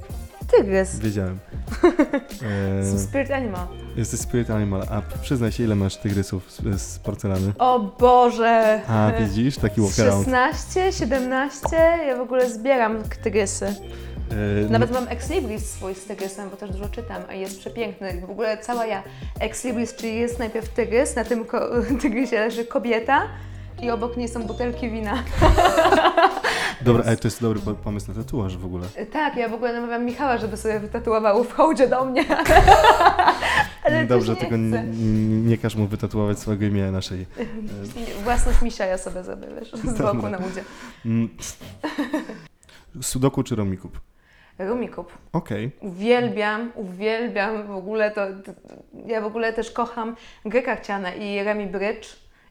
[0.56, 0.98] Tygrys.
[0.98, 1.38] Wiedziałem.
[2.78, 3.66] Jestem E, spirit animal.
[3.96, 7.52] jesteś spirit animal, a przyznaj się, ile masz tygrysów z, z porcelany?
[7.58, 8.80] O Boże!
[8.88, 10.24] A, widzisz, taki walk around.
[10.24, 11.68] 16, 17,
[12.06, 13.74] ja w ogóle zbieram tygrysy.
[14.30, 18.22] E, Nawet mam Ex Libris swój z tygrysem, bo też dużo czytam, a jest przepiękny.
[18.26, 19.02] W ogóle cała ja.
[19.40, 21.68] Ex Libris, czyli jest najpierw tygrys, na tym ko-
[22.02, 23.22] tygrysie leży kobieta
[23.82, 25.14] i obok niej są butelki wina.
[26.80, 28.86] Dobra, ale to jest dobry po- pomysł na tatuaż w ogóle.
[29.12, 32.24] Tak, ja w ogóle namawiam Michała, żeby sobie wytatuował w hołdzie do mnie.
[33.84, 34.86] Ale Dobrze, tylko nie, nie, chcę.
[35.48, 37.26] nie każ mu wytatuować swojego imienia na szyi.
[37.38, 39.20] E, Własność misia ja sobie
[39.60, 40.30] wiesz, z boku Dobra.
[40.30, 40.64] na udzie.
[41.06, 41.28] mm.
[43.02, 44.00] Sudoku czy Romikub?
[44.68, 45.18] Rumikup.
[45.32, 45.70] Okej.
[45.80, 48.26] Uwielbiam, uwielbiam w ogóle to.
[48.44, 48.52] to
[49.06, 52.06] ja w ogóle też kocham grę karciane i Remi Bridge.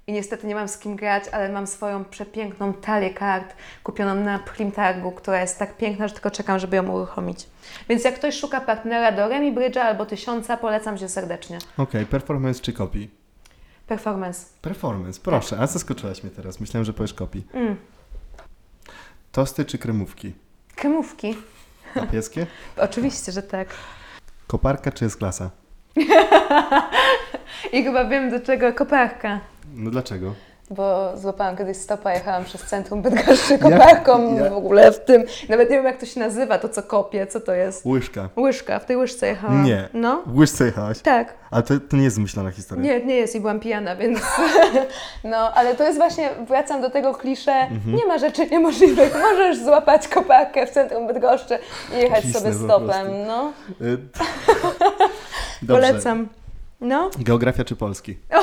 [0.07, 4.39] I niestety nie mam z kim grać, ale mam swoją przepiękną talię kart kupioną na
[4.39, 7.47] Primtargu, która jest tak piękna, że tylko czekam, żeby ją uruchomić.
[7.89, 11.57] Więc jak ktoś szuka partnera do Remi albo tysiąca, polecam się serdecznie.
[11.77, 13.07] Okej, performance czy copy?
[13.87, 14.45] Performance.
[14.61, 15.57] Performance, proszę.
[15.59, 16.59] A zaskoczyłaś mnie teraz.
[16.59, 17.41] Myślałem, że powiesz copy.
[17.53, 17.75] Mm.
[19.31, 20.33] Tosty czy kremówki?
[20.75, 21.35] Kremówki.
[21.95, 22.47] Papieskie?
[22.77, 23.67] Oczywiście, że tak.
[24.47, 25.49] Koparka czy jest klasa?
[27.73, 29.39] I chyba wiem do czego koparka.
[29.75, 30.33] No dlaczego?
[30.71, 35.23] Bo złapałam kiedyś stopa, jechałam przez centrum Bydgoszczy koparką ja- w ogóle w tym.
[35.49, 37.85] Nawet nie wiem jak to się nazywa, to co kopię, co to jest.
[37.85, 38.29] Łyżka.
[38.37, 39.63] Łyżka, w tej łyżce jechałam.
[39.63, 39.89] Nie.
[39.93, 40.99] No, W łyżce jechałaś?
[40.99, 41.33] tak.
[41.51, 42.83] Ale to, to nie jest zmyślona historia.
[42.83, 44.19] Nie, nie jest i byłam pijana, więc...
[45.23, 47.95] no, ale to jest właśnie, wracam do tego klisze, Mhm.
[47.95, 49.17] nie ma rzeczy niemożliwych.
[49.21, 51.59] Możesz złapać koparkę w centrum Bydgoszczy
[51.93, 53.51] i jechać sobie stopem, no.
[53.81, 53.97] Y,
[55.61, 55.87] Dobrze.
[55.87, 56.27] Polecam.
[56.81, 57.09] No.
[57.19, 58.17] Geografia czy Polski?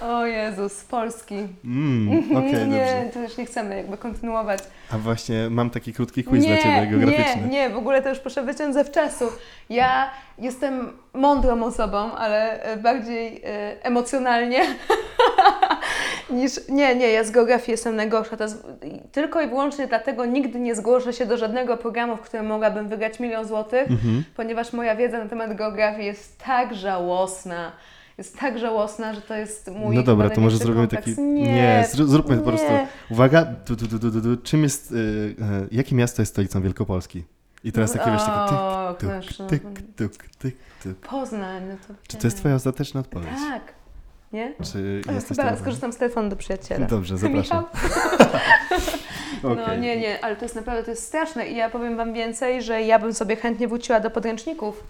[0.00, 1.34] O Jezus, Polski.
[1.64, 4.60] Mm, okej, nie, to już nie chcemy jakby kontynuować.
[4.90, 7.42] A właśnie mam taki krótki quiz dla Ciebie geograficzny.
[7.42, 9.24] Nie, nie, w ogóle to już proszę wyciąć ze wczasu.
[9.70, 14.60] Ja jestem mądrą osobą, ale e, bardziej e, emocjonalnie
[16.32, 16.68] niż...
[16.68, 18.36] Nie, nie, ja z geografii jestem najgorsza.
[18.40, 18.66] Jest,
[19.12, 23.20] tylko i wyłącznie dlatego nigdy nie zgłoszę się do żadnego programu, w którym mogłabym wygrać
[23.20, 24.24] milion złotych, Mhm.
[24.36, 27.72] ponieważ moja wiedza na temat geografii jest tak żałosna.
[28.18, 31.04] Jest tak żałosna, że to jest mój No dobra, to może zrobimy kompleks.
[31.06, 31.22] taki.
[31.22, 32.66] Nie, zró- zróbmy po prostu.
[33.10, 34.92] Uwaga, du, du, du, du, czym jest.
[34.92, 35.34] Y, y,
[35.70, 37.24] jakie miasto jest stolicą Wielkopolski?
[37.64, 39.08] I teraz takie wiesz, takie O, tyk,
[39.38, 39.46] no.
[39.46, 39.62] tyk,
[39.96, 40.96] tyk, tyk, tyk.
[40.96, 41.94] Poznań, no to...
[42.08, 43.28] Czy to jest Twoja ostateczna odpowiedź?
[43.50, 43.62] Tak.
[44.32, 44.52] Nie?
[44.72, 46.86] Czy jesteś Chyba skorzystam z telefonu do przyjaciela.
[46.86, 47.64] Dobrze, zapraszam.
[47.74, 47.90] Michał?
[49.42, 52.62] No nie, nie, ale to jest naprawdę to jest straszne i ja powiem Wam więcej,
[52.62, 54.84] że ja bym sobie chętnie wróciła do podręczników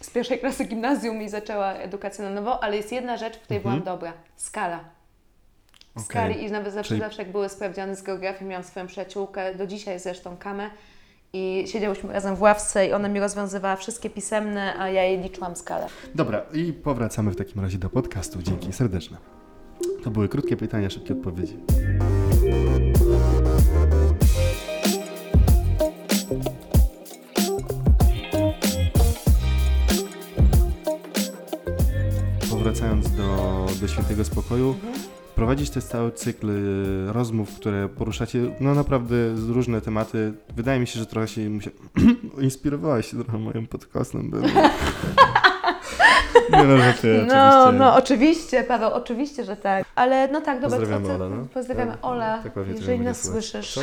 [0.00, 3.56] z pierwszej klasy gimnazjum i zaczęła edukację na nowo, ale jest jedna rzecz, w której
[3.58, 3.80] Mhm.
[3.82, 4.12] byłam dobra.
[4.36, 4.80] Skala.
[5.94, 6.04] Okej.
[6.04, 9.66] Skali i nawet zawsze, Czyli- zawsze jak były sprawdziany z geografii, miałam swoją przyjaciółkę, do
[9.66, 10.70] dzisiaj zresztą Kamę
[11.32, 15.56] i siedziałyśmy razem w ławce i ona mi rozwiązywała wszystkie pisemne, a ja jej liczyłam
[15.56, 15.86] skalę.
[16.14, 18.42] Dobra, i powracamy w takim razie do podcastu.
[18.42, 19.16] Dzięki serdeczne.
[20.04, 21.56] To były krótkie pytania, szybkie odpowiedzi.
[32.50, 34.74] Powracając do, do świętego spokoju,
[35.34, 36.48] prowadzić też cały cykl
[37.06, 39.14] rozmów, które poruszacie no naprawdę
[39.48, 40.32] różne tematy.
[40.56, 41.70] Wydaje mi się, że trochę się musia...
[42.40, 44.30] inspirowałaś się trochę moim podcastem.
[44.30, 44.42] Był.
[46.52, 47.78] Nie no, żartuję, No, oczywiście.
[47.78, 49.84] no, oczywiście, Paweł, oczywiście, że tak.
[49.94, 51.46] Ale no tak, dobra, Pozdrawiamy to, to, Olę, no.
[51.54, 53.74] Pozdrawiamy Tak, Ola, tak pewnie cię jeżeli nas słyszysz.
[53.74, 53.80] Co?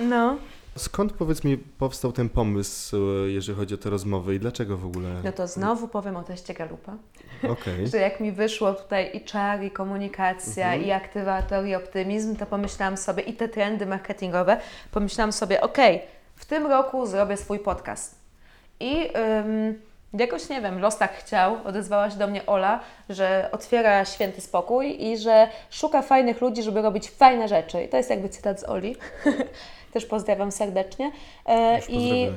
[0.00, 0.36] No,
[0.76, 4.86] Skąd powiedz mi powstał ten pomysł, e, jeżeli chodzi o te rozmowy i dlaczego w
[4.86, 5.08] ogóle?
[5.24, 6.96] No to znowu powiem o teście Galupa.
[7.48, 7.86] Okej.
[7.92, 10.84] Że jak mi wyszło tutaj i czar, i komunikacja, Mhm.
[10.84, 16.02] i aktywator, i optymizm, to pomyślałam sobie, i te trendy marketingowe, pomyślałam sobie, okej,
[16.36, 18.14] w tym roku zrobię swój podcast.
[18.80, 19.74] I ym,
[20.20, 25.04] jakoś, nie wiem, los tak chciał, odezwała się do mnie Ola, że otwiera święty spokój
[25.04, 27.84] i że szuka fajnych ludzi, żeby robić fajne rzeczy.
[27.84, 28.96] I to jest jakby cytat z Oli.
[29.92, 31.12] Też pozdrawiam serdecznie.
[31.46, 32.30] E, I e,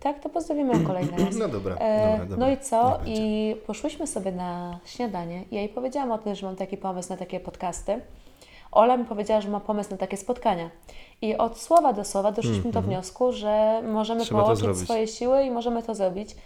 [0.00, 1.36] tak, to pozdrawiamy ją kolejny raz.
[1.36, 2.46] No dobra, E, dobra, dobra.
[2.46, 2.98] No i co?
[3.06, 5.44] I poszłyśmy sobie na śniadanie.
[5.50, 8.00] Ja jej powiedziałam o tym, że mam taki pomysł na takie podcasty.
[8.72, 10.70] Ola mi powiedziała, że ma pomysł na takie spotkania.
[11.22, 15.42] I od słowa do słowa doszliśmy do wniosku, że możemy Mhm, Trzeba połączyć swoje siły
[15.42, 16.36] i możemy to zrobić.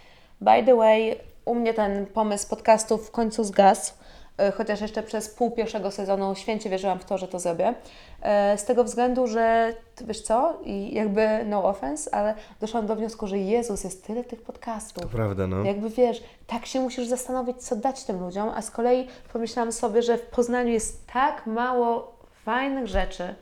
[0.42, 3.92] By the way, u mnie ten pomysł podcastów w końcu zgasł.
[4.38, 7.74] e, Chociaż jeszcze przez pół pierwszego sezonu święcie wierzyłam w to, że to zrobię.
[8.22, 13.26] E, Z tego względu, że wiesz co, i jakby no offense, ale doszłam do wniosku,
[13.26, 15.02] że Jezus jest tyle tych podcastów.
[15.02, 15.64] To prawda, no.
[15.64, 20.02] Jakby wiesz, tak się musisz zastanowić, co dać tym ludziom, a z kolei pomyślałam sobie,
[20.02, 22.12] że w Poznaniu jest tak mało
[22.44, 23.34] fajnych rzeczy.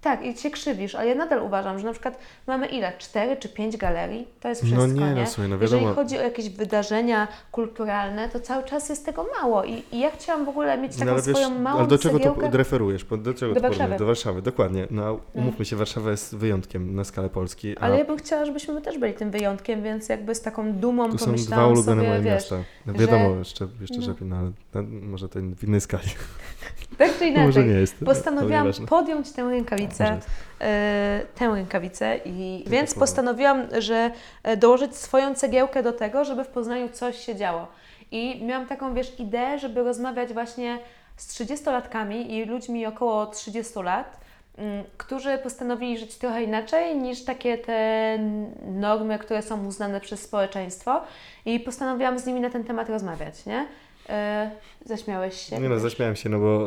[0.00, 2.92] Tak, i się krzywisz, ale ja nadal uważam, że na przykład mamy ile?
[2.98, 4.28] Cztery czy pięć galerii?
[4.40, 5.20] To jest No wszystko, nie, nie?
[5.20, 5.94] no słuchaj, no Jeżeli wiadomo.
[6.02, 10.44] chodzi o jakieś wydarzenia kulturalne, to cały czas jest tego mało i, i ja chciałam
[10.44, 12.50] w ogóle mieć taką No, ale wiesz, swoją małą ale do czego cegiełkę.
[12.50, 13.04] to referujesz?
[13.18, 13.68] Do czego Do to?
[13.68, 13.96] Warszawy.
[13.96, 14.86] Do Warszawy, dokładnie.
[14.90, 17.78] No, umówmy się, Warszawa jest wyjątkiem na skalę Polski.
[17.78, 21.18] A Ale ja bym chciała, żebyśmy też byli tym wyjątkiem, więc jakby z taką dumą
[21.18, 22.56] są pomyślałam dwa ulubione sobie, moje wiesz, miasta.
[22.86, 24.02] No, że- wiadomo, jeszcze, jeszcze no.
[24.02, 26.08] żeby, no, ale no, może to w innej skali.
[26.98, 27.68] tak czy inaczej.
[27.68, 28.04] jest.
[28.04, 30.18] Postanowiłam podjąć tę rękawicę,
[30.60, 34.10] e, tę rękawicę i Tylko więc postanowiłam, że
[34.42, 37.68] e, dołożyć swoją cegiełkę do tego, żeby w Poznaniu coś się działo.
[38.10, 40.78] I miałam taką, wiesz, ideę, żeby rozmawiać właśnie
[41.16, 44.20] z 30-latkami i ludźmi około 30 lat,
[44.58, 48.18] mm, którzy postanowili żyć trochę inaczej niż takie te
[48.66, 51.00] normy, które są uznane przez społeczeństwo
[51.44, 53.66] i postanowiłam z nimi na ten temat rozmawiać, nie?
[54.08, 54.50] E,
[54.84, 55.58] zaśmiałeś się?
[55.60, 56.66] Nie no, zaśmiałem się, no bo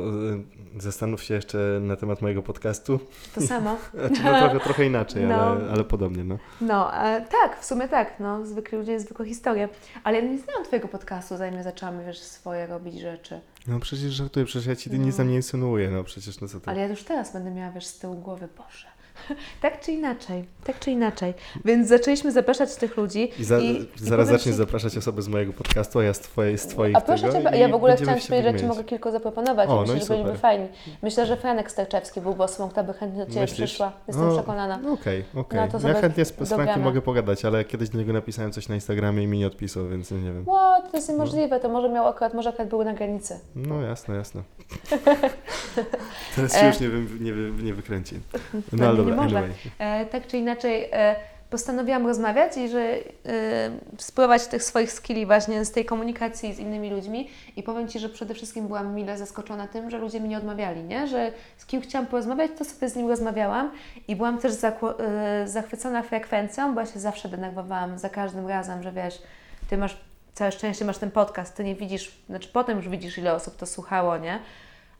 [0.77, 2.99] y, zastanów się jeszcze na temat mojego podcastu.
[3.35, 3.77] To samo.
[3.93, 5.35] Znaczy, no, trochę, trochę inaczej, No.
[5.35, 6.38] ale, ale podobnie, no.
[6.61, 9.69] No, e, tak, w sumie tak, no, zwykli ludzie, zwykłe historie.
[10.03, 13.41] Ale ja nie znałam Twojego podcastu, zanim zaczęłam, wiesz, swoje robić rzeczy.
[13.68, 14.97] No przecież żartuję, przecież ja ci No.
[15.05, 16.69] nic tam nie insynuuję, no przecież no co ty.
[16.69, 18.88] Ale ja już teraz będę miała, wiesz, z tyłu głowy, Boże.
[19.61, 21.33] tak czy inaczej, tak czy inaczej.
[21.65, 23.29] Więc zaczęliśmy zapraszać tych ludzi.
[23.39, 26.19] I, za, i, i zaraz powiem zaczniesz zapraszać osoby z mojego podcastu, a ja z
[26.19, 28.51] twojej, z twoich A proszę Cię, i ja w ogóle chciałam się Ci powiedzieć, że
[28.51, 28.77] Ci wymieniać.
[28.77, 29.69] mogę kilku zaproponować.
[29.69, 30.67] O, i no myślę, i że byliby fajni.
[31.01, 33.69] Myślę, że Franek Sterczewski byłby osobą, która by chętnie do Ciebie Myślisz?
[33.69, 33.91] przyszła.
[34.07, 34.79] Jestem O, przekonana.
[34.83, 35.59] no Okej, okej.
[35.59, 38.69] No to ja chętnie z, z Frankiem mogę pogadać, ale kiedyś do niego napisałem coś
[38.69, 40.45] na Instagramie i mi nie odpisał, więc nie wiem.
[40.45, 40.91] What?
[40.91, 43.39] To jest niemożliwe, to może miał akurat, może akurat były na granicy.
[43.55, 44.41] No jasne, jasne.
[46.35, 46.67] Teraz się E.
[46.67, 48.15] już nie, wy, nie, wy, nie wykręci.
[48.71, 49.51] No ale dobra, anyway.
[49.79, 51.15] E, tak czy inaczej e,
[51.51, 52.99] postanowiłam rozmawiać i że e,
[53.97, 58.09] spróbować tych swoich skilli właśnie z tej komunikacji z innymi ludźmi i powiem Ci, że
[58.09, 61.07] przede wszystkim byłam mile zaskoczona tym, że ludzie mi nie odmawiali, nie?
[61.07, 63.71] że z kim chciałam porozmawiać, to sobie z nim rozmawiałam
[64.07, 68.91] i byłam też e, zachwycona frekwencją, bo ja się zawsze denerwowałam za każdym razem, że
[68.91, 69.21] wiesz,
[69.69, 69.97] Ty masz,
[70.33, 73.65] całe szczęście masz ten podcast, Ty nie widzisz, znaczy potem już widzisz ile osób to
[73.65, 74.39] słuchało, nie?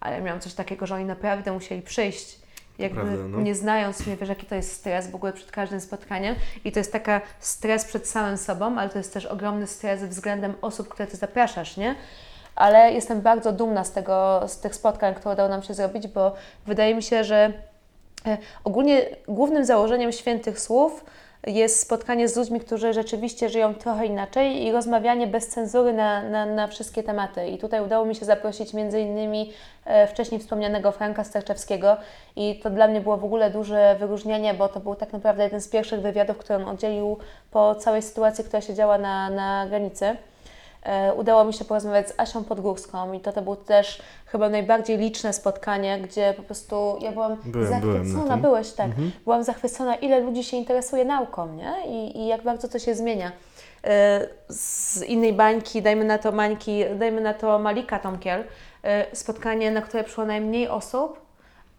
[0.02, 2.42] Ale ja miałam coś takiego, że oni naprawdę musieli przyjść
[2.80, 3.42] jakby Prawda, no.
[3.42, 6.80] nie znając mnie, wiesz, jaki to jest stres w ogóle przed każdym spotkaniem i to
[6.80, 11.08] jest taka stres przed samym sobą, ale to jest też ogromny stres względem osób, które
[11.08, 11.96] Ty zapraszasz, nie?
[12.56, 16.34] Ale jestem bardzo dumna z tego, z tych spotkań, które udało nam się zrobić, bo
[16.66, 17.54] wydaje mi się, że
[18.26, 21.06] e, ogólnie głównym założeniem świętych słów
[21.48, 26.46] jest spotkanie z ludźmi, którzy rzeczywiście żyją trochę inaczej i rozmawianie bez cenzury na, na,
[26.46, 27.48] na wszystkie tematy.
[27.48, 29.54] I tutaj udało mi się zaprosić między innymi
[29.86, 31.98] e, wcześniej wspomnianego Franka Sterczewskiego
[32.36, 35.62] i to dla mnie było w ogóle duże wyróżnienie, bo to był tak naprawdę jeden
[35.62, 37.18] z pierwszych wywiadów, który on oddzielił
[37.52, 40.16] po całej sytuacji, która się działa na, na granicy.
[40.84, 44.98] E, Udało mi się porozmawiać z Asią Podgórską i to, to było też chyba najbardziej
[44.98, 48.42] liczne spotkanie, gdzie po prostu ja byłam Byłem, byłem na zachwycona, tym.
[48.42, 49.12] byłeś tak, Mhm.
[49.24, 51.74] byłam zachwycona, ile ludzi się interesuje nauką, nie?
[51.88, 53.32] I, i jak bardzo to się zmienia.
[53.84, 58.44] E, Z innej bańki, dajmy na to Mańki, dajmy na to Malika Tomkiel,
[58.84, 61.22] e, spotkanie, na które przyszło najmniej osób,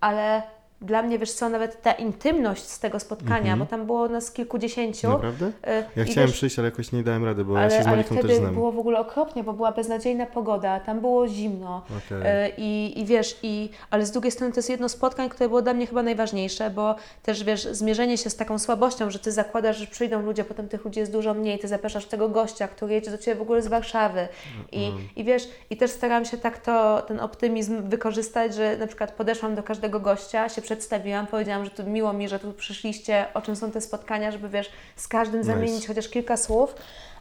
[0.01, 0.43] ale
[0.83, 3.59] dla mnie, wiesz co, nawet ta intymność z tego spotkania, Mhm.
[3.59, 5.09] bo tam było nas kilkudziesięciu.
[5.09, 5.51] Naprawdę?
[5.65, 8.07] e, Ja chciałem wiesz, przyjść, ale jakoś nie dałem rady, bo ja ale, się z
[8.07, 8.55] wtedy też znam.
[8.55, 11.83] było w ogóle okropnie, bo była beznadziejna pogoda, tam było zimno.
[12.07, 12.19] Okej.
[12.25, 15.63] E, I, I wiesz, i, ale z drugiej strony to jest jedno spotkań, które było
[15.63, 19.77] dla mnie chyba najważniejsze, bo też wiesz, zmierzenie się z taką słabością, że ty zakładasz,
[19.77, 23.11] że przyjdą ludzie, potem tych ludzi jest dużo mniej, ty zapraszasz tego gościa, który jedzie
[23.11, 24.29] do ciebie w ogóle z Warszawy.
[24.73, 25.09] I, Mhm.
[25.17, 29.55] i wiesz, i też starałam się tak to, ten optymizm wykorzystać, że na przykład podeszłam
[29.55, 33.57] do każdego gościa, się przedstawiłam, powiedziałam, że to miło mi, że tu przyszliście, o czym
[33.57, 35.53] są te spotkania, żeby wiesz, z każdym Nice.
[35.53, 36.75] zamienić chociaż kilka słów.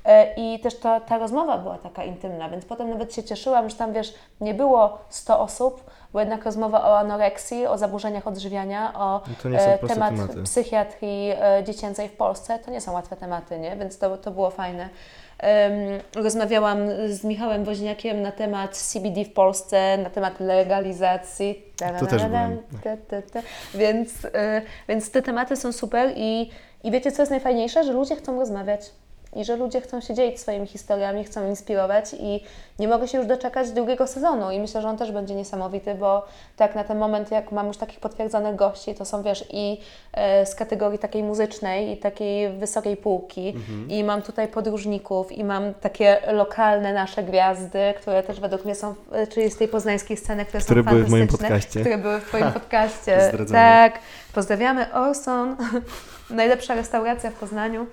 [0.05, 3.75] E, I też ta, ta rozmowa była taka intymna, więc potem nawet się cieszyłam, że
[3.75, 5.83] tam wiesz, nie było 100 osób,
[6.13, 10.43] bo jednak rozmowa o anoreksji, o zaburzeniach odżywiania, o No to e, temat tematy.
[10.43, 13.75] psychiatrii e, dziecięcej w Polsce, to nie są łatwe tematy, nie?
[13.75, 14.89] więc to, to było fajne.
[16.15, 16.77] Rozmawiałam
[17.07, 21.63] z Michałem Woźniakiem na temat CBD w Polsce, na temat legalizacji.
[21.99, 22.57] To też byłem.
[23.73, 24.13] Więc,
[24.89, 26.49] więc te tematy są super i,
[26.83, 27.83] i wiecie, co jest najfajniejsze?
[27.83, 28.91] Że ludzie chcą rozmawiać.
[29.35, 32.43] I że ludzie chcą się dzielić swoimi historiami, chcą inspirować i
[32.79, 34.51] nie mogę się już doczekać drugiego sezonu.
[34.51, 36.25] I myślę, że on też będzie niesamowity, bo
[36.57, 39.79] tak na ten moment, jak mam już takich potwierdzonych gości, to są wiesz i
[40.13, 43.53] e, z kategorii takiej muzycznej i takiej wysokiej półki.
[43.89, 48.95] I mam tutaj podróżników i mam takie lokalne nasze gwiazdy, które też według mnie są,
[49.29, 51.79] czyli z tej poznańskiej sceny, które, Które są były w moim fantastyczne, podcaście.
[51.79, 53.31] które były w Twoim podcaście.
[53.51, 53.99] Tak,
[54.33, 55.55] pozdrawiamy Orson,
[56.31, 57.87] najlepsza restauracja w Poznaniu.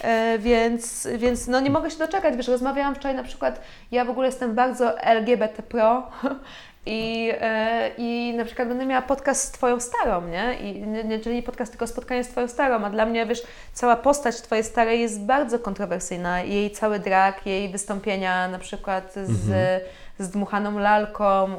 [0.00, 3.60] E, więc, więc no nie mogę się doczekać, wiesz, rozmawiałam wczoraj na przykład,
[3.92, 6.10] ja w ogóle jestem bardzo LGBT pro
[6.86, 10.58] i, e, i na przykład będę miała podcast z Twoją starą, nie?
[10.60, 13.42] I nie, nie, czyli podcast, tylko spotkanie z Twoją starą, a dla mnie, wiesz,
[13.72, 16.42] cała postać Twojej starej jest bardzo kontrowersyjna.
[16.42, 19.82] Jej cały drag, jej wystąpienia na przykład z, z
[20.20, 21.58] dmuchaną lalką y,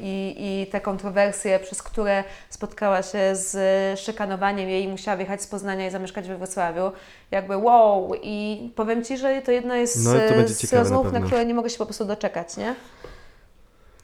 [0.00, 5.46] i, i te kontrowersje, przez które spotkała się z szykanowaniem jej i musiała wyjechać z
[5.46, 6.92] Poznania i zamieszkać we Wrocławiu.
[7.30, 8.12] Jakby wow!
[8.22, 11.26] I powiem Ci, że to jedno jest No to z- ciekawe na rozmów, na, pewno.
[11.26, 12.74] które nie mogę się po prostu doczekać, nie?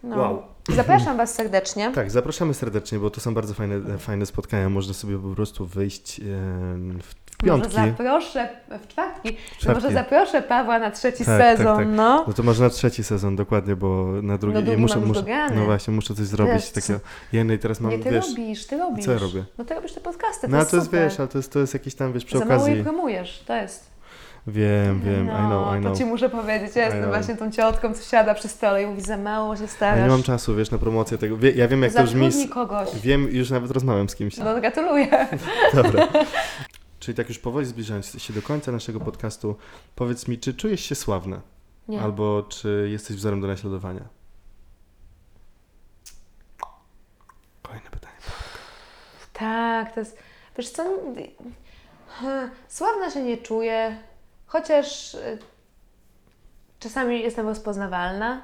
[0.02, 0.16] No.
[0.16, 0.43] Wow.
[0.77, 1.93] Zapraszam Was serdecznie.
[1.94, 4.69] Tak, zapraszamy serdecznie, bo to są bardzo fajne, fajne spotkania.
[4.69, 7.77] Można sobie po prostu wyjść w, w piątki.
[7.77, 9.36] Może zaproszę w czwartki.
[9.59, 9.69] czwartki.
[9.74, 11.89] Może zaproszę Pawła na trzeci Tak, tak, sezon, tak.
[11.90, 12.24] no.
[12.28, 15.23] No to może na trzeci sezon, dokładnie, bo na drugi No drugi muszę, muszę,
[15.55, 17.01] no właśnie, muszę coś zrobić Wiesz, takiego.
[17.32, 19.05] Jednej teraz mam, nie, ty wiesz, robisz, ty robisz.
[19.05, 19.44] co ja robię?
[19.59, 21.05] No ty robisz te podcasty, to no jest to jest, super.
[21.05, 22.82] wiesz, ale to jest, to jest jakiś tam, wiesz, przy Za mało jej okazji.
[22.85, 23.98] promujesz, to jest.
[24.47, 25.93] Wiem, wiem, no, I know, I know.
[25.93, 27.15] To Ci muszę powiedzieć, ja I jestem know.
[27.15, 30.02] właśnie tą ciotką, co siada przy stole i mówi, za mało się Ja starasz.
[30.02, 31.36] nie mam czasu, wiesz, na promocję tego.
[31.36, 32.48] Wie, ja wiem, jak to brzmi.
[32.48, 32.89] kogoś.
[33.02, 34.36] Wiem, już nawet rozmawiam z kimś.
[34.36, 35.06] No gratuluję.
[35.74, 36.06] Dobra.
[37.09, 39.56] Czyli tak już powoli zbliżając się do końca naszego podcastu,
[39.94, 41.40] powiedz mi, czy czujesz się sławna?
[41.89, 42.02] Nie.
[42.02, 44.01] Albo czy jesteś wzorem do naśladowania?
[47.62, 48.16] Kolejne pytanie.
[49.32, 50.18] Tak, to jest.
[50.59, 50.85] Wiesz co?
[52.68, 53.98] Sławna się nie czuję,
[54.47, 55.39] chociaż y,
[56.78, 58.43] czasami jestem rozpoznawalna,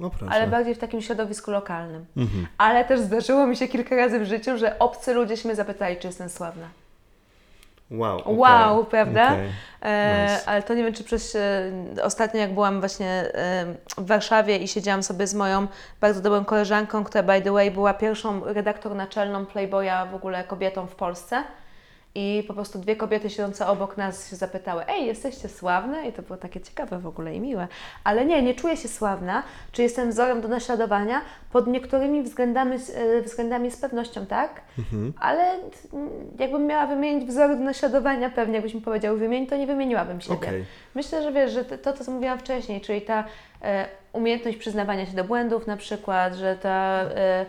[0.00, 2.06] No ale bardziej w takim środowisku lokalnym.
[2.16, 2.46] Mhm.
[2.58, 5.96] Ale też zdarzyło mi się kilka razy w życiu, że obcy ludzie się mnie zapytali,
[5.96, 6.68] czy jestem sławna.
[7.90, 8.18] Wow.
[8.18, 9.32] okej, Wow, prawda?
[9.32, 9.48] okej.
[9.82, 10.48] E, Nice.
[10.48, 11.70] Ale to nie wiem, czy przez e,
[12.02, 13.66] ostatnio jak byłam właśnie e,
[13.98, 15.66] w Warszawie i siedziałam sobie z moją
[16.00, 20.86] bardzo dobrą koleżanką, która by the way była pierwszą redaktor naczelną Playboya w ogóle kobietą
[20.86, 21.44] w Polsce.
[22.18, 26.08] I po prostu dwie kobiety siedzące obok nas się zapytały, ej, jesteście sławne?
[26.08, 27.68] I to było takie ciekawe w ogóle i miłe.
[28.04, 29.42] Ale nie, nie czuję się sławna.
[29.72, 31.20] Czy jestem wzorem do naśladowania?
[31.52, 35.12] Pod niektórymi względami, e, względami z pewnością tak, Mhm.
[35.20, 35.54] ale
[36.38, 40.34] jakbym miała wymienić wzory do naśladowania, pewnie jakbyś mi powiedział wymień, to nie wymieniłabym siebie.
[40.36, 40.64] Okej.
[40.94, 43.24] Myślę, że wiesz, że to, to co mówiłam wcześniej, czyli ta
[43.62, 47.46] e, umiejętność przyznawania się do błędów na przykład, że ta e,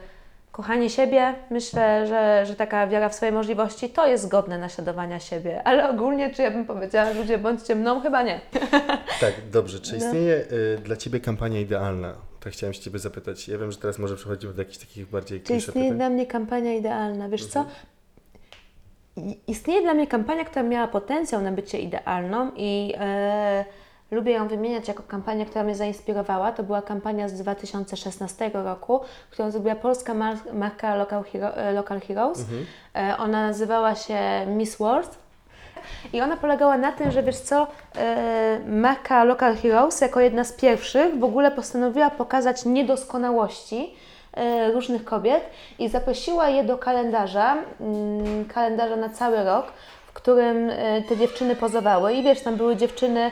[0.51, 5.63] kochanie siebie, myślę, że, że taka wiara w swoje możliwości to jest godne naśladowania siebie,
[5.63, 8.41] ale ogólnie czy ja bym powiedziała, ludzie bądźcie mną, chyba nie.
[9.21, 9.79] Tak, dobrze.
[9.79, 9.97] Czy No.
[9.97, 12.13] istnieje y, dla Ciebie kampania idealna?
[12.39, 13.47] Tak chciałem się Ciebie zapytać.
[13.47, 15.97] Ja wiem, że teraz może przechodzimy do jakichś takich bardziej Czy istnieje pytań.
[15.97, 17.29] dla mnie kampania idealna?
[17.29, 17.65] Wiesz Mhm.
[17.65, 17.71] co?
[19.47, 23.65] Istnieje dla mnie kampania, która miała potencjał na bycie idealną i e,
[24.11, 26.51] lubię ją wymieniać jako kampanię, która mnie zainspirowała.
[26.51, 28.99] To była kampania z 2016 roku,
[29.31, 32.39] którą zrobiła polska mar- marka Local, Hero, e, Local Heroes.
[32.39, 32.65] Mhm.
[32.95, 35.17] E, ona nazywała się Miss World.
[36.13, 40.53] I ona polegała na tym, że wiesz co, e, marka Local Heroes jako jedna z
[40.53, 43.95] pierwszych w ogóle postanowiła pokazać niedoskonałości
[44.73, 49.65] różnych kobiet i zaprosiła je do kalendarza, mm, kalendarza na cały rok,
[50.17, 52.13] którym e, te dziewczyny pozowały.
[52.13, 53.31] I wiesz, tam były dziewczyny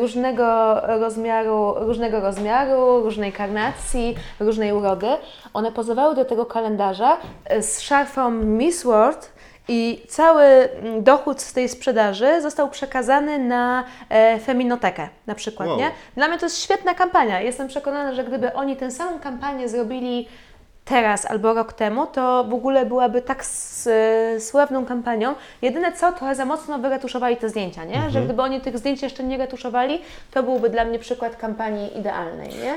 [0.00, 5.06] różnego rozmiaru, różnego rozmiaru, różnej karnacji, różnej urody.
[5.54, 9.32] One pozowały do tego kalendarza e, z szarfą Miss World
[9.68, 15.78] i cały mm, dochód z tej sprzedaży został przekazany na e, feminotekę na przykład, Wow.
[15.78, 15.90] nie?
[16.16, 17.40] Dla mnie to jest świetna kampania.
[17.40, 20.28] Jestem przekonana, że gdyby oni tę samą kampanię zrobili
[20.86, 23.88] teraz albo rok temu, to w ogóle byłaby tak s-
[24.38, 25.34] sławną kampanią.
[25.62, 28.10] Jedyne co, trochę za mocno wyretuszowali te zdjęcia, nie?
[28.10, 32.48] Że gdyby oni tych zdjęć jeszcze nie retuszowali, to byłby dla mnie przykład kampanii idealnej,
[32.48, 32.74] nie?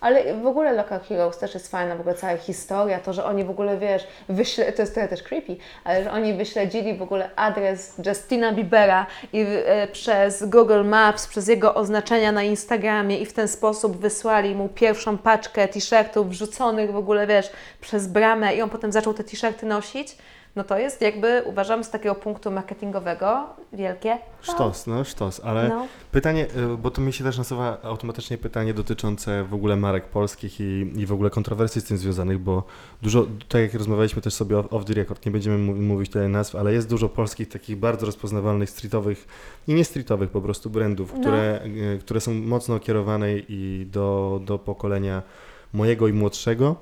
[0.00, 3.44] Ale w ogóle Local Heroes też jest fajna, w ogóle cała historia, to, że oni
[3.44, 7.30] w ogóle, wiesz, wyśle, to jest trochę też creepy, ale że oni wyśledzili w ogóle
[7.36, 13.32] adres Justina Biebera i e, przez Google Maps, przez jego oznaczenia na Instagramie i w
[13.32, 17.50] ten sposób wysłali mu pierwszą paczkę t-shirtów wrzuconych w ogóle, wiesz,
[17.80, 20.16] przez bramę i on potem zaczął te t-shirty nosić.
[20.56, 24.18] No to jest jakby, uważam, z takiego punktu marketingowego wielkie.
[24.42, 25.86] Sztos, no sztos, ale No.
[26.12, 30.60] pytanie, y, bo to mi się też nasuwa automatycznie pytanie dotyczące w ogóle marek polskich
[30.60, 32.62] i, i w ogóle kontrowersji z tym związanych, bo
[33.02, 36.72] dużo, tak jak rozmawialiśmy też sobie off the record, nie będziemy mówić tutaj nazw, ale
[36.72, 39.26] jest dużo polskich takich bardzo rozpoznawalnych streetowych
[39.68, 41.20] i nie streetowych po prostu brandów, No.
[41.20, 41.60] które,
[41.94, 45.22] y, które są mocno kierowane i do, do pokolenia
[45.72, 46.76] mojego i młodszego,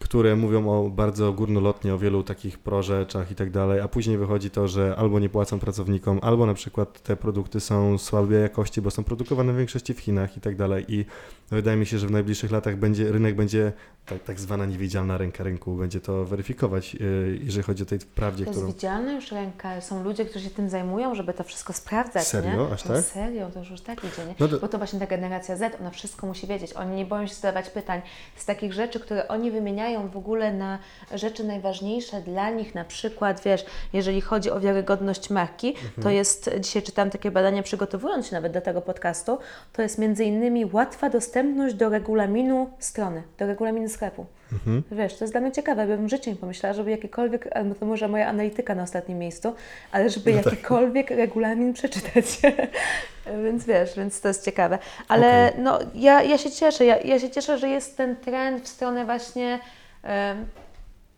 [0.00, 4.50] które mówią o bardzo górnolotnie o wielu takich pro-rzeczach i tak dalej, a później wychodzi
[4.50, 8.90] to, że albo nie płacą pracownikom, albo na przykład te produkty są słabej jakości, bo
[8.90, 10.84] są produkowane w większości w Chinach i tak dalej.
[10.88, 11.04] I
[11.50, 13.72] wydaje mi się, że w najbliższych latach będzie, rynek będzie,
[14.06, 18.44] tak, tak zwana niewidzialna ręka rynku, będzie to weryfikować, yy, jeżeli chodzi o tej prawdzie,
[18.44, 18.72] To jest którą...
[18.72, 22.66] widzialna już ręka, są ludzie, którzy się tym zajmują, żeby to wszystko sprawdzać, Serio?
[22.66, 22.72] nie?
[22.74, 23.04] Aż no tak?
[23.04, 24.34] serio, to już, już tak idzie, nie?
[24.40, 27.26] No to- Bo to właśnie ta generacja Z, ona wszystko musi wiedzieć, oni nie boją
[27.26, 28.00] się zadawać pytań.
[28.36, 30.78] Z takich rzeczy, które oni wymieniają w ogóle na
[31.14, 36.02] rzeczy najważniejsze dla nich, na przykład, wiesz, jeżeli chodzi o wiarygodność marki, Mhm.
[36.02, 39.38] to jest, dzisiaj czytałam takie badanie, przygotowując się nawet do tego podcastu,
[39.72, 41.39] to jest między innymi łatwa dostępność
[41.74, 44.26] do regulaminu strony, do regulaminu sklepu.
[44.52, 44.82] Mhm.
[44.92, 47.86] Wiesz, to jest dla mnie ciekawe, bym w życiu nie pomyślała, żeby jakikolwiek, albo to
[47.86, 49.54] może moja analityka na ostatnim miejscu,
[49.92, 50.52] ale żeby No tak.
[50.52, 52.24] jakikolwiek regulamin przeczytać.
[53.44, 54.78] więc wiesz, więc to jest ciekawe.
[55.08, 58.68] Ale no, ja, ja się cieszę, ja, ja się cieszę, że jest ten trend w
[58.68, 59.58] stronę właśnie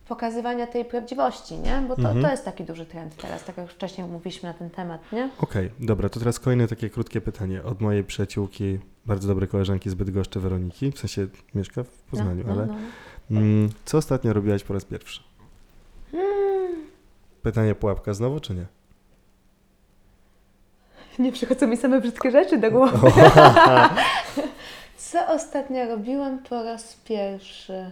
[0.09, 1.83] pokazywania tej prawdziwości, nie?
[1.89, 2.23] Bo to, Mhm.
[2.23, 5.31] to jest taki duży trend teraz, tak jak już wcześniej mówiliśmy na ten temat, nie?
[5.39, 9.95] Okej, dobra, to teraz kolejne takie krótkie pytanie od mojej przyjaciółki, bardzo dobrej koleżanki z
[9.95, 12.74] Bydgoszczy, Weroniki, w sensie mieszka w Poznaniu, no, ale no,
[13.31, 15.23] Mm, co ostatnio robiłaś po raz pierwszy?
[17.43, 18.66] Pytanie pułapka znowu, czy nie?
[21.19, 23.11] Nie przychodzą mi same brzydkie rzeczy do głowy.
[24.97, 27.91] Co ostatnio robiłam po raz pierwszy?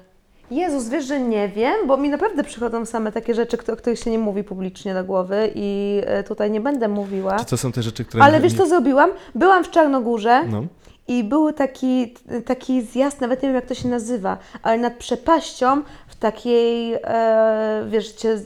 [0.51, 4.11] Jezus, wiesz, że nie wiem, bo mi naprawdę przychodzą same takie rzeczy, o których się
[4.11, 7.39] nie mówi publicznie do głowy i e, tutaj nie będę mówiła.
[7.39, 8.25] Czy to są te rzeczy, które...
[8.25, 9.11] Ale nie- wiesz, co zrobiłam?
[9.35, 10.63] Byłam w Czarnogórze No,
[11.09, 12.15] i był taki,
[12.47, 17.85] taki zjazd, nawet nie wiem jak to się nazywa, ale nad przepaścią w takiej, e,
[17.89, 18.39] wiesz, cię,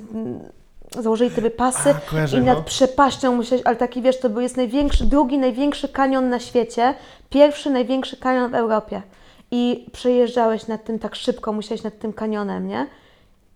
[1.03, 2.65] założyli tobie pasy A, kojarzę, i nad no.
[2.65, 6.95] przepaścią musiałeś, ale taki wiesz, to był jest największy, drugi największy kanion na świecie,
[7.31, 9.03] pierwszy największy kanion w Europie.
[9.57, 12.87] I przejeżdżałeś nad tym tak szybko, musiałeś nad tym kanionem, nie?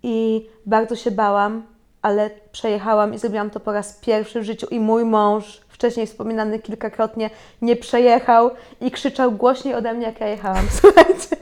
[0.02, 1.62] I bardzo się bałam,
[2.02, 6.58] ale przejechałam i zrobiłam to po raz pierwszy w życiu i mój mąż, wcześniej wspominany
[6.58, 7.30] kilkakrotnie,
[7.62, 8.50] nie przejechał
[8.80, 11.36] i krzyczał głośniej ode mnie, jak ja jechałam, słuchajcie.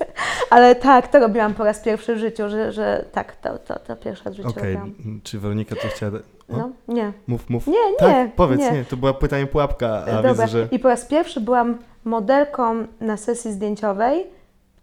[0.50, 3.96] Ale tak, to robiłam po raz pierwszy w życiu, że, że tak, to, to, to
[3.96, 4.78] pierwszy raz w życiu okej.
[5.22, 6.12] Czy Weronika to chciała...
[6.48, 7.12] O, No, nie.
[7.26, 7.66] Mów, mów.
[7.66, 8.72] Nie, nie, Tak, powiedz, nie.
[8.72, 8.84] nie.
[8.84, 13.52] to była pytanie pułapka, a Dobra, że i po raz pierwszy byłam modelką na sesji
[13.52, 14.35] zdjęciowej,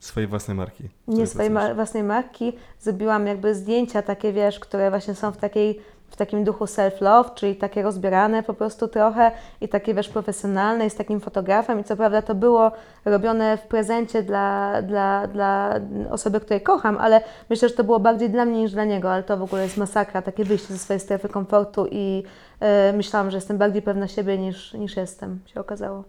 [0.05, 0.89] swojej własnej marki.
[1.07, 2.53] nie swojej ma- własnej marki.
[2.79, 7.55] Zrobiłam jakby zdjęcia takie, wiesz, które właśnie są w takiej w takim duchu self-love, czyli
[7.55, 9.31] takie rozbierane po prostu trochę
[9.61, 12.71] i takie, wiesz, profesjonalne i z takim fotografem i co prawda to było
[13.05, 15.79] robione w prezencie dla, dla, dla
[16.11, 19.23] osoby, której kocham, ale myślę, że to było bardziej dla mnie niż dla niego, ale
[19.23, 22.23] to w ogóle jest masakra, takie wyjście ze swojej strefy komfortu i
[22.59, 26.03] e, myślałam, że jestem bardziej pewna siebie niż, niż jestem, się okazało.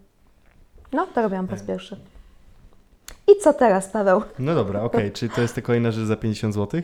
[0.92, 1.96] No, to robiłam po raz pierwszy.
[3.28, 4.22] I co teraz, Paweł?
[4.38, 5.12] No dobra, okej.
[5.16, 6.80] Czy to jest ta kolejna rzecz za 50 zł?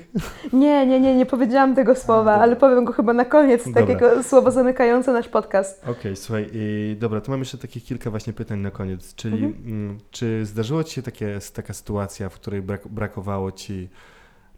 [0.52, 2.42] Nie, nie, nie, nie powiedziałam tego słowa, dobra.
[2.42, 3.82] ale powiem go chyba na koniec, Dobra.
[3.82, 5.84] takiego słowa zamykające nasz podcast.
[5.88, 9.14] Okej, słuchaj, i dobra, to mam jeszcze takich kilka właśnie pytań na koniec.
[9.14, 9.66] Czyli Mhm.
[9.66, 13.88] mm, czy zdarzyło Ci się takie, taka sytuacja, w której brak, brakowało Ci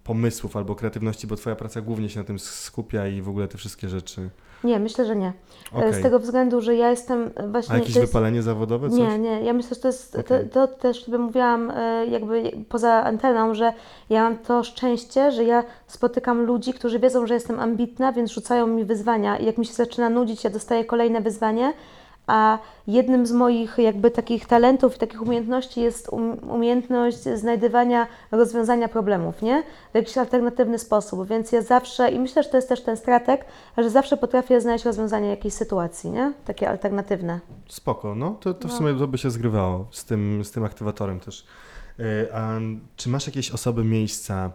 [0.04, 3.58] pomysłów albo kreatywności, bo Twoja praca głównie się na tym skupia i w ogóle te
[3.58, 4.30] wszystkie rzeczy?
[4.64, 5.32] Nie, myślę, że nie.
[5.72, 5.94] E, Okej.
[5.94, 7.74] Z tego względu, że ja jestem właśnie...
[7.74, 8.90] A jakieś jest- wypalenie zawodowe?
[8.90, 8.98] Coś?
[8.98, 10.48] Nie, nie, ja myślę, że to jest, Okej.
[10.48, 13.72] to, to też sobie mówiłam e, jakby poza anteną, że
[14.10, 18.66] ja mam to szczęście, że ja spotykam ludzi, którzy wiedzą, że jestem ambitna, więc rzucają
[18.66, 21.72] mi wyzwania i jak mi się zaczyna nudzić, ja dostaję kolejne wyzwanie,
[22.32, 28.88] a jednym z moich jakby takich talentów i takich umiejętności jest um, umiejętność znajdywania rozwiązania
[28.88, 29.62] problemów, nie?
[29.92, 33.44] W jakiś alternatywny sposób, więc ja zawsze, i myślę, że to jest też ten stratek,
[33.78, 36.32] że zawsze potrafię znaleźć rozwiązanie jakiejś sytuacji, nie?
[36.44, 37.40] Takie alternatywne.
[37.68, 38.76] Spoko, no to, to w No.
[38.78, 41.46] sumie to by się zgrywało z tym, z tym aktywatorem też.
[41.98, 42.04] Yy,
[42.34, 42.50] A
[42.96, 44.50] czy masz jakieś osoby, miejsca,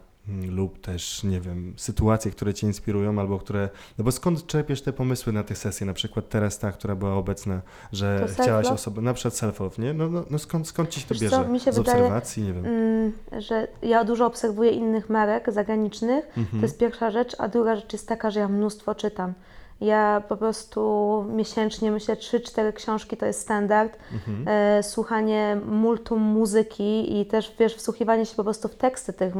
[0.49, 3.69] lub też, nie wiem, sytuacje, które Cię inspirują albo które...
[3.97, 5.87] No bo skąd czerpiesz te pomysły na tych sesje?
[5.87, 9.01] Na przykład teraz ta, która była obecna, że chciałaś osobę...
[9.01, 9.93] Na przykład self-love, nie?
[9.93, 11.35] No, no, no skąd, skąd Ci się to Wiesz bierze?
[11.35, 12.65] co, mi się Z wydaje- obserwacji, nie wiem.
[12.65, 16.47] Mm, że ja dużo obserwuję innych marek zagranicznych, Mhm.
[16.61, 19.33] to jest pierwsza rzecz, a druga rzecz jest taka, że ja mnóstwo czytam.
[19.81, 23.97] Ja po prostu miesięcznie myślę 3-4 książki to jest standard.
[24.13, 24.47] Mhm.
[24.47, 29.33] E, słuchanie multum muzyki i też wiesz, wsłuchiwanie się po prostu w teksty tych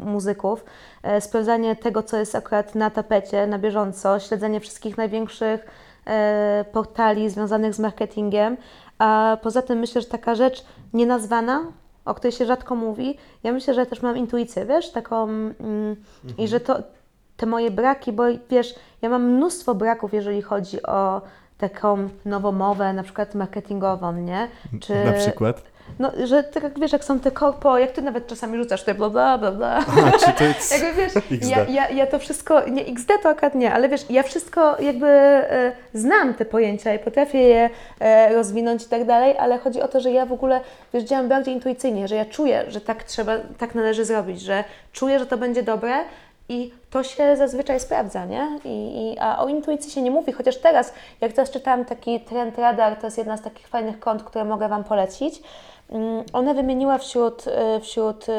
[0.00, 0.64] muzyków,
[1.02, 5.66] e, sprawdzanie tego, co jest akurat na tapecie na bieżąco, śledzenie wszystkich największych
[6.06, 8.56] e, portali związanych z marketingiem.
[8.98, 11.62] A poza tym myślę, że taka rzecz nienazwana,
[12.04, 15.96] o której się rzadko mówi, ja myślę, że też mam intuicję, wiesz, taką mm,
[16.38, 16.82] i że to
[17.38, 21.20] te moje braki, bo wiesz, ja mam mnóstwo braków, jeżeli chodzi o
[21.58, 24.48] taką nowomowę, na przykład marketingową, nie?
[24.80, 25.62] Czy, Na przykład?
[25.98, 28.94] No, że tak jak wiesz, jak są te korpo, jak ty nawet czasami rzucasz te
[28.94, 29.84] bla bla bla bla.
[30.24, 30.72] Czy to jest...
[30.72, 31.50] Jakby wiesz, XD.
[31.50, 35.06] ja, ja, ja to wszystko, nie XD to akurat nie, ale wiesz, ja wszystko jakby
[35.06, 37.70] e, znam te pojęcia i potrafię je
[38.00, 40.60] e, rozwinąć i tak dalej, ale chodzi o to, że ja w ogóle,
[40.94, 45.18] wiesz, działam bardziej intuicyjnie, że ja czuję, że tak trzeba, tak należy zrobić, że czuję,
[45.18, 45.94] że to będzie dobre
[46.48, 48.58] i to się zazwyczaj sprawdza, nie?
[48.64, 48.68] I,
[49.12, 52.96] i, a o intuicji się nie mówi, chociaż teraz, jak teraz czytałam taki Trend Radar,
[52.96, 55.42] to jest jedna z takich fajnych kont, które mogę Wam polecić.
[55.90, 58.32] Mm, Ona wymieniła wśród, y, wśród y,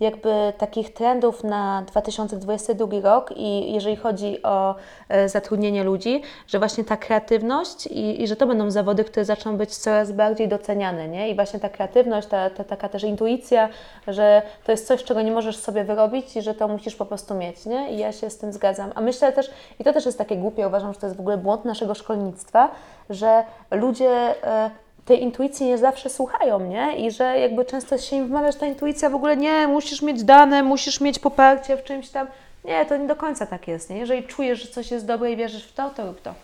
[0.00, 4.74] jakby takich trendów na 2022 rok i jeżeli chodzi o
[5.08, 9.56] e, zatrudnienie ludzi, że właśnie ta kreatywność i, i że to będą zawody, które zaczną
[9.56, 11.30] być coraz bardziej doceniane, nie?
[11.30, 13.68] I właśnie ta kreatywność, ta, ta taka też intuicja,
[14.06, 17.34] że to jest coś, czego nie możesz sobie wyrobić i że to musisz po prostu
[17.34, 17.92] mieć, nie?
[17.92, 18.92] I ja się z tym zgadzam.
[18.94, 21.38] A myślę też, i to też jest takie głupie, uważam, że to jest w ogóle
[21.38, 22.70] błąd naszego szkolnictwa,
[23.10, 24.70] że ludzie e,
[25.08, 27.06] tej intuicji nie zawsze słuchają, nie?
[27.06, 30.24] I że jakby często się im wmawia, że ta intuicja w ogóle nie, musisz mieć
[30.24, 32.26] dane, musisz mieć poparcie w czymś tam.
[32.64, 33.98] Nie, to nie do końca tak jest, nie?
[33.98, 36.34] Jeżeli czujesz, że coś jest dobre i wierzysz w to, to rób to.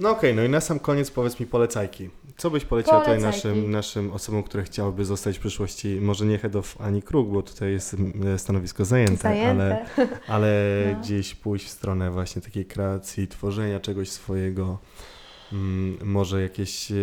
[0.00, 2.10] No okej, no i na sam koniec powiedz mi polecajki.
[2.36, 6.56] Co byś poleciła tutaj naszym, naszym osobom, które chciałyby zostać w przyszłości, może nie head
[6.56, 10.18] of ani kruk, bo tutaj jest mm, stanowisko zajęte, ale, Zajęte.
[10.28, 10.48] ale
[10.92, 11.00] No.
[11.00, 14.78] gdzieś pójść w stronę właśnie takiej kreacji, tworzenia czegoś swojego,
[16.04, 16.94] może jakieś e,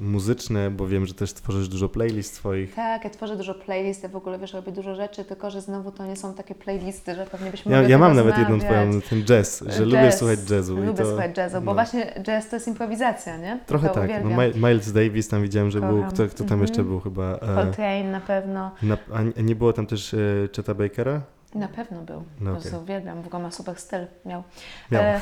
[0.00, 2.74] muzyczne, bo wiem, że też tworzysz dużo playlist swoich.
[2.74, 5.92] Tak, ja tworzę dużo playlist, ja w ogóle wiesz, robię dużo rzeczy, tylko że znowu
[5.92, 9.24] to nie są takie playlisty, że pewnie byśmy Ja, ja mam nawet jedną twoją, ten
[9.24, 10.18] jazz, że lubię Jazz.
[10.18, 10.76] słuchać jazzu.
[10.76, 11.74] Lubię to, słuchać jazzu, bo no.
[11.74, 13.60] właśnie jazz to jest improwizacja, nie?
[13.66, 14.10] Trochę to tak.
[14.24, 14.70] No, uwielbiam.
[14.70, 15.96] Miles Davis tam widziałem, że był.
[15.96, 16.10] Kocham.
[16.10, 16.60] Kto, kto tam Mhm.
[16.60, 17.38] jeszcze był chyba?
[17.38, 18.70] Coltrane na pewno.
[18.82, 20.18] na, a nie było tam też e,
[20.56, 21.22] Cheta Bakera?
[21.54, 22.24] Na pewno był.
[22.40, 22.72] No No okej.
[22.82, 24.06] Uwielbiam, w ogóle ma super styl.
[24.24, 24.42] Miał.
[24.90, 25.02] Miał.
[25.02, 25.20] E,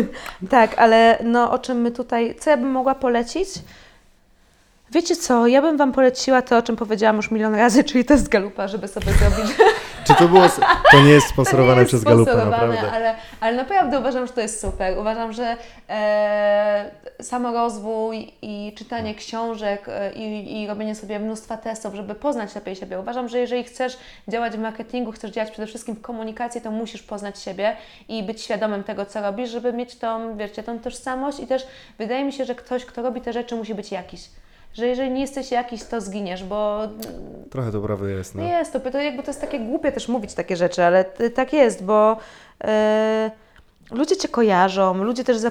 [0.50, 3.48] tak, ale no o czym my tutaj, co ja bym mogła polecić?
[4.92, 8.28] Wiecie co, ja bym Wam poleciła to, o czym powiedziałam już milion razy, czyli test
[8.28, 9.56] Galupa, żeby sobie zrobić
[10.08, 10.48] Czy to było.
[10.90, 12.92] To nie jest sponsorowane nie jest przez sponsorowane, naprawdę.
[12.92, 14.98] Ale, ale naprawdę uważam, że to jest super.
[14.98, 15.56] Uważam, że
[15.88, 16.90] e,
[17.22, 23.00] samorozwój i czytanie książek e, i, i robienie sobie mnóstwa testów, żeby poznać lepiej siebie.
[23.00, 23.96] Uważam, że jeżeli chcesz
[24.28, 27.76] działać w marketingu, chcesz działać przede wszystkim w komunikacji, to musisz poznać siebie
[28.08, 31.66] i być świadomym tego, co robisz, żeby mieć tą, wiecie, tą tożsamość i też
[31.98, 34.20] wydaje mi się, że ktoś, kto robi te rzeczy, musi być jakiś.
[34.78, 36.78] Że jeżeli nie jesteś jakiś, to zginiesz, bo
[37.50, 38.34] Trochę to prawda jest.
[38.34, 38.42] No.
[38.42, 41.52] Jest to, to jakby to jest takie głupie też mówić takie rzeczy, ale t- tak
[41.52, 42.16] jest, bo
[42.64, 43.30] e,
[43.90, 45.50] ludzie Cię kojarzą, ludzie też e,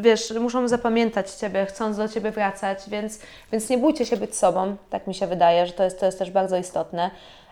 [0.00, 3.18] wiesz, muszą zapamiętać Ciebie, chcąc do Ciebie wracać, więc,
[3.52, 6.18] więc nie bójcie się być sobą, tak mi się wydaje, że to jest, to jest
[6.18, 7.10] też bardzo istotne.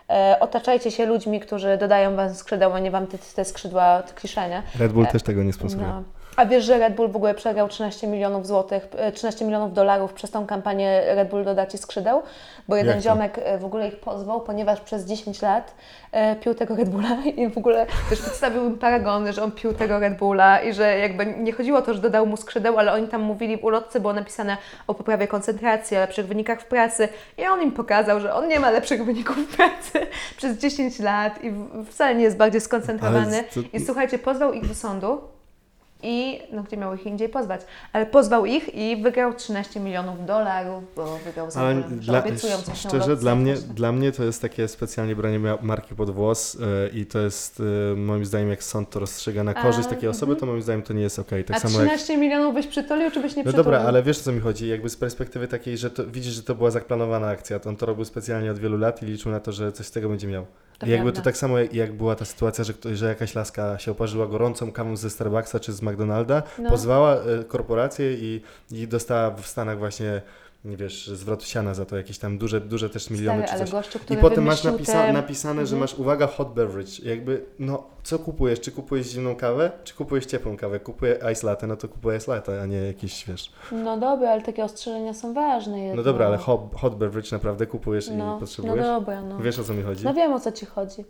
[0.09, 4.49] E, otaczajcie się ludźmi, którzy dodają Wam skrzydeł, a nie Wam te, te skrzydła tkwisze,
[4.49, 4.63] nie?
[4.79, 5.87] Red Bull E, też tego nie sponsoruje.
[5.87, 6.03] No.
[6.37, 10.13] A wiesz, że Red Bull w ogóle przegrał 13 milionów złotych, e, 13 milionów dolarów
[10.13, 12.21] przez tą kampanię Red Bull doda Ci skrzydeł?
[12.67, 13.09] Bo jeden Jak to?
[13.09, 15.75] ziomek e, w ogóle ich pozwał, ponieważ przez 10 lat
[16.11, 19.99] e, pił tego Red Bulla i w ogóle też przedstawił paragony, że on pił tego
[19.99, 23.07] Red Bulla i że jakby nie chodziło o to, że dodał mu skrzydeł, ale oni
[23.07, 24.57] tam mówili w ulotce, było napisane
[24.87, 28.59] o poprawie koncentracji, o lepszych wynikach w pracy i on im pokazał, że on nie
[28.59, 30.07] ma lepszych wyników w pracy
[30.37, 31.51] przez 10 lat i
[31.91, 33.43] wcale nie jest bardziej skoncentrowany.
[33.53, 35.36] To- I słuchajcie, pozwał ich do sądu
[36.03, 37.61] i, no gdzie miał ich indziej pozwać,
[37.93, 42.89] ale pozwał ich i wygrał 13 milionów dolarów, bo wygrał za dla, obiecują coś na
[42.89, 43.73] szczerze, dla mnie, właśnie.
[43.73, 47.95] dla mnie to jest takie specjalnie branie marki pod włos e, i to jest e,
[47.95, 50.39] moim zdaniem, jak sąd to rozstrzyga na A, korzyść takiej osoby, mhm.
[50.39, 51.43] to moim zdaniem to nie jest okej.
[51.43, 53.63] Tak A samo jak 13 milionów byś przytulił, czy byś nie No przytulił?
[53.63, 56.43] dobra, ale wiesz o co mi chodzi, jakby z perspektywy takiej, że to, widzisz, że
[56.43, 59.39] to była zaplanowana akcja, to on to robił specjalnie od wielu lat i liczył na
[59.39, 60.45] to, że coś z tego będzie miał.
[60.79, 61.21] To I jakby prawda.
[61.21, 64.27] to tak samo jak, jak była ta sytuacja, że, ktoś, że jakaś laska się oparzyła
[64.27, 66.69] gorącą kawą ze Starbucksa czy z McDonalda, No.
[66.69, 68.41] pozwała e, korporację i,
[68.71, 70.21] i dostała w Stanach właśnie nie
[70.75, 73.71] wiesz, zwrotu siana za to, jakieś tam duże, duże też miliony Stary, czy coś.
[73.71, 75.13] gościu, I potem masz napisa- te...
[75.13, 75.79] napisane, że Mhm.
[75.79, 76.91] masz, uwaga, hot beverage.
[77.03, 78.59] Jakby, no, co kupujesz?
[78.59, 80.79] Czy kupujesz zimną kawę, czy kupujesz ciepłą kawę?
[80.79, 83.51] Kupuję ice latte, no to kupuję ice latte, a nie jakieś, wiesz.
[83.71, 85.97] No dobra, ale takie ostrzeżenia są ważne jednak.
[85.97, 88.85] No dobra, ale hot, hot beverage naprawdę kupujesz i no, no potrzebujesz?
[88.85, 89.39] dobra, no.
[89.39, 90.05] Wiesz o co mi chodzi?
[90.05, 91.05] No wiem o co ci chodzi.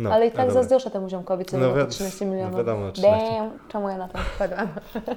[0.00, 0.54] No, ale i tak dobra.
[0.54, 2.56] zazdroszczę temu ziomkowi, co No no, wi- 13 no milionów.
[2.58, 3.26] wiadomo, 13.
[3.30, 4.68] Damn, czemu ja na to wpadłam?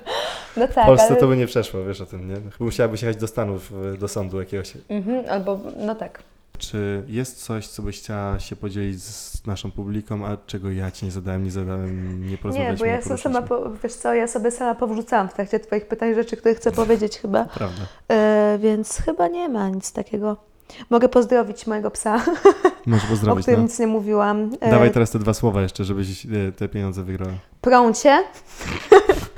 [0.58, 1.16] no tak, W Polsce ale...
[1.16, 2.36] to by nie przeszło, wiesz o tym, nie?
[2.36, 4.74] Chyba musiałabyś jechać do Stanów, y, do sądu jakiegoś.
[4.90, 6.24] Mhm, albo, no tak.
[6.58, 11.06] Czy jest coś, co byś chciała się podzielić z naszą publiką, a czego ja ci
[11.06, 14.14] nie zadałem, nie zadałem, nie Nie, porozmawialiśmy, bo ja nie so- sama, po, wiesz co,
[14.14, 17.82] ja sobie sama powrzucałam w trakcie Twoich pytań rzeczy, które chcę powiedzieć chyba, Prawda.
[18.12, 20.38] e, więc chyba nie ma nic takiego.
[20.90, 22.22] Mogę pozdrowić mojego psa,
[22.86, 23.64] Możesz o pozdrowić, którym no.
[23.64, 24.50] nic nie mówiłam.
[24.62, 27.32] E, Dawaj teraz te dwa słowa jeszcze, żebyś y, te pieniądze wygrała.
[27.62, 28.20] Prącie.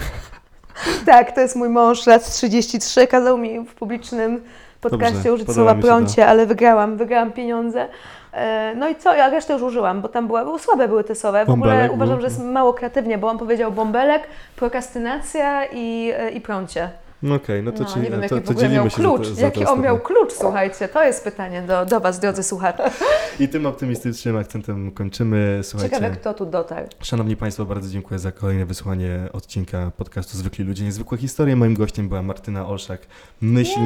[1.06, 4.42] tak, to jest mój mąż, lat 33, kazał mi w publicznym
[4.82, 7.88] podcaście Dobrze, użyć słowa prącie, ale wygrałam, wygrałam pieniądze.
[8.34, 11.16] E, No i co, ja resztę już użyłam, bo tam była, były słabe były te
[11.16, 11.46] słowa.
[11.46, 12.22] W ogóle uważam, był?
[12.22, 16.90] że jest mało kreatywnie, bo on powiedział bąbelek, prokrastynacja i, e, i prącie.
[17.26, 18.90] No okej, no to, No, czyli, nie wiem, to, jaki w to ogóle dzielimy miał
[18.90, 19.28] się klucz.
[19.28, 22.44] za, za jaki to on miał klucz, słuchajcie, to jest pytanie do, do Was, drodzy
[22.44, 22.92] słuchacze.
[23.40, 25.60] I tym optymistycznym akcentem kończymy.
[25.64, 26.88] Słuchajcie, Ciekawe, kto tu dotarł.
[27.02, 31.56] Szanowni Państwo, bardzo dziękuję za kolejne wysłuchanie odcinka podcastu Zwykli Ludzie, Niezwykłe Historie.
[31.56, 33.02] Moim gościem była Martyna Olszak,
[33.42, 33.80] myśl...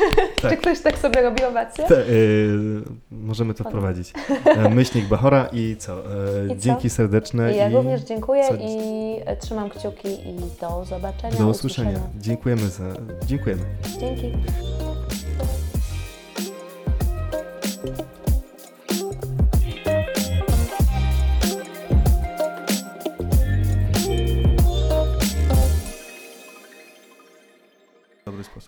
[0.42, 0.50] Tak.
[0.50, 1.84] Czy ktoś tak sobie robi owację?
[1.84, 4.12] Te, y, możemy to wprowadzić.
[4.44, 5.92] E, Myślnik Bachora i co?
[5.92, 6.56] E, I co?
[6.56, 11.36] dzięki serdeczne I ja i również dziękuję co- i e, trzymam kciuki i do zobaczenia.
[11.38, 11.98] do usłyszenia.
[12.20, 12.84] Dziękujemy za...
[13.26, 13.62] Dziękujemy.
[14.00, 14.32] Dzięki.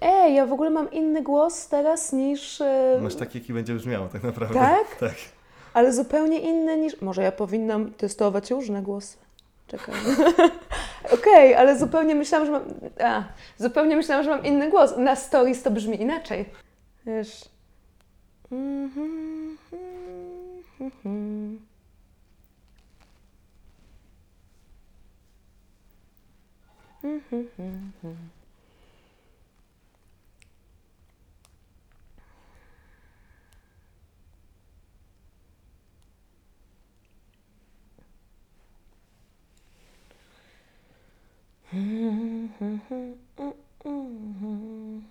[0.00, 2.62] Ej, ja w ogóle mam inny głos teraz niż...
[3.00, 4.54] Masz taki, jaki będzie brzmiało tak naprawdę.
[4.54, 4.96] Tak?
[5.00, 5.14] Tak.
[5.74, 7.00] Ale zupełnie inny niż.
[7.00, 9.18] Może ja powinnam testować różne głosy.
[9.66, 9.94] Czekaj.
[11.14, 12.62] Okej, ale zupełnie myślałam, że mam.
[13.04, 13.22] A,
[13.58, 14.96] zupełnie myślałam, że mam inny głos.
[14.96, 16.44] Na stories to brzmi inaczej.
[17.06, 17.44] Wiesz.
[18.52, 19.58] Mhm.
[20.80, 21.60] Mhm.
[41.72, 42.46] Mm-hmm.
[42.60, 43.50] mm-hmm.
[43.86, 45.09] mm-hmm.